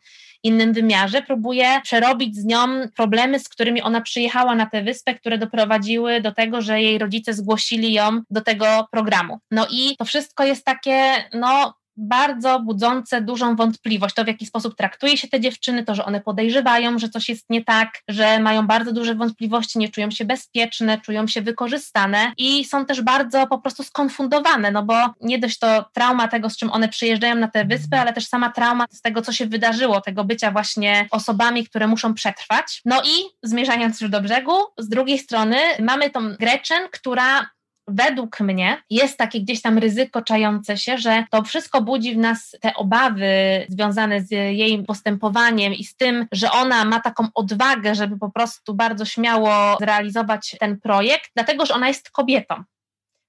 innym 0.46 0.74
wymiarze. 0.74 1.22
Próbuje 1.22 1.82
przerobić 1.84 2.36
z 2.36 2.46
nią 2.46 2.58
problemy, 2.96 3.40
z 3.40 3.50
którymi 3.50 3.82
ona 3.82 4.02
przyjechała 4.02 4.56
na 4.56 4.66
tę 4.66 4.84
wyspę, 4.84 5.16
które 5.16 5.38
doprowadziły 5.38 6.22
do 6.22 6.32
tego, 6.32 6.62
że 6.62 6.82
jej 6.82 6.98
rodzice 6.98 7.34
zgłosili 7.34 7.94
ją 7.94 8.22
do 8.30 8.42
tego 8.42 8.88
programu. 8.92 9.40
No 9.52 9.68
i 9.72 9.96
to 9.98 10.06
wszystko 10.06 10.44
jest 10.44 10.66
takie, 10.66 11.14
no 11.34 11.74
bardzo 11.98 12.60
budzące 12.60 13.22
dużą 13.22 13.56
wątpliwość. 13.56 14.16
To, 14.16 14.24
w 14.24 14.28
jaki 14.28 14.46
sposób 14.46 14.76
traktuje 14.76 15.18
się 15.18 15.28
te 15.28 15.40
dziewczyny, 15.40 15.84
to, 15.84 15.96
że 15.96 16.06
one 16.06 16.22
podejrzewają, 16.22 17.00
że 17.00 17.10
coś 17.10 17.30
jest 17.30 17.46
nie 17.50 17.64
tak, 17.64 18.02
że 18.08 18.40
mają 18.40 18.68
bardzo 18.68 18.92
duże 18.92 19.16
wątpliwości, 19.16 19.80
nie 19.80 19.90
czują 19.90 20.12
się 20.12 20.26
bezpieczne, 20.26 21.02
czują 21.02 21.28
się 21.28 21.42
wykorzystane 21.42 22.34
i 22.38 22.66
są 22.66 22.86
też 22.86 23.02
bardzo 23.02 23.48
po 23.48 23.60
prostu 23.60 23.84
skonfundowane, 23.84 24.72
no 24.72 24.84
bo 24.84 24.96
nie 25.22 25.40
dość 25.40 25.60
to 25.60 25.86
trauma 25.94 26.28
tego, 26.28 26.50
z 26.50 26.58
czym 26.58 26.72
one 26.72 26.90
przyjeżdżają 26.90 27.36
na 27.36 27.48
tę 27.48 27.66
wyspę, 27.66 28.02
ale 28.02 28.14
też 28.14 28.28
sama 28.28 28.50
trauma 28.50 28.86
z 28.92 29.02
tego, 29.02 29.22
co 29.22 29.32
się 29.32 29.46
wydarzyło, 29.46 30.02
tego 30.02 30.24
bycia 30.24 30.52
właśnie 30.52 31.08
osobami, 31.12 31.66
które 31.66 31.88
muszą 31.88 32.14
przetrwać. 32.14 32.82
No 32.86 33.02
i 33.02 33.24
zmierzając 33.44 34.02
już 34.02 34.10
do 34.10 34.22
brzegu, 34.22 34.54
z 34.78 34.90
drugiej 34.90 35.20
strony 35.20 35.58
mamy 35.80 36.10
tą 36.10 36.36
Gretchen, 36.36 36.84
która 36.92 37.50
według 37.88 38.40
mnie 38.40 38.82
jest 38.90 39.18
takie 39.18 39.42
gdzieś 39.42 39.62
tam 39.62 39.78
ryzyko 39.78 40.22
czające 40.22 40.78
się, 40.78 40.98
że 40.98 41.24
to 41.32 41.44
wszystko 41.44 41.82
budzi 41.82 42.14
w 42.14 42.18
nas 42.18 42.56
te 42.62 42.74
obawy 42.74 43.30
związane 43.70 44.22
z 44.22 44.32
jej 44.32 44.84
postępowaniem 44.84 45.74
i 45.74 45.84
z 45.84 45.96
tym, 45.96 46.28
że 46.32 46.52
ona 46.52 46.86
ma 46.86 47.00
taką 47.00 47.28
odwagę, 47.34 47.96
żeby 47.96 48.20
po 48.20 48.32
prostu 48.32 48.74
bardzo 48.74 49.06
śmiało 49.06 49.78
zrealizować 49.80 50.56
ten 50.60 50.80
projekt, 50.80 51.32
dlatego 51.36 51.66
że 51.66 51.74
ona 51.74 51.88
jest 51.88 52.10
kobietą. 52.10 52.64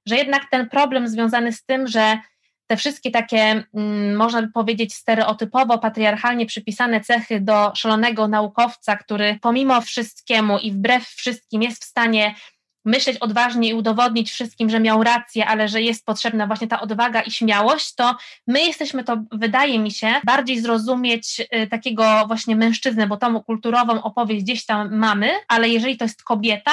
Że 0.06 0.16
jednak 0.16 0.42
ten 0.50 0.68
problem 0.68 1.08
związany 1.08 1.52
z 1.52 1.64
tym, 1.64 1.86
że 1.86 2.18
te 2.66 2.76
wszystkie 2.76 3.10
takie, 3.10 3.64
mm, 3.74 4.16
można 4.16 4.42
by 4.42 4.48
powiedzieć, 4.48 4.94
stereotypowo, 4.94 5.78
patriarchalnie 5.78 6.46
przypisane 6.46 7.00
cechy 7.00 7.40
do 7.40 7.72
szalonego 7.74 8.28
naukowca, 8.28 8.96
który 8.96 9.38
pomimo 9.42 9.80
wszystkiemu 9.80 10.58
i 10.58 10.72
wbrew 10.72 11.06
wszystkim 11.08 11.62
jest 11.62 11.82
w 11.82 11.86
stanie 11.86 12.34
myśleć 12.86 13.18
odważnie 13.18 13.68
i 13.68 13.74
udowodnić 13.74 14.30
wszystkim, 14.30 14.70
że 14.70 14.80
miał 14.80 15.02
rację, 15.02 15.46
ale 15.46 15.68
że 15.68 15.82
jest 15.82 16.06
potrzebna 16.06 16.46
właśnie 16.46 16.68
ta 16.68 16.80
odwaga 16.80 17.20
i 17.20 17.30
śmiałość, 17.30 17.94
to 17.94 18.16
my 18.46 18.60
jesteśmy 18.60 19.04
to, 19.04 19.22
wydaje 19.32 19.78
mi 19.78 19.90
się, 19.90 20.14
bardziej 20.24 20.60
zrozumieć 20.60 21.40
y, 21.40 21.66
takiego 21.66 22.24
właśnie 22.26 22.56
mężczyznę, 22.56 23.06
bo 23.06 23.16
tą 23.16 23.42
kulturową 23.42 24.02
opowieść 24.02 24.44
gdzieś 24.44 24.66
tam 24.66 24.96
mamy, 24.96 25.30
ale 25.48 25.68
jeżeli 25.68 25.96
to 25.96 26.04
jest 26.04 26.22
kobieta, 26.22 26.72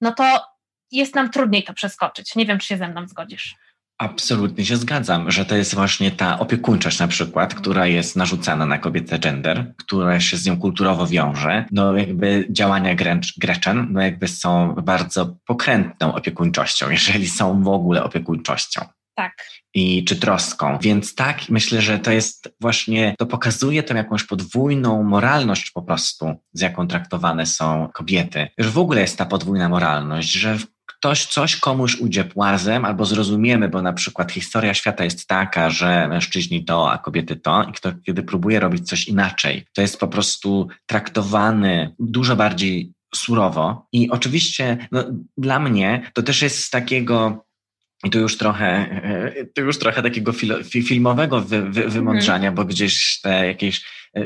no 0.00 0.12
to 0.12 0.44
jest 0.92 1.14
nam 1.14 1.30
trudniej 1.30 1.64
to 1.64 1.74
przeskoczyć. 1.74 2.36
Nie 2.36 2.46
wiem, 2.46 2.58
czy 2.58 2.66
się 2.66 2.76
ze 2.76 2.88
mną 2.88 3.06
zgodzisz. 3.06 3.56
Absolutnie 4.00 4.66
się 4.66 4.76
zgadzam, 4.76 5.30
że 5.30 5.44
to 5.44 5.56
jest 5.56 5.74
właśnie 5.74 6.10
ta 6.10 6.38
opiekuńczość 6.38 6.98
na 6.98 7.08
przykład, 7.08 7.54
która 7.54 7.86
jest 7.86 8.16
narzucana 8.16 8.66
na 8.66 8.78
kobietę 8.78 9.18
gender, 9.18 9.74
która 9.76 10.20
się 10.20 10.36
z 10.36 10.46
nią 10.46 10.58
kulturowo 10.58 11.06
wiąże. 11.06 11.64
No 11.72 11.96
jakby 11.96 12.46
działania 12.50 12.94
Gretchen 13.38 13.86
no 13.90 14.00
jakby 14.00 14.28
są 14.28 14.74
bardzo 14.74 15.36
pokrętną 15.46 16.14
opiekuńczością, 16.14 16.90
jeżeli 16.90 17.28
są 17.28 17.62
w 17.62 17.68
ogóle 17.68 18.04
opiekuńczością. 18.04 18.80
Tak. 19.14 19.46
I 19.74 20.04
czy 20.04 20.16
troską. 20.16 20.78
Więc 20.82 21.14
tak, 21.14 21.48
myślę, 21.48 21.82
że 21.82 21.98
to 21.98 22.10
jest 22.10 22.54
właśnie, 22.60 23.14
to 23.18 23.26
pokazuje 23.26 23.82
tą 23.82 23.94
jakąś 23.94 24.24
podwójną 24.24 25.02
moralność 25.02 25.70
po 25.70 25.82
prostu, 25.82 26.34
z 26.52 26.60
jaką 26.60 26.86
traktowane 26.88 27.46
są 27.46 27.88
kobiety. 27.94 28.48
Że 28.58 28.70
w 28.70 28.78
ogóle 28.78 29.00
jest 29.00 29.18
ta 29.18 29.26
podwójna 29.26 29.68
moralność, 29.68 30.32
że 30.32 30.58
ktoś 31.00 31.26
coś 31.26 31.56
komuś 31.56 31.96
ujdzie 31.96 32.24
płazem 32.24 32.84
albo 32.84 33.04
zrozumiemy, 33.04 33.68
bo 33.68 33.82
na 33.82 33.92
przykład 33.92 34.32
historia 34.32 34.74
świata 34.74 35.04
jest 35.04 35.28
taka, 35.28 35.70
że 35.70 36.08
mężczyźni 36.08 36.64
to, 36.64 36.92
a 36.92 36.98
kobiety 36.98 37.36
to 37.36 37.62
i 37.70 37.72
kto 37.72 37.92
kiedy 38.06 38.22
próbuje 38.22 38.60
robić 38.60 38.88
coś 38.88 39.08
inaczej, 39.08 39.64
to 39.72 39.82
jest 39.82 40.00
po 40.00 40.08
prostu 40.08 40.68
traktowany 40.86 41.94
dużo 41.98 42.36
bardziej 42.36 42.92
surowo 43.14 43.86
i 43.92 44.10
oczywiście 44.10 44.88
no, 44.92 45.04
dla 45.36 45.58
mnie 45.58 46.10
to 46.14 46.22
też 46.22 46.42
jest 46.42 46.64
z 46.64 46.70
takiego 46.70 47.44
i 48.04 48.10
tu 48.10 48.18
już 48.18 48.38
trochę, 48.38 49.00
tu 49.54 49.62
już 49.62 49.78
trochę 49.78 50.02
takiego 50.02 50.32
fil, 50.32 50.64
filmowego 50.64 51.40
wy, 51.40 51.62
wy, 51.70 51.88
wymądrzania, 51.88 52.48
mm. 52.48 52.54
bo 52.54 52.64
gdzieś 52.64 53.20
te 53.20 53.46
jakieś 53.46 53.78
e, 53.78 53.82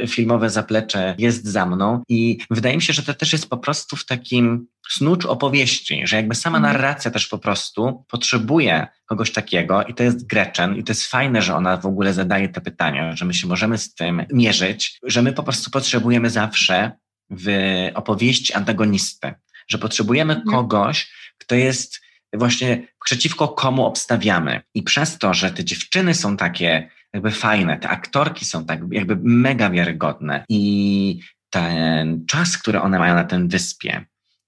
filmowe 0.07 0.51
zaplecze 0.51 1.14
jest 1.18 1.44
za 1.44 1.66
mną 1.66 2.03
i 2.09 2.38
wydaje 2.51 2.77
mi 2.77 2.83
się, 2.83 2.92
że 2.92 3.03
to 3.03 3.14
też 3.14 3.33
jest 3.33 3.51
po 3.51 3.59
prostu 3.59 3.97
w 3.97 4.07
takim 4.07 4.66
snucz 4.88 5.27
opowieści, 5.27 6.03
że 6.07 6.16
jakby 6.16 6.35
sama 6.35 6.59
mhm. 6.59 6.75
narracja 6.75 7.11
też 7.11 7.27
po 7.27 7.38
prostu 7.38 8.05
potrzebuje 8.09 8.87
kogoś 9.07 9.33
takiego 9.33 9.83
i 9.83 9.94
to 9.94 10.03
jest 10.03 10.27
Gretchen 10.27 10.77
i 10.77 10.85
to 10.85 10.90
jest 10.92 11.07
fajne, 11.07 11.42
że 11.42 11.55
ona 11.55 11.77
w 11.77 11.87
ogóle 11.87 12.14
zadaje 12.14 12.49
te 12.49 12.61
pytania, 12.61 13.16
że 13.16 13.25
my 13.25 13.35
się 13.35 13.47
możemy 13.47 13.79
z 13.79 13.94
tym 13.94 14.25
mierzyć, 14.33 14.99
że 15.03 15.23
my 15.23 15.33
po 15.33 15.42
prostu 15.42 15.70
potrzebujemy 15.70 16.31
zawsze 16.31 16.92
w 17.31 17.49
opowieści 17.94 18.53
antagonisty, 18.53 19.35
że 19.68 19.79
potrzebujemy 19.79 20.35
mhm. 20.35 20.57
kogoś, 20.57 21.12
kto 21.38 21.55
jest 21.55 22.01
właśnie 22.35 22.88
przeciwko 23.05 23.49
komu 23.49 23.87
obstawiamy. 23.87 24.61
I 24.75 24.83
przez 24.83 25.18
to, 25.18 25.35
że 25.35 25.51
te 25.51 25.64
dziewczyny 25.64 26.14
są 26.14 26.37
takie 26.37 26.90
jakby 27.14 27.31
fajne, 27.31 27.79
te 27.79 27.88
aktorki 27.88 28.44
są 28.44 28.66
tak 28.66 28.81
jakby 28.90 29.16
mega 29.22 29.70
wiarygodne 29.70 30.44
i 30.48 31.20
ten 31.50 32.27
czas, 32.27 32.59
który 32.59 32.81
one 32.81 32.98
mają 32.98 33.14
na 33.14 33.24
tym 33.24 33.48
wyspie, 33.48 34.05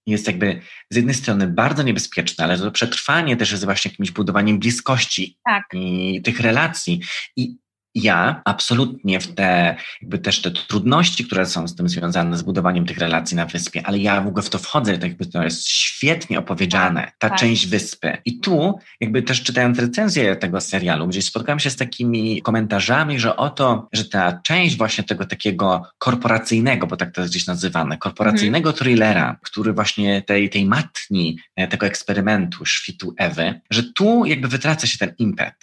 jest 0.06 0.26
jakby 0.26 0.60
z 0.90 0.96
jednej 0.96 1.14
strony 1.14 1.46
bardzo 1.46 1.82
niebezpieczne, 1.82 2.44
ale 2.44 2.58
to 2.58 2.70
przetrwanie 2.70 3.36
też 3.36 3.50
jest 3.50 3.64
właśnie 3.64 3.90
jakimś 3.90 4.10
budowaniem 4.10 4.58
bliskości 4.58 5.38
tak. 5.44 5.64
i 5.72 6.22
tych 6.24 6.40
relacji. 6.40 7.00
I 7.36 7.56
ja 7.96 8.42
absolutnie 8.44 9.20
w 9.20 9.34
te, 9.34 9.76
jakby 10.02 10.18
też 10.18 10.42
te 10.42 10.50
trudności, 10.50 11.24
które 11.24 11.46
są 11.46 11.68
z 11.68 11.74
tym 11.74 11.88
związane, 11.88 12.38
z 12.38 12.42
budowaniem 12.42 12.86
tych 12.86 12.98
relacji 12.98 13.36
na 13.36 13.46
wyspie, 13.46 13.86
ale 13.86 13.98
ja 13.98 14.20
w 14.20 14.26
ogóle 14.26 14.42
w 14.42 14.50
to 14.50 14.58
wchodzę, 14.58 14.92
tak 14.92 15.02
jakby 15.02 15.26
to 15.26 15.42
jest 15.42 15.68
świetnie 15.68 16.38
opowiedziane, 16.38 17.12
ta 17.18 17.28
tak. 17.28 17.38
część 17.38 17.66
wyspy. 17.66 18.18
I 18.24 18.40
tu, 18.40 18.78
jakby 19.00 19.22
też 19.22 19.42
czytając 19.42 19.78
recenzję 19.78 20.36
tego 20.36 20.60
serialu, 20.60 21.08
gdzieś 21.08 21.24
spotkałem 21.24 21.58
się 21.58 21.70
z 21.70 21.76
takimi 21.76 22.42
komentarzami, 22.42 23.18
że 23.18 23.36
oto, 23.36 23.88
że 23.92 24.04
ta 24.04 24.40
część 24.44 24.76
właśnie 24.76 25.04
tego 25.04 25.26
takiego 25.26 25.82
korporacyjnego, 25.98 26.86
bo 26.86 26.96
tak 26.96 27.14
to 27.14 27.20
jest 27.20 27.32
gdzieś 27.32 27.46
nazywane, 27.46 27.98
korporacyjnego 27.98 28.70
mhm. 28.70 28.76
thrillera, 28.78 29.36
który 29.42 29.72
właśnie 29.72 30.22
tej, 30.22 30.50
tej 30.50 30.66
matni, 30.66 31.38
e, 31.56 31.68
tego 31.68 31.86
eksperymentu, 31.86 32.64
świtu 32.64 33.14
Ewy, 33.18 33.60
że 33.70 33.82
tu 33.82 34.24
jakby 34.24 34.48
wytraca 34.48 34.86
się 34.86 34.98
ten 34.98 35.14
impet. 35.18 35.54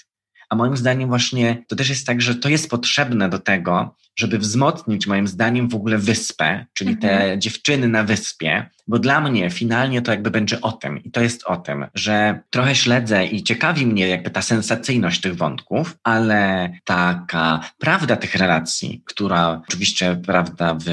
A 0.53 0.55
moim 0.55 0.77
zdaniem 0.77 1.09
właśnie 1.09 1.63
to 1.67 1.75
też 1.75 1.89
jest 1.89 2.07
tak, 2.07 2.21
że 2.21 2.35
to 2.35 2.49
jest 2.49 2.69
potrzebne 2.69 3.29
do 3.29 3.39
tego, 3.39 3.95
żeby 4.15 4.37
wzmocnić 4.37 5.07
moim 5.07 5.27
zdaniem 5.27 5.69
w 5.69 5.75
ogóle 5.75 5.97
wyspę, 5.97 6.65
czyli 6.73 6.91
mhm. 6.91 7.19
te 7.19 7.39
dziewczyny 7.39 7.87
na 7.87 8.03
wyspie, 8.03 8.69
bo 8.87 8.99
dla 8.99 9.21
mnie 9.21 9.49
finalnie 9.49 10.01
to 10.01 10.11
jakby 10.11 10.31
będzie 10.31 10.61
o 10.61 10.71
tym 10.71 11.03
i 11.03 11.11
to 11.11 11.21
jest 11.21 11.43
o 11.45 11.57
tym, 11.57 11.85
że 11.95 12.39
trochę 12.49 12.75
śledzę 12.75 13.25
i 13.25 13.43
ciekawi 13.43 13.85
mnie 13.85 14.07
jakby 14.07 14.29
ta 14.29 14.41
sensacyjność 14.41 15.21
tych 15.21 15.35
wątków, 15.35 15.97
ale 16.03 16.71
taka 16.83 17.59
prawda 17.77 18.15
tych 18.15 18.35
relacji, 18.35 19.01
która 19.05 19.61
oczywiście 19.67 20.21
prawda 20.25 20.73
w, 20.73 20.83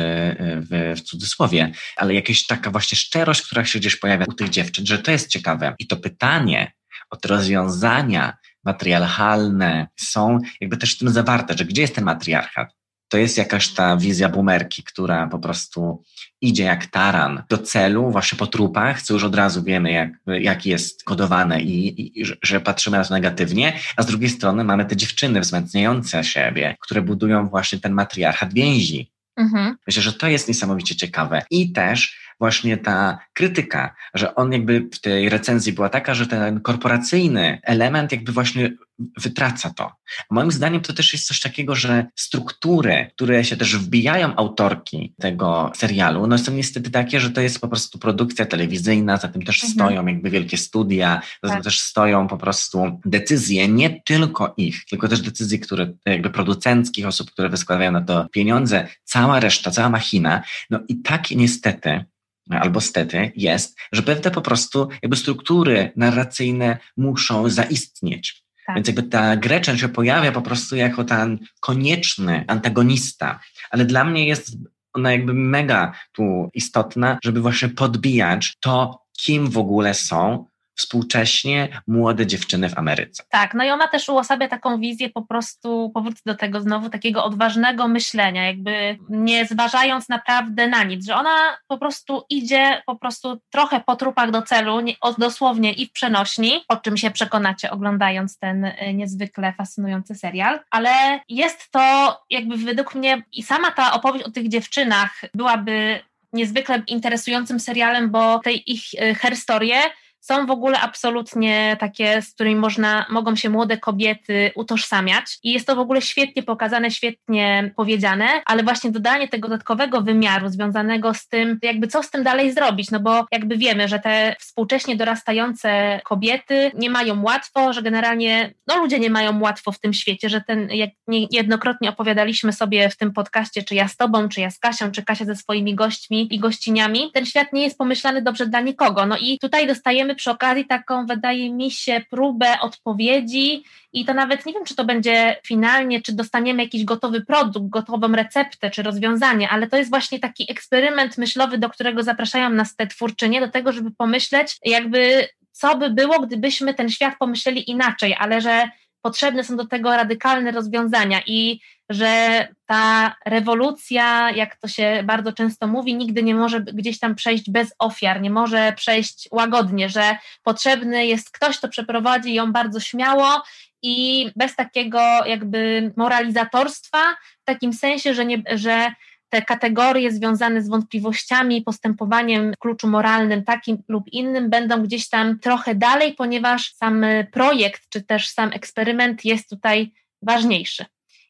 w, 0.71 0.99
w 0.99 1.03
cudzysłowie, 1.03 1.73
ale 1.97 2.15
jakaś 2.15 2.47
taka 2.47 2.71
właśnie 2.71 2.99
szczerość, 2.99 3.43
która 3.43 3.65
się 3.65 3.79
gdzieś 3.79 3.97
pojawia 3.97 4.25
u 4.29 4.33
tych 4.33 4.49
dziewczyn, 4.49 4.87
że 4.87 4.99
to 4.99 5.11
jest 5.11 5.29
ciekawe. 5.29 5.75
I 5.79 5.87
to 5.87 5.97
pytanie 5.97 6.73
od 7.11 7.27
rozwiązania 7.27 8.37
matriarchalne 8.65 9.89
są 9.97 10.39
jakby 10.61 10.77
też 10.77 10.95
w 10.95 10.99
tym 10.99 11.09
zawarte, 11.09 11.55
że 11.59 11.65
gdzie 11.65 11.83
jest 11.83 11.95
ten 11.95 12.05
matriarchat? 12.05 12.81
To 13.09 13.19
jest 13.19 13.39
jakaś 13.39 13.69
ta 13.69 13.97
wizja 13.97 14.29
boomerki, 14.29 14.83
która 14.83 15.27
po 15.27 15.39
prostu 15.39 16.03
idzie 16.41 16.65
jak 16.65 16.87
taran 16.87 17.43
do 17.49 17.59
celu, 17.59 18.11
właśnie 18.11 18.39
po 18.39 18.47
trupach, 18.47 19.03
co 19.03 19.15
już 19.15 19.25
od 19.25 19.35
razu 19.35 19.63
wiemy, 19.63 19.93
jak, 19.93 20.11
jak 20.27 20.67
jest 20.67 21.05
kodowane 21.05 21.63
i, 21.63 22.21
i 22.21 22.25
że 22.43 22.61
patrzymy 22.61 22.99
na 22.99 23.05
to 23.05 23.15
negatywnie, 23.15 23.79
a 23.97 24.03
z 24.03 24.07
drugiej 24.07 24.31
strony 24.31 24.65
mamy 24.65 24.85
te 24.85 24.97
dziewczyny 24.97 25.41
wzmacniające 25.41 26.25
siebie, 26.25 26.77
które 26.81 27.03
budują 27.03 27.49
właśnie 27.49 27.79
ten 27.79 27.93
matriarchat 27.93 28.55
więzi. 28.55 29.13
Mhm. 29.37 29.77
Myślę, 29.87 30.03
że 30.03 30.13
to 30.13 30.29
jest 30.29 30.49
niesamowicie 30.49 30.97
ciekawe. 30.97 31.43
I 31.51 31.73
też 31.73 32.30
właśnie 32.41 32.77
ta 32.77 33.19
krytyka, 33.33 33.95
że 34.15 34.35
on 34.35 34.53
jakby 34.53 34.89
w 34.95 35.01
tej 35.01 35.29
recenzji 35.29 35.73
była 35.73 35.89
taka, 35.89 36.15
że 36.15 36.27
ten 36.27 36.61
korporacyjny 36.61 37.61
element 37.63 38.13
jakby 38.13 38.33
właśnie 38.33 38.71
wytraca 39.17 39.71
to. 39.71 39.93
Moim 40.31 40.51
zdaniem 40.51 40.81
to 40.81 40.93
też 40.93 41.13
jest 41.13 41.27
coś 41.27 41.41
takiego, 41.41 41.75
że 41.75 42.07
struktury, 42.17 43.11
które 43.15 43.45
się 43.45 43.57
też 43.57 43.77
wbijają 43.77 44.37
autorki 44.37 45.15
tego 45.21 45.73
serialu, 45.75 46.27
no 46.27 46.39
są 46.39 46.53
niestety 46.53 46.91
takie, 46.91 47.21
że 47.21 47.31
to 47.31 47.41
jest 47.41 47.61
po 47.61 47.69
prostu 47.69 47.99
produkcja 47.99 48.47
telewizyjna, 48.47 49.17
za 49.17 49.29
tym 49.29 49.43
też 49.43 49.65
mhm. 49.65 49.73
stoją 49.73 50.07
jakby 50.07 50.31
wielkie 50.31 50.57
studia, 50.57 51.23
za 51.43 51.49
tym 51.49 51.57
tak. 51.57 51.65
też 51.65 51.81
stoją 51.81 52.29
po 52.29 52.37
prostu 52.37 53.01
decyzje, 53.05 53.69
nie 53.69 54.03
tylko 54.03 54.55
ich, 54.57 54.85
tylko 54.85 55.09
też 55.09 55.21
decyzje, 55.21 55.59
które 55.59 55.93
jakby 56.07 56.31
producenckich, 56.31 57.07
osób, 57.07 57.31
które 57.31 57.49
wyskładają 57.49 57.93
na 57.93 58.01
to 58.03 58.29
pieniądze, 58.33 58.89
cała 59.05 59.41
reszta, 59.41 59.71
cała 59.71 59.89
machina, 59.89 60.43
no 60.71 60.81
i 60.89 61.03
tak 61.03 61.31
niestety 61.31 62.05
albo 62.51 62.81
stety 62.81 63.33
jest, 63.37 63.79
że 63.93 64.03
pewne 64.03 64.31
po 64.31 64.43
prostu 64.43 64.89
jakby 65.03 65.17
struktury 65.17 65.93
narracyjne 65.97 66.79
muszą 66.97 67.49
zaistnieć. 67.49 68.45
Tak. 68.67 68.77
Więc 68.77 68.87
jakby 68.87 69.03
ta 69.03 69.37
Gretchen 69.37 69.79
się 69.79 69.89
pojawia 69.89 70.33
po 70.33 70.43
prostu 70.43 70.77
jako 70.77 71.05
ten 71.05 71.39
konieczny 71.61 72.45
antagonista, 72.49 73.41
ale 73.71 73.85
dla 73.85 74.05
mnie 74.05 74.27
jest 74.27 74.57
ona 74.93 75.13
jakby 75.13 75.35
mega 75.35 75.93
tu 76.13 76.51
istotna, 76.55 77.19
żeby 77.25 77.41
właśnie 77.41 77.69
podbijać 77.69 78.57
to, 78.61 79.01
kim 79.23 79.51
w 79.51 79.59
ogóle 79.59 79.95
są 79.95 80.47
współcześnie 80.81 81.69
młode 81.87 82.27
dziewczyny 82.27 82.69
w 82.69 82.79
Ameryce. 82.79 83.23
Tak, 83.29 83.55
no 83.55 83.65
i 83.65 83.71
ona 83.71 83.89
też 83.89 84.09
uosabia 84.09 84.49
taką 84.49 84.81
wizję 84.81 85.11
po 85.11 85.23
prostu, 85.23 85.91
powrócę 85.95 86.21
do 86.27 86.35
tego 86.35 86.61
znowu, 86.61 86.91
takiego 86.91 87.25
odważnego 87.25 87.89
myślenia, 87.89 88.47
jakby 88.47 88.99
nie 89.09 89.47
zważając 89.47 90.09
naprawdę 90.09 90.69
na 90.69 90.85
nic, 90.85 91.07
że 91.07 91.17
ona 91.17 91.57
po 91.69 91.79
prostu 91.79 92.23
idzie 92.31 92.83
po 92.87 92.97
prostu 92.97 93.41
trochę 93.51 93.81
po 93.81 93.97
trupach 93.97 94.31
do 94.31 94.43
celu, 94.43 94.81
nie, 94.81 94.95
dosłownie 95.19 95.73
i 95.73 95.87
w 95.87 95.93
przenośni, 95.93 96.65
o 96.69 96.77
czym 96.77 96.97
się 96.97 97.11
przekonacie 97.11 97.71
oglądając 97.71 98.39
ten 98.39 98.65
e, 98.65 98.95
niezwykle 98.95 99.53
fascynujący 99.53 100.15
serial, 100.15 100.61
ale 100.71 101.21
jest 101.29 101.71
to 101.71 102.17
jakby 102.31 102.57
według 102.57 102.95
mnie 102.95 103.23
i 103.33 103.43
sama 103.43 103.71
ta 103.71 103.93
opowieść 103.93 104.25
o 104.25 104.31
tych 104.31 104.49
dziewczynach 104.49 105.21
byłaby 105.35 106.01
niezwykle 106.33 106.83
interesującym 106.87 107.61
serialem, 107.61 108.11
bo 108.11 108.39
tej 108.39 108.73
ich 108.73 108.83
e, 108.99 109.15
herstorie 109.15 109.81
są 110.21 110.47
w 110.47 110.51
ogóle 110.51 110.81
absolutnie 110.81 111.77
takie, 111.81 112.23
z 112.23 112.35
którymi 112.35 112.57
można, 112.57 113.07
mogą 113.11 113.37
się 113.37 113.51
młode 113.51 113.79
kobiety 113.79 114.51
utożsamiać 114.55 115.39
i 115.43 115.53
jest 115.53 115.67
to 115.67 115.77
w 115.77 115.79
ogóle 115.79 116.03
świetnie 116.03 116.43
pokazane, 116.43 116.91
świetnie 116.91 117.73
powiedziane, 117.77 118.27
ale 118.47 118.63
właśnie 118.63 118.91
dodanie 118.91 119.29
tego 119.29 119.49
dodatkowego 119.49 120.01
wymiaru 120.01 120.49
związanego 120.49 121.15
z 121.15 121.29
tym, 121.29 121.59
jakby 121.63 121.87
co 121.87 122.03
z 122.03 122.11
tym 122.11 122.23
dalej 122.23 122.53
zrobić, 122.53 122.91
no 122.91 123.01
bo 123.01 123.27
jakby 123.33 123.57
wiemy, 123.57 123.89
że 123.89 123.99
te 123.99 124.37
współcześnie 124.39 124.97
dorastające 124.97 126.01
kobiety 126.05 126.71
nie 126.75 126.91
mają 126.91 127.23
łatwo, 127.23 127.73
że 127.73 127.83
generalnie 127.83 128.55
no 128.67 128.79
ludzie 128.79 128.99
nie 128.99 129.11
mają 129.11 129.41
łatwo 129.41 129.73
w 129.73 129.81
tym 129.81 129.93
świecie, 129.93 130.29
że 130.29 130.41
ten, 130.41 130.69
jak 130.71 130.91
niejednokrotnie 131.07 131.91
opowiadaliśmy 131.91 132.53
sobie 132.53 132.89
w 132.89 132.97
tym 132.97 133.13
podcaście, 133.13 133.63
czy 133.63 133.75
ja 133.75 133.89
z 133.89 133.97
tobą, 133.97 134.29
czy 134.29 134.41
ja 134.41 134.51
z 134.51 134.59
Kasią, 134.59 134.91
czy 134.91 135.03
Kasia 135.03 135.25
ze 135.25 135.37
swoimi 135.37 135.75
gośćmi 135.75 136.35
i 136.35 136.39
gościniami, 136.39 137.11
ten 137.15 137.27
świat 137.27 137.53
nie 137.53 137.63
jest 137.63 137.79
pomyślany 137.79 138.23
dobrze 138.23 138.47
dla 138.47 138.61
nikogo, 138.61 139.07
no 139.07 139.17
i 139.21 139.39
tutaj 139.39 139.67
dostajemy 139.67 140.10
dostajemy 140.11 140.15
przy 140.15 140.31
okazji 140.31 140.65
taką, 140.67 141.07
wydaje 141.07 141.51
mi 141.51 141.71
się, 141.71 142.01
próbę 142.11 142.61
odpowiedzi 142.61 143.65
i 143.93 144.05
to 144.05 144.15
nawet 144.15 144.47
nie 144.47 144.53
wiem, 144.53 144.65
czy 144.65 144.75
to 144.75 144.85
będzie 144.85 145.37
finalnie, 145.47 146.03
czy 146.03 146.13
dostaniemy 146.13 146.63
jakiś 146.63 146.85
gotowy 146.85 147.21
produkt, 147.21 147.69
gotową 147.69 148.13
receptę, 148.13 148.71
czy 148.71 148.83
rozwiązanie, 148.83 149.49
ale 149.49 149.67
to 149.67 149.77
jest 149.77 149.91
właśnie 149.91 150.19
taki 150.19 150.51
eksperyment 150.51 151.19
myślowy, 151.19 151.59
do 151.59 151.69
którego 151.69 152.03
zapraszają 152.03 152.51
nas 152.51 152.77
te 152.77 152.87
twórczynie, 152.87 153.41
do 153.41 153.49
tego, 153.49 153.73
żeby 153.73 153.91
pomyśleć, 153.91 154.59
jakby 154.65 155.29
co 155.53 155.77
by 155.77 155.91
było, 155.91 156.21
gdybyśmy 156.21 156.75
ten 156.75 156.89
świat 156.89 157.15
pomyśleli 157.19 157.71
inaczej, 157.71 158.17
ale 158.19 158.41
że 158.41 158.69
potrzebne 159.03 159.45
są 159.45 159.57
do 159.57 159.67
tego 159.67 159.97
radykalne 159.97 160.51
rozwiązania 160.51 161.21
i 161.27 161.61
że 161.91 162.49
ta 162.67 163.17
rewolucja, 163.27 164.31
jak 164.31 164.57
to 164.57 164.69
się 164.69 165.03
bardzo 165.05 165.33
często 165.33 165.67
mówi, 165.67 165.95
nigdy 165.95 166.23
nie 166.23 166.35
może 166.35 166.61
gdzieś 166.61 166.99
tam 166.99 167.15
przejść 167.15 167.51
bez 167.51 167.75
ofiar, 167.79 168.21
nie 168.21 168.31
może 168.31 168.73
przejść 168.77 169.29
łagodnie, 169.33 169.89
że 169.89 170.19
potrzebny 170.43 171.07
jest 171.07 171.31
ktoś, 171.31 171.59
kto 171.59 171.69
przeprowadzi 171.69 172.35
ją 172.35 172.53
bardzo 172.53 172.81
śmiało 172.81 173.43
i 173.83 174.27
bez 174.37 174.57
takiego 174.57 175.01
jakby 175.27 175.93
moralizatorstwa, 175.97 176.99
w 177.43 177.45
takim 177.45 177.73
sensie, 177.73 178.15
że, 178.15 178.27
nie, 178.27 178.43
że 178.53 178.93
te 179.31 179.43
kategorie 179.43 180.13
związane 180.13 180.63
z 180.63 180.69
wątpliwościami, 180.69 181.63
postępowaniem 181.63 182.53
w 182.53 182.59
kluczu 182.59 182.89
moralnym 182.89 183.45
takim 183.45 183.83
lub 183.89 184.05
innym 184.13 184.51
będą 184.51 184.83
gdzieś 184.83 185.09
tam 185.09 185.39
trochę 185.39 185.75
dalej, 185.75 186.15
ponieważ 186.15 186.75
sam 186.75 187.05
projekt 187.33 187.83
czy 187.89 188.03
też 188.03 188.29
sam 188.29 188.51
eksperyment 188.53 189.25
jest 189.25 189.51
tutaj 189.51 189.93
ważniejszy. 190.23 190.85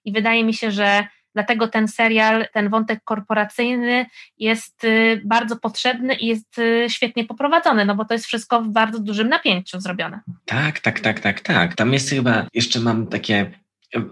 I 0.04 0.12
wydaje 0.12 0.44
mi 0.44 0.54
się, 0.54 0.70
że 0.70 1.04
dlatego 1.34 1.68
ten 1.68 1.88
serial, 1.88 2.46
ten 2.52 2.68
wątek 2.68 3.00
korporacyjny 3.04 4.06
jest 4.38 4.84
y, 4.84 5.22
bardzo 5.24 5.56
potrzebny 5.56 6.14
i 6.14 6.26
jest 6.26 6.58
y, 6.58 6.86
świetnie 6.88 7.24
poprowadzony, 7.24 7.84
no 7.84 7.94
bo 7.94 8.04
to 8.04 8.14
jest 8.14 8.26
wszystko 8.26 8.62
w 8.62 8.68
bardzo 8.68 8.98
dużym 8.98 9.28
napięciu 9.28 9.80
zrobione. 9.80 10.20
Tak, 10.44 10.80
tak, 10.80 11.00
tak, 11.00 11.20
tak, 11.20 11.40
tak. 11.40 11.74
Tam 11.74 11.92
jest 11.92 12.10
chyba, 12.10 12.46
jeszcze 12.54 12.80
mam 12.80 13.06
takie 13.06 13.50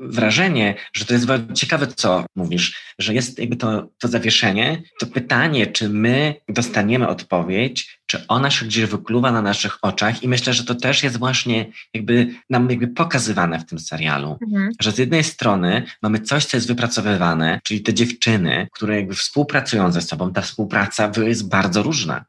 wrażenie, 0.00 0.74
że 0.92 1.04
to 1.04 1.14
jest 1.14 1.26
ciekawe, 1.54 1.86
co 1.86 2.26
mówisz, 2.36 2.94
że 2.98 3.14
jest 3.14 3.38
jakby 3.38 3.56
to, 3.56 3.88
to 3.98 4.08
zawieszenie, 4.08 4.82
to 5.00 5.06
pytanie, 5.06 5.66
czy 5.66 5.88
my 5.88 6.34
dostaniemy 6.48 7.08
odpowiedź, 7.08 8.00
czy 8.06 8.26
ona 8.28 8.50
się 8.50 8.66
gdzieś 8.66 8.84
wykluwa 8.84 9.32
na 9.32 9.42
naszych 9.42 9.78
oczach 9.82 10.22
i 10.22 10.28
myślę, 10.28 10.54
że 10.54 10.64
to 10.64 10.74
też 10.74 11.02
jest 11.02 11.18
właśnie 11.18 11.66
jakby 11.94 12.34
nam 12.50 12.70
jakby 12.70 12.88
pokazywane 12.88 13.58
w 13.58 13.66
tym 13.66 13.78
serialu, 13.78 14.38
mhm. 14.42 14.72
że 14.80 14.92
z 14.92 14.98
jednej 14.98 15.24
strony 15.24 15.82
mamy 16.02 16.20
coś, 16.20 16.44
co 16.44 16.56
jest 16.56 16.68
wypracowywane, 16.68 17.60
czyli 17.64 17.82
te 17.82 17.94
dziewczyny, 17.94 18.68
które 18.72 18.96
jakby 18.96 19.14
współpracują 19.14 19.92
ze 19.92 20.02
sobą, 20.02 20.32
ta 20.32 20.42
współpraca 20.42 21.10
jest 21.26 21.48
bardzo 21.48 21.82
różna. 21.82 22.24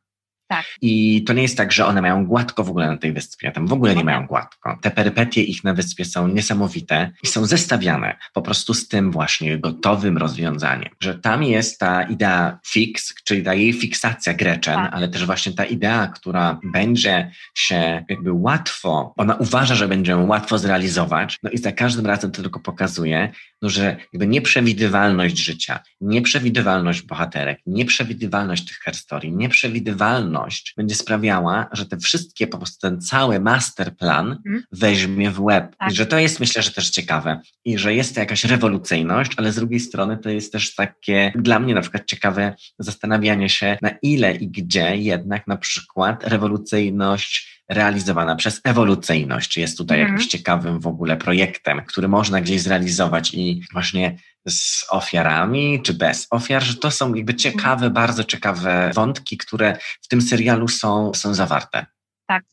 Tak. 0.50 0.66
I 0.82 1.24
to 1.24 1.34
nie 1.34 1.42
jest 1.42 1.58
tak, 1.58 1.72
że 1.72 1.86
one 1.86 2.02
mają 2.02 2.26
gładko 2.26 2.64
w 2.64 2.70
ogóle 2.70 2.88
na 2.88 2.98
tej 2.98 3.14
wyspie. 3.14 3.52
Tam 3.52 3.68
w 3.68 3.74
ogóle 3.74 3.96
nie 3.96 4.04
mają 4.04 4.28
gładko. 4.28 4.78
Te 4.82 4.92
perypetie 4.92 5.44
ich 5.44 5.64
na 5.64 5.74
wyspie 5.74 6.06
są 6.06 6.28
niesamowite 6.28 7.12
i 7.24 7.28
są 7.28 7.46
zestawiane 7.46 8.18
po 8.34 8.42
prostu 8.42 8.74
z 8.74 8.88
tym 8.88 9.12
właśnie 9.12 9.58
gotowym 9.58 10.18
rozwiązaniem. 10.18 10.90
Że 11.00 11.16
tam 11.16 11.44
jest 11.44 11.80
ta 11.80 12.04
idea 12.04 12.60
fix, 12.68 13.14
czyli 13.24 13.44
ta 13.44 13.54
jej 13.54 13.74
fiksacja 13.74 14.34
Gretchen, 14.34 14.76
tak. 14.76 14.94
ale 14.94 15.08
też 15.08 15.26
właśnie 15.26 15.52
ta 15.54 15.66
idea, 15.66 16.08
która 16.08 16.60
będzie 16.64 17.32
się 17.56 18.06
jakby 18.10 18.32
łatwo, 18.32 19.14
ona 19.18 19.36
uważa, 19.36 19.76
że 19.76 19.88
będzie 19.88 20.12
ją 20.12 20.28
łatwo 20.28 20.58
zrealizować, 20.58 21.38
no 21.44 21.50
i 21.50 21.58
za 21.58 21.72
każdym 21.72 22.06
razem 22.06 22.32
to 22.32 22.42
tylko 22.42 22.60
pokazuje, 22.60 23.32
no, 23.62 23.70
że 23.70 23.98
jakby 24.14 24.28
nieprzewidywalność 24.28 25.38
życia, 25.38 25.80
nieprzewidywalność 26.02 27.02
bohaterek, 27.02 27.60
nieprzewidywalność 27.66 28.66
tych 28.68 28.78
herstorii, 28.78 29.34
nieprzewidywalność 29.34 30.39
będzie 30.78 30.96
sprawiała, 30.96 31.68
że 31.72 31.86
te 31.86 31.98
wszystkie, 31.98 32.48
po 32.48 32.58
prostu 32.58 32.80
ten 32.82 33.02
cały 33.02 33.40
masterplan 33.40 34.42
mm. 34.46 34.64
weźmie 34.72 35.32
w 35.32 35.42
łeb. 35.42 35.76
Tak. 35.76 35.92
I 35.92 35.96
że 35.96 36.06
to 36.06 36.18
jest 36.18 36.40
myślę, 36.40 36.62
że 36.62 36.72
też 36.72 36.90
ciekawe. 36.90 37.42
I 37.66 37.78
że 37.78 37.94
jest 37.94 38.14
to 38.14 38.20
jakaś 38.20 38.44
rewolucyjność, 38.44 39.32
ale 39.38 39.52
z 39.52 39.56
drugiej 39.56 39.80
strony 39.80 40.18
to 40.18 40.30
jest 40.30 40.52
też 40.52 40.76
takie 40.76 41.32
dla 41.36 41.60
mnie 41.60 41.74
na 41.74 41.82
przykład 41.82 42.06
ciekawe 42.06 42.54
zastanawianie 42.80 43.50
się, 43.50 43.78
na 43.82 43.90
ile 44.02 44.36
i 44.36 44.48
gdzie 44.48 44.98
jednak 44.98 45.48
na 45.48 45.58
przykład 45.58 46.28
rewolucyjność 46.28 47.60
realizowana 47.70 48.36
przez 48.36 48.62
ewolucyjność, 48.64 49.58
jest 49.58 49.78
tutaj 49.78 50.00
mhm. 50.00 50.14
jakimś 50.16 50.32
ciekawym 50.32 50.80
w 50.80 50.88
ogóle 50.88 51.18
projektem, 51.18 51.82
który 51.86 52.08
można 52.08 52.42
gdzieś 52.42 52.62
zrealizować 52.62 53.34
i 53.34 53.62
właśnie 53.74 54.18
z 54.52 54.86
ofiarami, 54.90 55.82
czy 55.84 55.94
bez 55.94 56.28
ofiar, 56.32 56.64
że 56.64 56.76
to 56.76 56.92
są 56.92 57.14
jakby 57.14 57.36
ciekawe, 57.36 57.86
mhm. 57.86 57.94
bardzo 57.94 58.24
ciekawe 58.24 58.92
wątki, 58.96 59.38
które 59.38 59.78
w 60.02 60.08
tym 60.08 60.22
serialu 60.22 60.68
są, 60.68 61.14
są 61.14 61.34
zawarte. 61.34 61.86
Tak, 62.28 62.44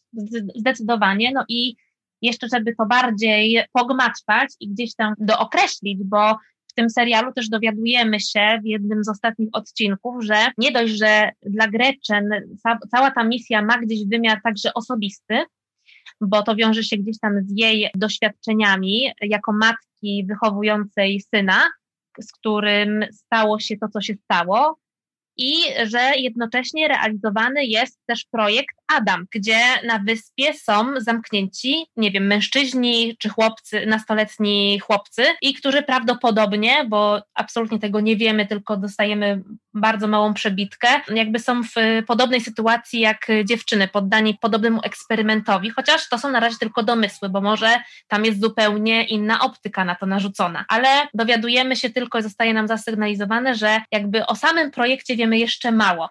zdecydowanie. 0.57 1.33
No 1.35 1.45
i 1.49 1.77
jeszcze, 2.23 2.47
żeby 2.53 2.75
to 2.75 2.87
bardziej 2.87 3.65
pogmatwać 3.73 4.55
i 4.61 4.69
gdzieś 4.69 4.95
tam 4.95 5.15
dookreślić, 5.19 5.99
bo 6.05 6.37
tym 6.77 6.91
serialu 6.91 7.33
też 7.33 7.49
dowiadujemy 7.49 8.21
się 8.21 8.59
w 8.63 8.67
jednym 8.67 9.05
z 9.05 9.09
ostatnich 9.09 9.49
odcinków, 9.53 10.25
że 10.25 10.47
nie 10.59 10.73
dość, 10.73 10.93
że 10.99 11.31
dla 11.43 11.69
Gretchen 11.69 12.29
cała 12.91 13.11
ta 13.11 13.25
misja 13.25 13.63
ma 13.63 13.79
gdzieś 13.79 14.07
wymiar 14.07 14.41
także 14.45 14.75
osobisty, 14.75 15.45
bo 16.21 16.43
to 16.43 16.57
wiąże 16.57 16.83
się 16.83 16.97
gdzieś 16.97 17.19
tam 17.19 17.33
z 17.47 17.53
jej 17.57 17.91
doświadczeniami 17.95 19.13
jako 19.21 19.53
matki 19.53 20.27
wychowującej 20.29 21.21
syna, 21.35 21.63
z 22.21 22.33
którym 22.33 23.05
stało 23.13 23.61
się 23.61 23.77
to, 23.77 23.89
co 23.89 24.01
się 24.01 24.15
stało, 24.15 24.79
i 25.37 25.55
że 25.85 26.13
jednocześnie 26.17 26.89
realizowany 26.89 27.65
jest 27.65 28.01
też 28.07 28.25
projekt 28.31 28.76
Adam, 28.89 29.27
gdzie 29.35 29.59
na 29.87 29.99
wyspie 29.99 30.55
są 30.55 31.01
zamknięci, 31.01 31.87
nie 31.97 32.11
wiem, 32.11 32.27
mężczyźni 32.27 33.17
czy 33.19 33.29
chłopcy, 33.29 33.87
nastoletni 33.87 34.81
chłopcy 34.81 35.25
i 35.43 35.55
którzy 35.55 35.83
prawdopodobnie, 35.83 36.85
bo 36.89 37.23
absolutnie 37.35 37.79
tego 37.79 38.01
nie 38.01 38.17
wiemy, 38.17 38.47
tylko 38.47 38.77
dostajemy 38.77 39.43
bardzo 39.75 40.09
małą 40.09 40.35
przebitkę, 40.35 40.89
jakby 41.15 41.39
są 41.39 41.63
w 41.63 41.75
podobnej 42.07 42.41
sytuacji 42.41 43.01
jak 43.01 43.27
dziewczyny, 43.45 43.89
poddani 43.89 44.39
podobnemu 44.41 44.81
eksperymentowi, 44.85 45.71
chociaż 45.71 46.09
to 46.09 46.19
są 46.19 46.31
na 46.31 46.41
razie 46.41 46.57
tylko 46.61 46.83
domysły, 46.83 47.29
bo 47.29 47.41
może 47.41 47.81
tam 48.09 48.25
jest 48.25 48.41
zupełnie 48.41 49.05
inna 49.05 49.41
optyka 49.41 49.85
na 49.85 49.95
to 49.95 50.07
narzucona, 50.07 50.65
ale 50.69 50.89
dowiadujemy 51.15 51.77
się 51.77 51.91
tylko, 51.91 52.23
zostaje 52.23 52.55
nam 52.55 52.69
zasygnalizowane, 52.69 53.55
że 53.55 53.81
jakby 53.93 54.27
o 54.27 54.37
samym 54.37 54.71
projekcie 54.71 55.17
wiemy 55.17 55.39
jeszcze 55.39 55.73
mało 55.73 56.09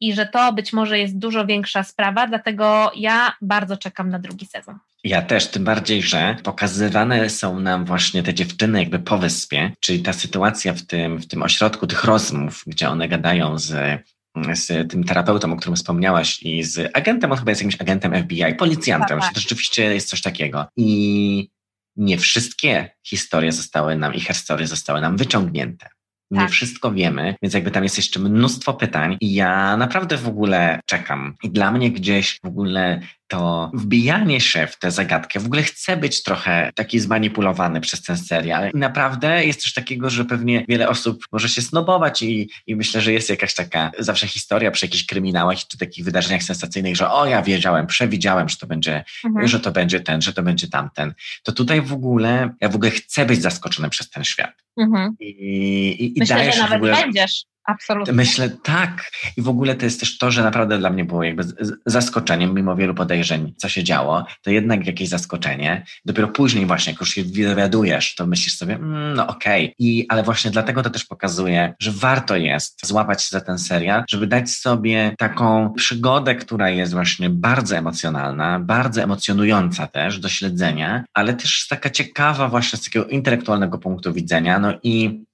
i 0.00 0.14
że 0.14 0.26
to 0.26 0.52
być 0.52 0.72
może 0.72 0.98
jest 0.98 1.18
dużo 1.18 1.46
większa 1.46 1.82
sprawa, 1.82 2.26
dlatego 2.26 2.92
ja 2.96 3.32
bardzo 3.42 3.76
czekam 3.76 4.10
na 4.10 4.18
drugi 4.18 4.46
sezon. 4.46 4.78
Ja 5.04 5.22
też, 5.22 5.46
tym 5.46 5.64
bardziej, 5.64 6.02
że 6.02 6.36
pokazywane 6.42 7.30
są 7.30 7.60
nam 7.60 7.84
właśnie 7.84 8.22
te 8.22 8.34
dziewczyny 8.34 8.78
jakby 8.78 8.98
po 8.98 9.18
wyspie, 9.18 9.72
czyli 9.80 10.02
ta 10.02 10.12
sytuacja 10.12 10.72
w 10.74 10.82
tym, 10.82 11.18
w 11.18 11.26
tym 11.26 11.42
ośrodku 11.42 11.86
tych 11.86 12.04
rozmów, 12.04 12.64
gdzie 12.66 12.88
one 12.88 13.08
gadają 13.08 13.58
z 13.58 14.00
z 14.54 14.90
tym 14.90 15.04
terapeutą, 15.04 15.52
o 15.52 15.56
którym 15.56 15.76
wspomniałaś 15.76 16.42
i 16.42 16.62
z 16.62 16.90
agentem, 16.96 17.32
on 17.32 17.38
chyba 17.38 17.50
jest 17.50 17.62
jakimś 17.62 17.80
agentem 17.80 18.22
FBI, 18.22 18.54
policjantem, 18.58 19.18
tak, 19.18 19.26
tak. 19.26 19.34
to 19.34 19.40
rzeczywiście 19.40 19.94
jest 19.94 20.08
coś 20.08 20.22
takiego. 20.22 20.66
I 20.76 21.50
nie 21.96 22.18
wszystkie 22.18 22.90
historie 23.06 23.52
zostały 23.52 23.96
nam, 23.96 24.14
ich 24.14 24.26
historie 24.26 24.66
zostały 24.66 25.00
nam 25.00 25.16
wyciągnięte. 25.16 25.88
Nie 26.30 26.40
tak. 26.40 26.50
wszystko 26.50 26.92
wiemy, 26.92 27.34
więc 27.42 27.54
jakby 27.54 27.70
tam 27.70 27.82
jest 27.82 27.96
jeszcze 27.96 28.20
mnóstwo 28.20 28.74
pytań 28.74 29.16
i 29.20 29.34
ja 29.34 29.76
naprawdę 29.76 30.16
w 30.16 30.28
ogóle 30.28 30.80
czekam. 30.86 31.34
I 31.42 31.50
dla 31.50 31.72
mnie 31.72 31.90
gdzieś 31.90 32.40
w 32.42 32.46
ogóle 32.46 33.00
to 33.30 33.70
wbijanie 33.74 34.40
się 34.40 34.66
w 34.66 34.78
tę 34.78 34.90
zagadkę, 34.90 35.40
w 35.40 35.46
ogóle 35.46 35.62
chcę 35.62 35.96
być 35.96 36.22
trochę 36.22 36.70
taki 36.74 37.00
zmanipulowany 37.00 37.80
przez 37.80 38.02
ten 38.02 38.16
serial. 38.16 38.70
I 38.74 38.78
naprawdę 38.78 39.46
jest 39.46 39.62
coś 39.62 39.72
takiego, 39.72 40.10
że 40.10 40.24
pewnie 40.24 40.64
wiele 40.68 40.88
osób 40.88 41.24
może 41.32 41.48
się 41.48 41.62
snobować 41.62 42.22
i, 42.22 42.50
i 42.66 42.76
myślę, 42.76 43.00
że 43.00 43.12
jest 43.12 43.30
jakaś 43.30 43.54
taka 43.54 43.90
zawsze 43.98 44.26
historia 44.26 44.70
przy 44.70 44.86
jakichś 44.86 45.06
kryminałach 45.06 45.58
czy 45.58 45.78
takich 45.78 46.04
wydarzeniach 46.04 46.42
sensacyjnych, 46.42 46.96
że 46.96 47.10
o, 47.10 47.26
ja 47.26 47.42
wiedziałem, 47.42 47.86
przewidziałem, 47.86 48.48
że 48.48 48.56
to 48.56 48.66
będzie, 48.66 49.04
mhm. 49.24 49.48
że 49.48 49.60
to 49.60 49.72
będzie 49.72 50.00
ten, 50.00 50.22
że 50.22 50.32
to 50.32 50.42
będzie 50.42 50.68
tamten. 50.68 51.14
To 51.42 51.52
tutaj 51.52 51.80
w 51.80 51.92
ogóle, 51.92 52.54
ja 52.60 52.68
w 52.68 52.74
ogóle 52.74 52.90
chcę 52.90 53.26
być 53.26 53.42
zaskoczony 53.42 53.90
przez 53.90 54.10
ten 54.10 54.24
świat. 54.24 54.54
Mhm. 54.76 55.16
I, 55.20 55.26
i, 55.26 56.18
i 56.18 56.20
Myślę, 56.20 56.52
że 56.52 56.60
nawet 56.60 56.76
ogóle... 56.76 56.92
będziesz. 56.92 57.44
Absolutnie. 57.70 58.12
Myślę 58.12 58.50
tak. 58.62 59.10
I 59.36 59.42
w 59.42 59.48
ogóle 59.48 59.74
to 59.74 59.84
jest 59.84 60.00
też 60.00 60.18
to, 60.18 60.30
że 60.30 60.42
naprawdę 60.42 60.78
dla 60.78 60.90
mnie 60.90 61.04
było 61.04 61.22
jakby 61.22 61.42
zaskoczeniem, 61.86 62.54
mimo 62.54 62.76
wielu 62.76 62.94
podejrzeń, 62.94 63.54
co 63.56 63.68
się 63.68 63.84
działo, 63.84 64.26
to 64.42 64.50
jednak 64.50 64.86
jakieś 64.86 65.08
zaskoczenie. 65.08 65.84
Dopiero 66.04 66.28
później 66.28 66.66
właśnie, 66.66 66.92
jak 66.92 67.00
już 67.00 67.10
się 67.10 67.24
dowiadujesz, 67.24 68.14
to 68.14 68.26
myślisz 68.26 68.56
sobie, 68.56 68.74
mm, 68.74 69.14
no 69.14 69.26
okej. 69.26 69.64
Okay. 69.64 69.74
I 69.78 70.06
Ale 70.08 70.22
właśnie 70.22 70.50
dlatego 70.50 70.82
to 70.82 70.90
też 70.90 71.04
pokazuje, 71.04 71.74
że 71.80 71.92
warto 71.92 72.36
jest 72.36 72.86
złapać 72.86 73.22
się 73.22 73.28
za 73.30 73.40
ten 73.40 73.58
serial, 73.58 74.04
żeby 74.10 74.26
dać 74.26 74.50
sobie 74.50 75.14
taką 75.18 75.72
przygodę, 75.72 76.34
która 76.34 76.70
jest 76.70 76.92
właśnie 76.92 77.30
bardzo 77.30 77.76
emocjonalna, 77.76 78.60
bardzo 78.60 79.02
emocjonująca 79.02 79.86
też 79.86 80.18
do 80.18 80.28
śledzenia, 80.28 81.04
ale 81.14 81.34
też 81.34 81.66
taka 81.68 81.90
ciekawa 81.90 82.48
właśnie 82.48 82.78
z 82.78 82.84
takiego 82.84 83.06
intelektualnego 83.06 83.78
punktu 83.78 84.12
widzenia. 84.12 84.58
No 84.58 84.72
i 84.82 85.24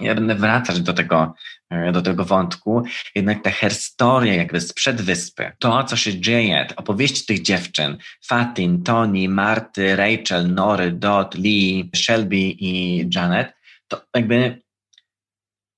ja 0.00 0.14
będę 0.14 0.34
wracać 0.34 0.80
do 0.80 0.92
tego, 0.92 1.34
e, 1.70 1.92
do 1.92 2.02
tego 2.02 2.24
wątku, 2.24 2.82
jednak 3.14 3.42
ta 3.42 3.50
herstoria 3.50 4.34
jakby 4.34 4.60
sprzed 4.60 5.00
wyspy, 5.00 5.52
to 5.58 5.84
co 5.84 5.96
się 5.96 6.20
dzieje, 6.20 6.66
opowieści 6.76 7.26
tych 7.26 7.42
dziewczyn, 7.42 7.98
Fatin, 8.26 8.82
Tony, 8.82 9.28
Marty, 9.28 9.96
Rachel, 9.96 10.54
Nory, 10.54 10.92
Dot, 10.92 11.34
Lee, 11.34 11.90
Shelby 11.96 12.36
i 12.36 13.04
Janet, 13.14 13.52
to 13.88 14.02
jakby 14.14 14.62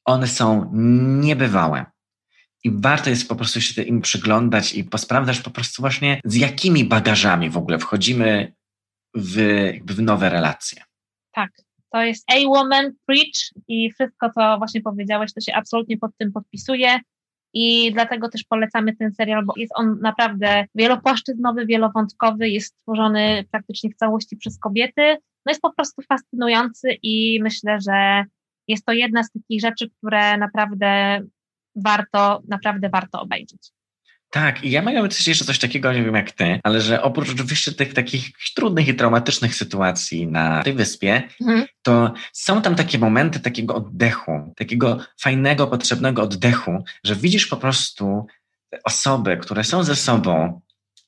one 0.05 0.29
są 0.29 0.71
niebywałe. 1.21 1.87
I 2.64 2.71
warto 2.75 3.11
jest 3.11 3.29
po 3.29 3.37
prostu 3.37 3.61
się 3.61 3.83
im 3.83 4.01
przyglądać 4.01 4.75
i 4.75 4.85
posprawdzać 4.85 5.41
po 5.41 5.51
prostu 5.51 5.83
właśnie 5.83 6.21
z 6.25 6.35
jakimi 6.35 6.85
bagażami 6.85 7.51
w 7.51 7.57
ogóle 7.57 7.79
wchodzimy 7.79 8.53
w, 9.14 9.37
w 9.85 10.03
nowe 10.03 10.31
relacje. 10.31 10.83
Tak, 11.33 11.51
to 11.93 12.03
jest 12.03 12.24
A 12.32 12.49
Woman 12.49 12.93
Preach 13.07 13.64
i 13.68 13.93
wszystko, 13.93 14.30
co 14.30 14.59
właśnie 14.59 14.80
powiedziałeś, 14.80 15.32
to 15.34 15.41
się 15.41 15.55
absolutnie 15.55 15.99
pod 15.99 16.11
tym 16.18 16.32
podpisuje. 16.32 16.99
I 17.53 17.93
dlatego 17.93 18.28
też 18.28 18.45
polecamy 18.45 18.97
ten 18.97 19.12
serial, 19.12 19.45
bo 19.45 19.53
jest 19.57 19.72
on 19.74 19.99
naprawdę 20.01 20.64
wielopłaszczyznowy, 20.74 21.66
wielowątkowy, 21.66 22.49
jest 22.49 22.74
stworzony 22.74 23.45
praktycznie 23.51 23.91
w 23.91 23.97
całości 23.97 24.36
przez 24.36 24.59
kobiety. 24.59 25.16
No 25.47 25.51
jest 25.51 25.61
po 25.61 25.72
prostu 25.72 26.03
fascynujący 26.03 26.88
i 27.03 27.43
myślę, 27.43 27.78
że 27.80 28.24
jest 28.68 28.84
to 28.84 28.93
jedna 28.93 29.22
z 29.22 29.30
takich 29.30 29.61
rzeczy, 29.61 29.91
które 29.91 30.38
naprawdę 30.38 31.20
warto, 31.76 32.43
naprawdę 32.49 32.88
warto 32.88 33.20
obejrzeć. 33.20 33.70
Tak, 34.31 34.64
i 34.64 34.70
ja 34.70 34.83
mam 34.83 35.09
też 35.09 35.26
jeszcze 35.26 35.45
coś 35.45 35.59
takiego, 35.59 35.93
nie 35.93 36.03
wiem 36.03 36.14
jak 36.14 36.33
ty, 36.33 36.61
ale 36.62 36.81
że 36.81 37.03
oprócz 37.03 37.31
oczywiście 37.31 37.72
tych 37.72 37.95
takich 37.95 38.31
trudnych 38.55 38.89
i 38.89 38.95
traumatycznych 38.95 39.55
sytuacji 39.55 40.26
na 40.26 40.62
tej 40.62 40.72
wyspie, 40.72 41.22
mhm. 41.41 41.66
to 41.83 42.12
są 42.33 42.62
tam 42.62 42.74
takie 42.74 42.99
momenty 42.99 43.41
takiego 43.41 43.74
oddechu, 43.74 44.55
takiego 44.57 44.99
fajnego, 45.20 45.66
potrzebnego 45.66 46.22
oddechu, 46.22 46.85
że 47.05 47.16
widzisz 47.16 47.47
po 47.47 47.57
prostu 47.57 48.26
osoby, 48.85 49.37
które 49.37 49.64
są 49.64 49.85
ze 49.85 49.97
sobą 49.97 50.61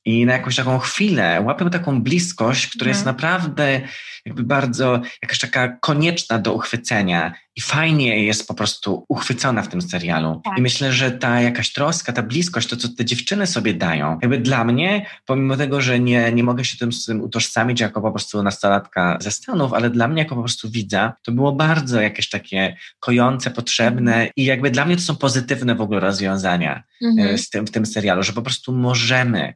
i 0.04 0.26
na 0.26 0.32
jakąś 0.32 0.56
taką 0.56 0.78
chwilę 0.78 1.40
łapią 1.40 1.70
taką 1.70 2.02
bliskość, 2.02 2.66
która 2.66 2.88
jest 2.88 3.00
mhm. 3.00 3.16
naprawdę 3.16 3.80
jakby 4.26 4.42
bardzo 4.42 5.00
jakaś 5.22 5.38
taka 5.38 5.68
konieczna 5.68 6.38
do 6.38 6.52
uchwycenia 6.52 7.34
i 7.56 7.60
fajnie 7.60 8.24
jest 8.24 8.48
po 8.48 8.54
prostu 8.54 9.04
uchwycona 9.08 9.62
w 9.62 9.68
tym 9.68 9.82
serialu. 9.82 10.40
Tak. 10.44 10.58
I 10.58 10.62
myślę, 10.62 10.92
że 10.92 11.10
ta 11.10 11.40
jakaś 11.40 11.72
troska, 11.72 12.12
ta 12.12 12.22
bliskość, 12.22 12.68
to 12.68 12.76
co 12.76 12.88
te 12.88 13.04
dziewczyny 13.04 13.46
sobie 13.46 13.74
dają, 13.74 14.18
jakby 14.22 14.38
dla 14.38 14.64
mnie, 14.64 15.06
pomimo 15.26 15.56
tego, 15.56 15.80
że 15.80 16.00
nie, 16.00 16.32
nie 16.32 16.44
mogę 16.44 16.64
się 16.64 16.78
tym, 16.78 16.90
tym 17.06 17.20
utożsamić 17.20 17.80
jako 17.80 18.00
po 18.00 18.10
prostu 18.10 18.42
nastolatka 18.42 19.18
ze 19.20 19.30
Stanów, 19.30 19.72
ale 19.72 19.90
dla 19.90 20.08
mnie 20.08 20.22
jako 20.22 20.34
po 20.34 20.40
prostu 20.40 20.70
widza, 20.70 21.12
to 21.22 21.32
było 21.32 21.52
bardzo 21.52 22.00
jakieś 22.00 22.28
takie 22.28 22.76
kojące, 23.00 23.50
potrzebne 23.50 24.12
mhm. 24.12 24.30
i 24.36 24.44
jakby 24.44 24.70
dla 24.70 24.84
mnie 24.84 24.96
to 24.96 25.02
są 25.02 25.16
pozytywne 25.16 25.74
w 25.74 25.80
ogóle 25.80 26.00
rozwiązania 26.00 26.82
mhm. 27.02 27.38
z 27.38 27.50
tym, 27.50 27.66
w 27.66 27.70
tym 27.70 27.86
serialu, 27.86 28.22
że 28.22 28.32
po 28.32 28.42
prostu 28.42 28.72
możemy 28.72 29.54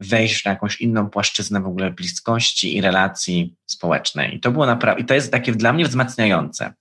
wejść 0.00 0.44
na 0.44 0.50
jakąś 0.50 0.80
inną 0.80 1.10
płaszczyznę 1.10 1.60
w 1.60 1.66
ogóle 1.66 1.90
bliskości 1.90 2.76
i 2.76 2.80
relacji 2.80 3.56
społecznej. 3.66 4.36
I 4.36 4.40
to 4.40 4.50
było 4.50 4.66
naprawdę, 4.66 5.02
i 5.02 5.04
to 5.04 5.14
jest 5.14 5.32
takie 5.32 5.52
dla 5.52 5.72
mnie 5.72 5.84
wzmacniające. 5.84 6.74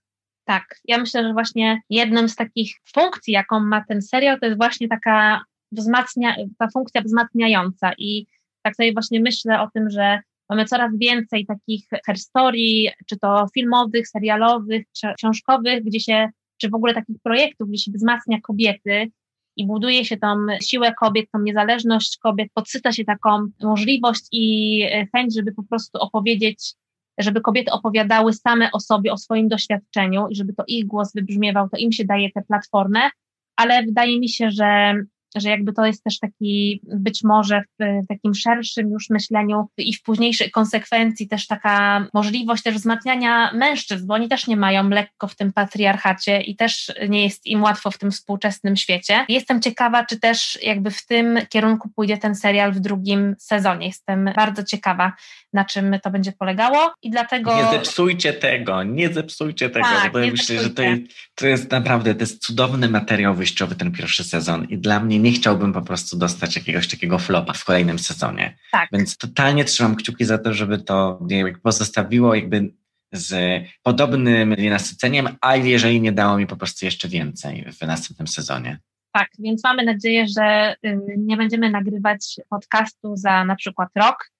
Tak, 0.45 0.79
ja 0.85 0.97
myślę, 0.97 1.23
że 1.23 1.33
właśnie 1.33 1.81
jedną 1.89 2.27
z 2.27 2.35
takich 2.35 2.75
funkcji, 2.93 3.33
jaką 3.33 3.59
ma 3.59 3.85
ten 3.85 4.01
serial, 4.01 4.39
to 4.39 4.45
jest 4.45 4.57
właśnie 4.57 4.87
taka 4.87 5.41
wzmacnia, 5.71 6.35
ta 6.57 6.67
funkcja 6.73 7.01
wzmacniająca 7.01 7.93
i 7.97 8.27
tak 8.61 8.75
sobie 8.75 8.93
właśnie 8.93 9.19
myślę 9.19 9.61
o 9.61 9.69
tym, 9.73 9.89
że 9.89 10.19
mamy 10.49 10.65
coraz 10.65 10.91
więcej 10.97 11.45
takich 11.45 11.85
historii, 12.13 12.89
czy 13.05 13.17
to 13.17 13.47
filmowych, 13.53 14.07
serialowych, 14.07 14.85
książkowych, 15.17 15.83
gdzie 15.83 15.99
się, 15.99 16.29
czy 16.57 16.69
w 16.69 16.75
ogóle 16.75 16.93
takich 16.93 17.17
projektów, 17.23 17.69
gdzie 17.69 17.77
się 17.77 17.91
wzmacnia 17.91 18.41
kobiety 18.41 19.11
i 19.57 19.67
buduje 19.67 20.05
się 20.05 20.17
tą 20.17 20.27
siłę 20.61 20.93
kobiet, 20.93 21.31
tą 21.31 21.39
niezależność 21.39 22.17
kobiet, 22.17 22.49
podsyca 22.53 22.91
się 22.91 23.05
taką 23.05 23.47
możliwość 23.61 24.27
i 24.31 24.81
e, 24.91 25.07
chęć, 25.15 25.35
żeby 25.35 25.51
po 25.51 25.63
prostu 25.63 25.99
opowiedzieć, 25.99 26.73
żeby 27.17 27.41
kobiety 27.41 27.71
opowiadały 27.71 28.33
same 28.33 28.71
o 28.71 28.79
sobie, 28.79 29.13
o 29.13 29.17
swoim 29.17 29.47
doświadczeniu 29.47 30.27
i 30.27 30.35
żeby 30.35 30.53
to 30.53 30.63
ich 30.67 30.85
głos 30.85 31.13
wybrzmiewał, 31.13 31.69
to 31.69 31.77
im 31.77 31.91
się 31.91 32.05
daje 32.05 32.31
tę 32.31 32.41
platformę, 32.47 33.09
ale 33.55 33.83
wydaje 33.83 34.19
mi 34.19 34.29
się, 34.29 34.51
że 34.51 34.93
że 35.35 35.49
jakby 35.49 35.73
to 35.73 35.85
jest 35.85 36.03
też 36.03 36.19
taki 36.19 36.81
być 36.83 37.23
może 37.23 37.61
w 37.79 38.07
takim 38.07 38.35
szerszym 38.35 38.89
już 38.89 39.09
myśleniu 39.09 39.67
i 39.77 39.93
w 39.93 40.03
późniejszej 40.03 40.51
konsekwencji 40.51 41.27
też 41.27 41.47
taka 41.47 42.07
możliwość 42.13 42.63
też 42.63 42.75
wzmacniania 42.75 43.51
mężczyzn, 43.53 44.07
bo 44.07 44.13
oni 44.13 44.29
też 44.29 44.47
nie 44.47 44.57
mają 44.57 44.89
lekko 44.89 45.27
w 45.27 45.35
tym 45.35 45.53
patriarchacie 45.53 46.41
i 46.41 46.55
też 46.55 46.91
nie 47.09 47.23
jest 47.23 47.45
im 47.45 47.63
łatwo 47.63 47.91
w 47.91 47.97
tym 47.97 48.11
współczesnym 48.11 48.75
świecie. 48.75 49.25
Jestem 49.29 49.61
ciekawa, 49.61 50.05
czy 50.05 50.19
też 50.19 50.59
jakby 50.63 50.91
w 50.91 51.05
tym 51.05 51.39
kierunku 51.49 51.89
pójdzie 51.95 52.17
ten 52.17 52.35
serial 52.35 52.73
w 52.73 52.79
drugim 52.79 53.35
sezonie. 53.39 53.87
Jestem 53.87 54.29
bardzo 54.35 54.63
ciekawa, 54.63 55.13
na 55.53 55.65
czym 55.65 55.95
to 56.03 56.09
będzie 56.09 56.31
polegało 56.31 56.93
i 57.01 57.09
dlatego... 57.09 57.55
Nie 57.55 57.71
zepsujcie 57.71 58.33
tego, 58.33 58.83
nie 58.83 59.13
zepsujcie 59.13 59.69
tego, 59.69 59.85
tak, 59.85 60.11
bo 60.11 60.19
ja 60.19 60.31
myślę, 60.31 60.63
że 60.63 60.69
to 60.69 60.81
jest, 60.81 61.01
to 61.35 61.47
jest 61.47 61.71
naprawdę, 61.71 62.15
to 62.15 62.21
jest 62.21 62.41
cudowny 62.41 62.89
materiał 62.89 63.35
wyjściowy 63.35 63.75
ten 63.75 63.91
pierwszy 63.91 64.23
sezon 64.23 64.65
i 64.65 64.77
dla 64.77 64.99
mnie 64.99 65.19
nie 65.25 65.31
chciałbym 65.31 65.73
po 65.73 65.81
prostu 65.81 66.17
dostać 66.17 66.55
jakiegoś 66.55 66.87
takiego 66.87 67.19
flopa 67.19 67.53
w 67.53 67.65
kolejnym 67.65 67.99
sezonie. 67.99 68.57
Tak. 68.71 68.89
Więc 68.93 69.17
totalnie 69.17 69.65
trzymam 69.65 69.95
kciuki 69.95 70.25
za 70.25 70.37
to, 70.37 70.53
żeby 70.53 70.77
to 70.77 71.19
pozostawiło 71.63 72.35
jakby 72.35 72.73
z 73.11 73.63
podobnym 73.83 74.55
nasyceniem, 74.69 75.27
a 75.41 75.55
jeżeli 75.55 76.01
nie 76.01 76.11
dało 76.11 76.37
mi 76.37 76.47
po 76.47 76.57
prostu 76.57 76.85
jeszcze 76.85 77.07
więcej 77.07 77.65
w 77.79 77.81
następnym 77.81 78.27
sezonie. 78.27 78.79
Tak, 79.11 79.29
więc 79.39 79.63
mamy 79.63 79.83
nadzieję, 79.83 80.25
że 80.27 80.75
y, 80.85 80.99
nie 81.17 81.37
będziemy 81.37 81.69
nagrywać 81.69 82.39
podcastu 82.49 83.15
za 83.15 83.45
na 83.45 83.55
przykład 83.55 83.89
rok 83.95 84.31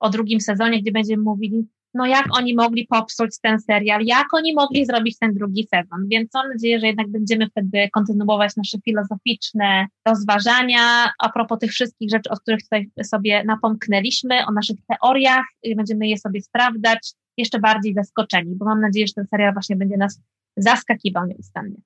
o 0.00 0.10
drugim 0.10 0.40
sezonie, 0.40 0.82
gdzie 0.82 0.92
będziemy 0.92 1.22
mówili, 1.22 1.68
no 1.96 2.06
jak 2.06 2.26
oni 2.38 2.54
mogli 2.54 2.86
popsuć 2.86 3.30
ten 3.42 3.60
serial, 3.60 4.02
jak 4.04 4.34
oni 4.34 4.54
mogli 4.54 4.86
zrobić 4.86 5.18
ten 5.18 5.34
drugi 5.34 5.68
sezon. 5.74 6.08
Więc 6.08 6.34
mam 6.34 6.48
nadzieję, 6.48 6.80
że 6.80 6.86
jednak 6.86 7.08
będziemy 7.08 7.46
wtedy 7.50 7.88
kontynuować 7.92 8.56
nasze 8.56 8.78
filozoficzne 8.84 9.86
rozważania 10.08 11.10
a 11.18 11.28
propos 11.28 11.58
tych 11.58 11.70
wszystkich 11.70 12.10
rzeczy, 12.10 12.30
o 12.30 12.36
których 12.36 12.62
tutaj 12.62 12.90
sobie 13.04 13.44
napomknęliśmy, 13.44 14.46
o 14.46 14.52
naszych 14.52 14.76
teoriach, 14.88 15.44
będziemy 15.76 16.08
je 16.08 16.18
sobie 16.18 16.42
sprawdzać, 16.42 17.12
jeszcze 17.36 17.58
bardziej 17.58 17.94
zaskoczeni, 17.94 18.54
bo 18.56 18.64
mam 18.64 18.80
nadzieję, 18.80 19.06
że 19.06 19.12
ten 19.14 19.26
serial 19.26 19.52
właśnie 19.52 19.76
będzie 19.76 19.96
nas 19.96 20.20
zaskakiwał 20.56 21.26
nieustannie. 21.26 21.76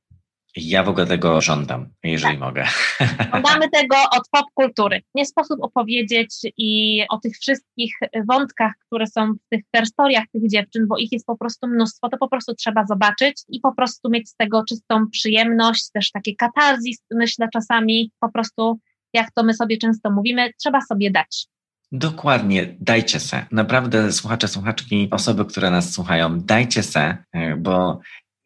Ja 0.56 0.82
w 0.82 0.88
ogóle 0.88 1.06
tego 1.06 1.40
żądam, 1.40 1.88
jeżeli 2.04 2.38
tak. 2.38 2.40
mogę. 2.40 2.64
Żądamy 3.34 3.70
tego 3.70 3.96
od 3.96 4.28
popkultury. 4.30 5.02
Nie 5.14 5.26
sposób 5.26 5.58
opowiedzieć 5.62 6.34
i 6.56 7.02
o 7.10 7.18
tych 7.18 7.36
wszystkich 7.36 7.94
wątkach, 8.28 8.72
które 8.86 9.06
są 9.06 9.32
w 9.32 9.48
tych 9.50 9.60
historiach 9.76 10.24
tych 10.32 10.50
dziewczyn, 10.50 10.86
bo 10.88 10.98
ich 10.98 11.12
jest 11.12 11.26
po 11.26 11.36
prostu 11.36 11.66
mnóstwo, 11.66 12.08
to 12.08 12.18
po 12.18 12.28
prostu 12.28 12.54
trzeba 12.54 12.86
zobaczyć 12.86 13.42
i 13.48 13.60
po 13.60 13.74
prostu 13.74 14.10
mieć 14.10 14.28
z 14.28 14.36
tego 14.36 14.64
czystą 14.68 15.10
przyjemność, 15.10 15.90
też 15.92 16.10
takie 16.10 16.36
katarzis, 16.36 16.98
myślę 17.10 17.48
czasami, 17.52 18.10
po 18.20 18.32
prostu 18.32 18.78
jak 19.12 19.30
to 19.32 19.42
my 19.42 19.54
sobie 19.54 19.78
często 19.78 20.10
mówimy, 20.10 20.50
trzeba 20.58 20.80
sobie 20.80 21.10
dać. 21.10 21.46
Dokładnie, 21.92 22.76
dajcie 22.80 23.20
se. 23.20 23.46
Naprawdę 23.50 24.12
słuchacze, 24.12 24.48
słuchaczki, 24.48 25.08
osoby, 25.10 25.44
które 25.44 25.70
nas 25.70 25.92
słuchają, 25.92 26.40
dajcie 26.40 26.82
se, 26.82 27.24
e, 27.32 27.56
bo 27.56 28.00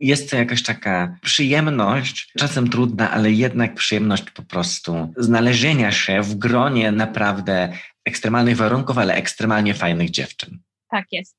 jest 0.04 0.30
to 0.30 0.36
jakaś 0.36 0.62
taka 0.62 1.16
przyjemność, 1.22 2.32
czasem 2.38 2.70
trudna, 2.70 3.10
ale 3.10 3.32
jednak 3.32 3.74
przyjemność 3.74 4.30
po 4.30 4.42
prostu 4.42 5.12
znalezienia 5.16 5.92
się 5.92 6.22
w 6.22 6.34
gronie 6.34 6.92
naprawdę 6.92 7.72
ekstremalnych 8.04 8.56
warunków, 8.56 8.98
ale 8.98 9.14
ekstremalnie 9.14 9.74
fajnych 9.74 10.10
dziewczyn. 10.10 10.58
Tak 10.90 11.04
jest. 11.12 11.36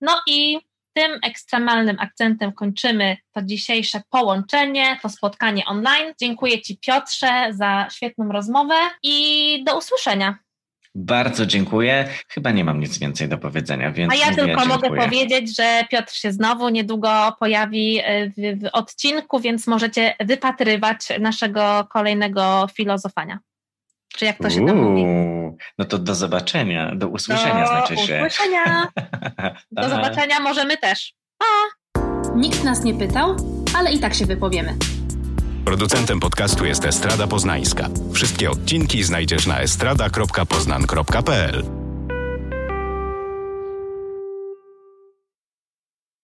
No 0.00 0.20
i 0.28 0.58
tym 0.92 1.18
ekstremalnym 1.22 1.96
akcentem 2.00 2.52
kończymy 2.52 3.16
to 3.32 3.42
dzisiejsze 3.42 4.02
połączenie, 4.10 4.98
to 5.02 5.08
spotkanie 5.08 5.64
online. 5.66 6.14
Dziękuję 6.20 6.62
Ci 6.62 6.78
Piotrze 6.78 7.48
za 7.50 7.88
świetną 7.92 8.32
rozmowę 8.32 8.74
i 9.02 9.64
do 9.66 9.78
usłyszenia. 9.78 10.38
Bardzo 10.98 11.46
dziękuję. 11.46 12.08
Chyba 12.28 12.50
nie 12.50 12.64
mam 12.64 12.80
nic 12.80 12.98
więcej 12.98 13.28
do 13.28 13.38
powiedzenia, 13.38 13.92
więc. 13.92 14.12
A 14.12 14.16
ja 14.16 14.26
tylko 14.26 14.46
dziękuję. 14.46 14.66
mogę 14.66 14.88
powiedzieć, 14.88 15.56
że 15.56 15.84
Piotr 15.90 16.14
się 16.14 16.32
znowu 16.32 16.68
niedługo 16.68 17.36
pojawi 17.38 18.00
e, 18.04 18.30
w, 18.30 18.32
w, 18.34 18.68
odcinku, 18.72 19.40
więc 19.40 19.66
możecie 19.66 20.14
wypatrywać 20.20 20.98
naszego 21.20 21.86
kolejnego 21.92 22.66
filozofania. 22.74 23.38
Czy 24.16 24.24
jak 24.24 24.38
to 24.38 24.50
się 24.50 24.60
Uuu, 24.60 24.68
tam 24.68 24.76
mówi? 24.76 25.04
No 25.78 25.84
to 25.84 25.98
do 25.98 26.14
zobaczenia, 26.14 26.94
do 26.94 27.08
usłyszenia 27.08 27.60
do 27.60 27.66
znaczy 27.66 27.96
się. 27.96 28.18
Do 28.20 28.26
usłyszenia. 28.26 28.88
do 29.70 29.88
zobaczenia 29.88 30.40
możemy 30.40 30.76
też. 30.76 31.14
Pa! 31.38 32.02
Nikt 32.36 32.64
nas 32.64 32.84
nie 32.84 32.94
pytał, 32.94 33.36
ale 33.78 33.92
i 33.92 33.98
tak 33.98 34.14
się 34.14 34.26
wypowiemy. 34.26 34.76
Producentem 35.66 36.20
podcastu 36.20 36.64
jest 36.64 36.84
Estrada 36.84 37.26
Poznańska. 37.26 37.88
Wszystkie 38.12 38.50
odcinki 38.50 39.04
znajdziesz 39.04 39.46
na 39.46 39.60
estrada.poznan.pl. 39.60 41.85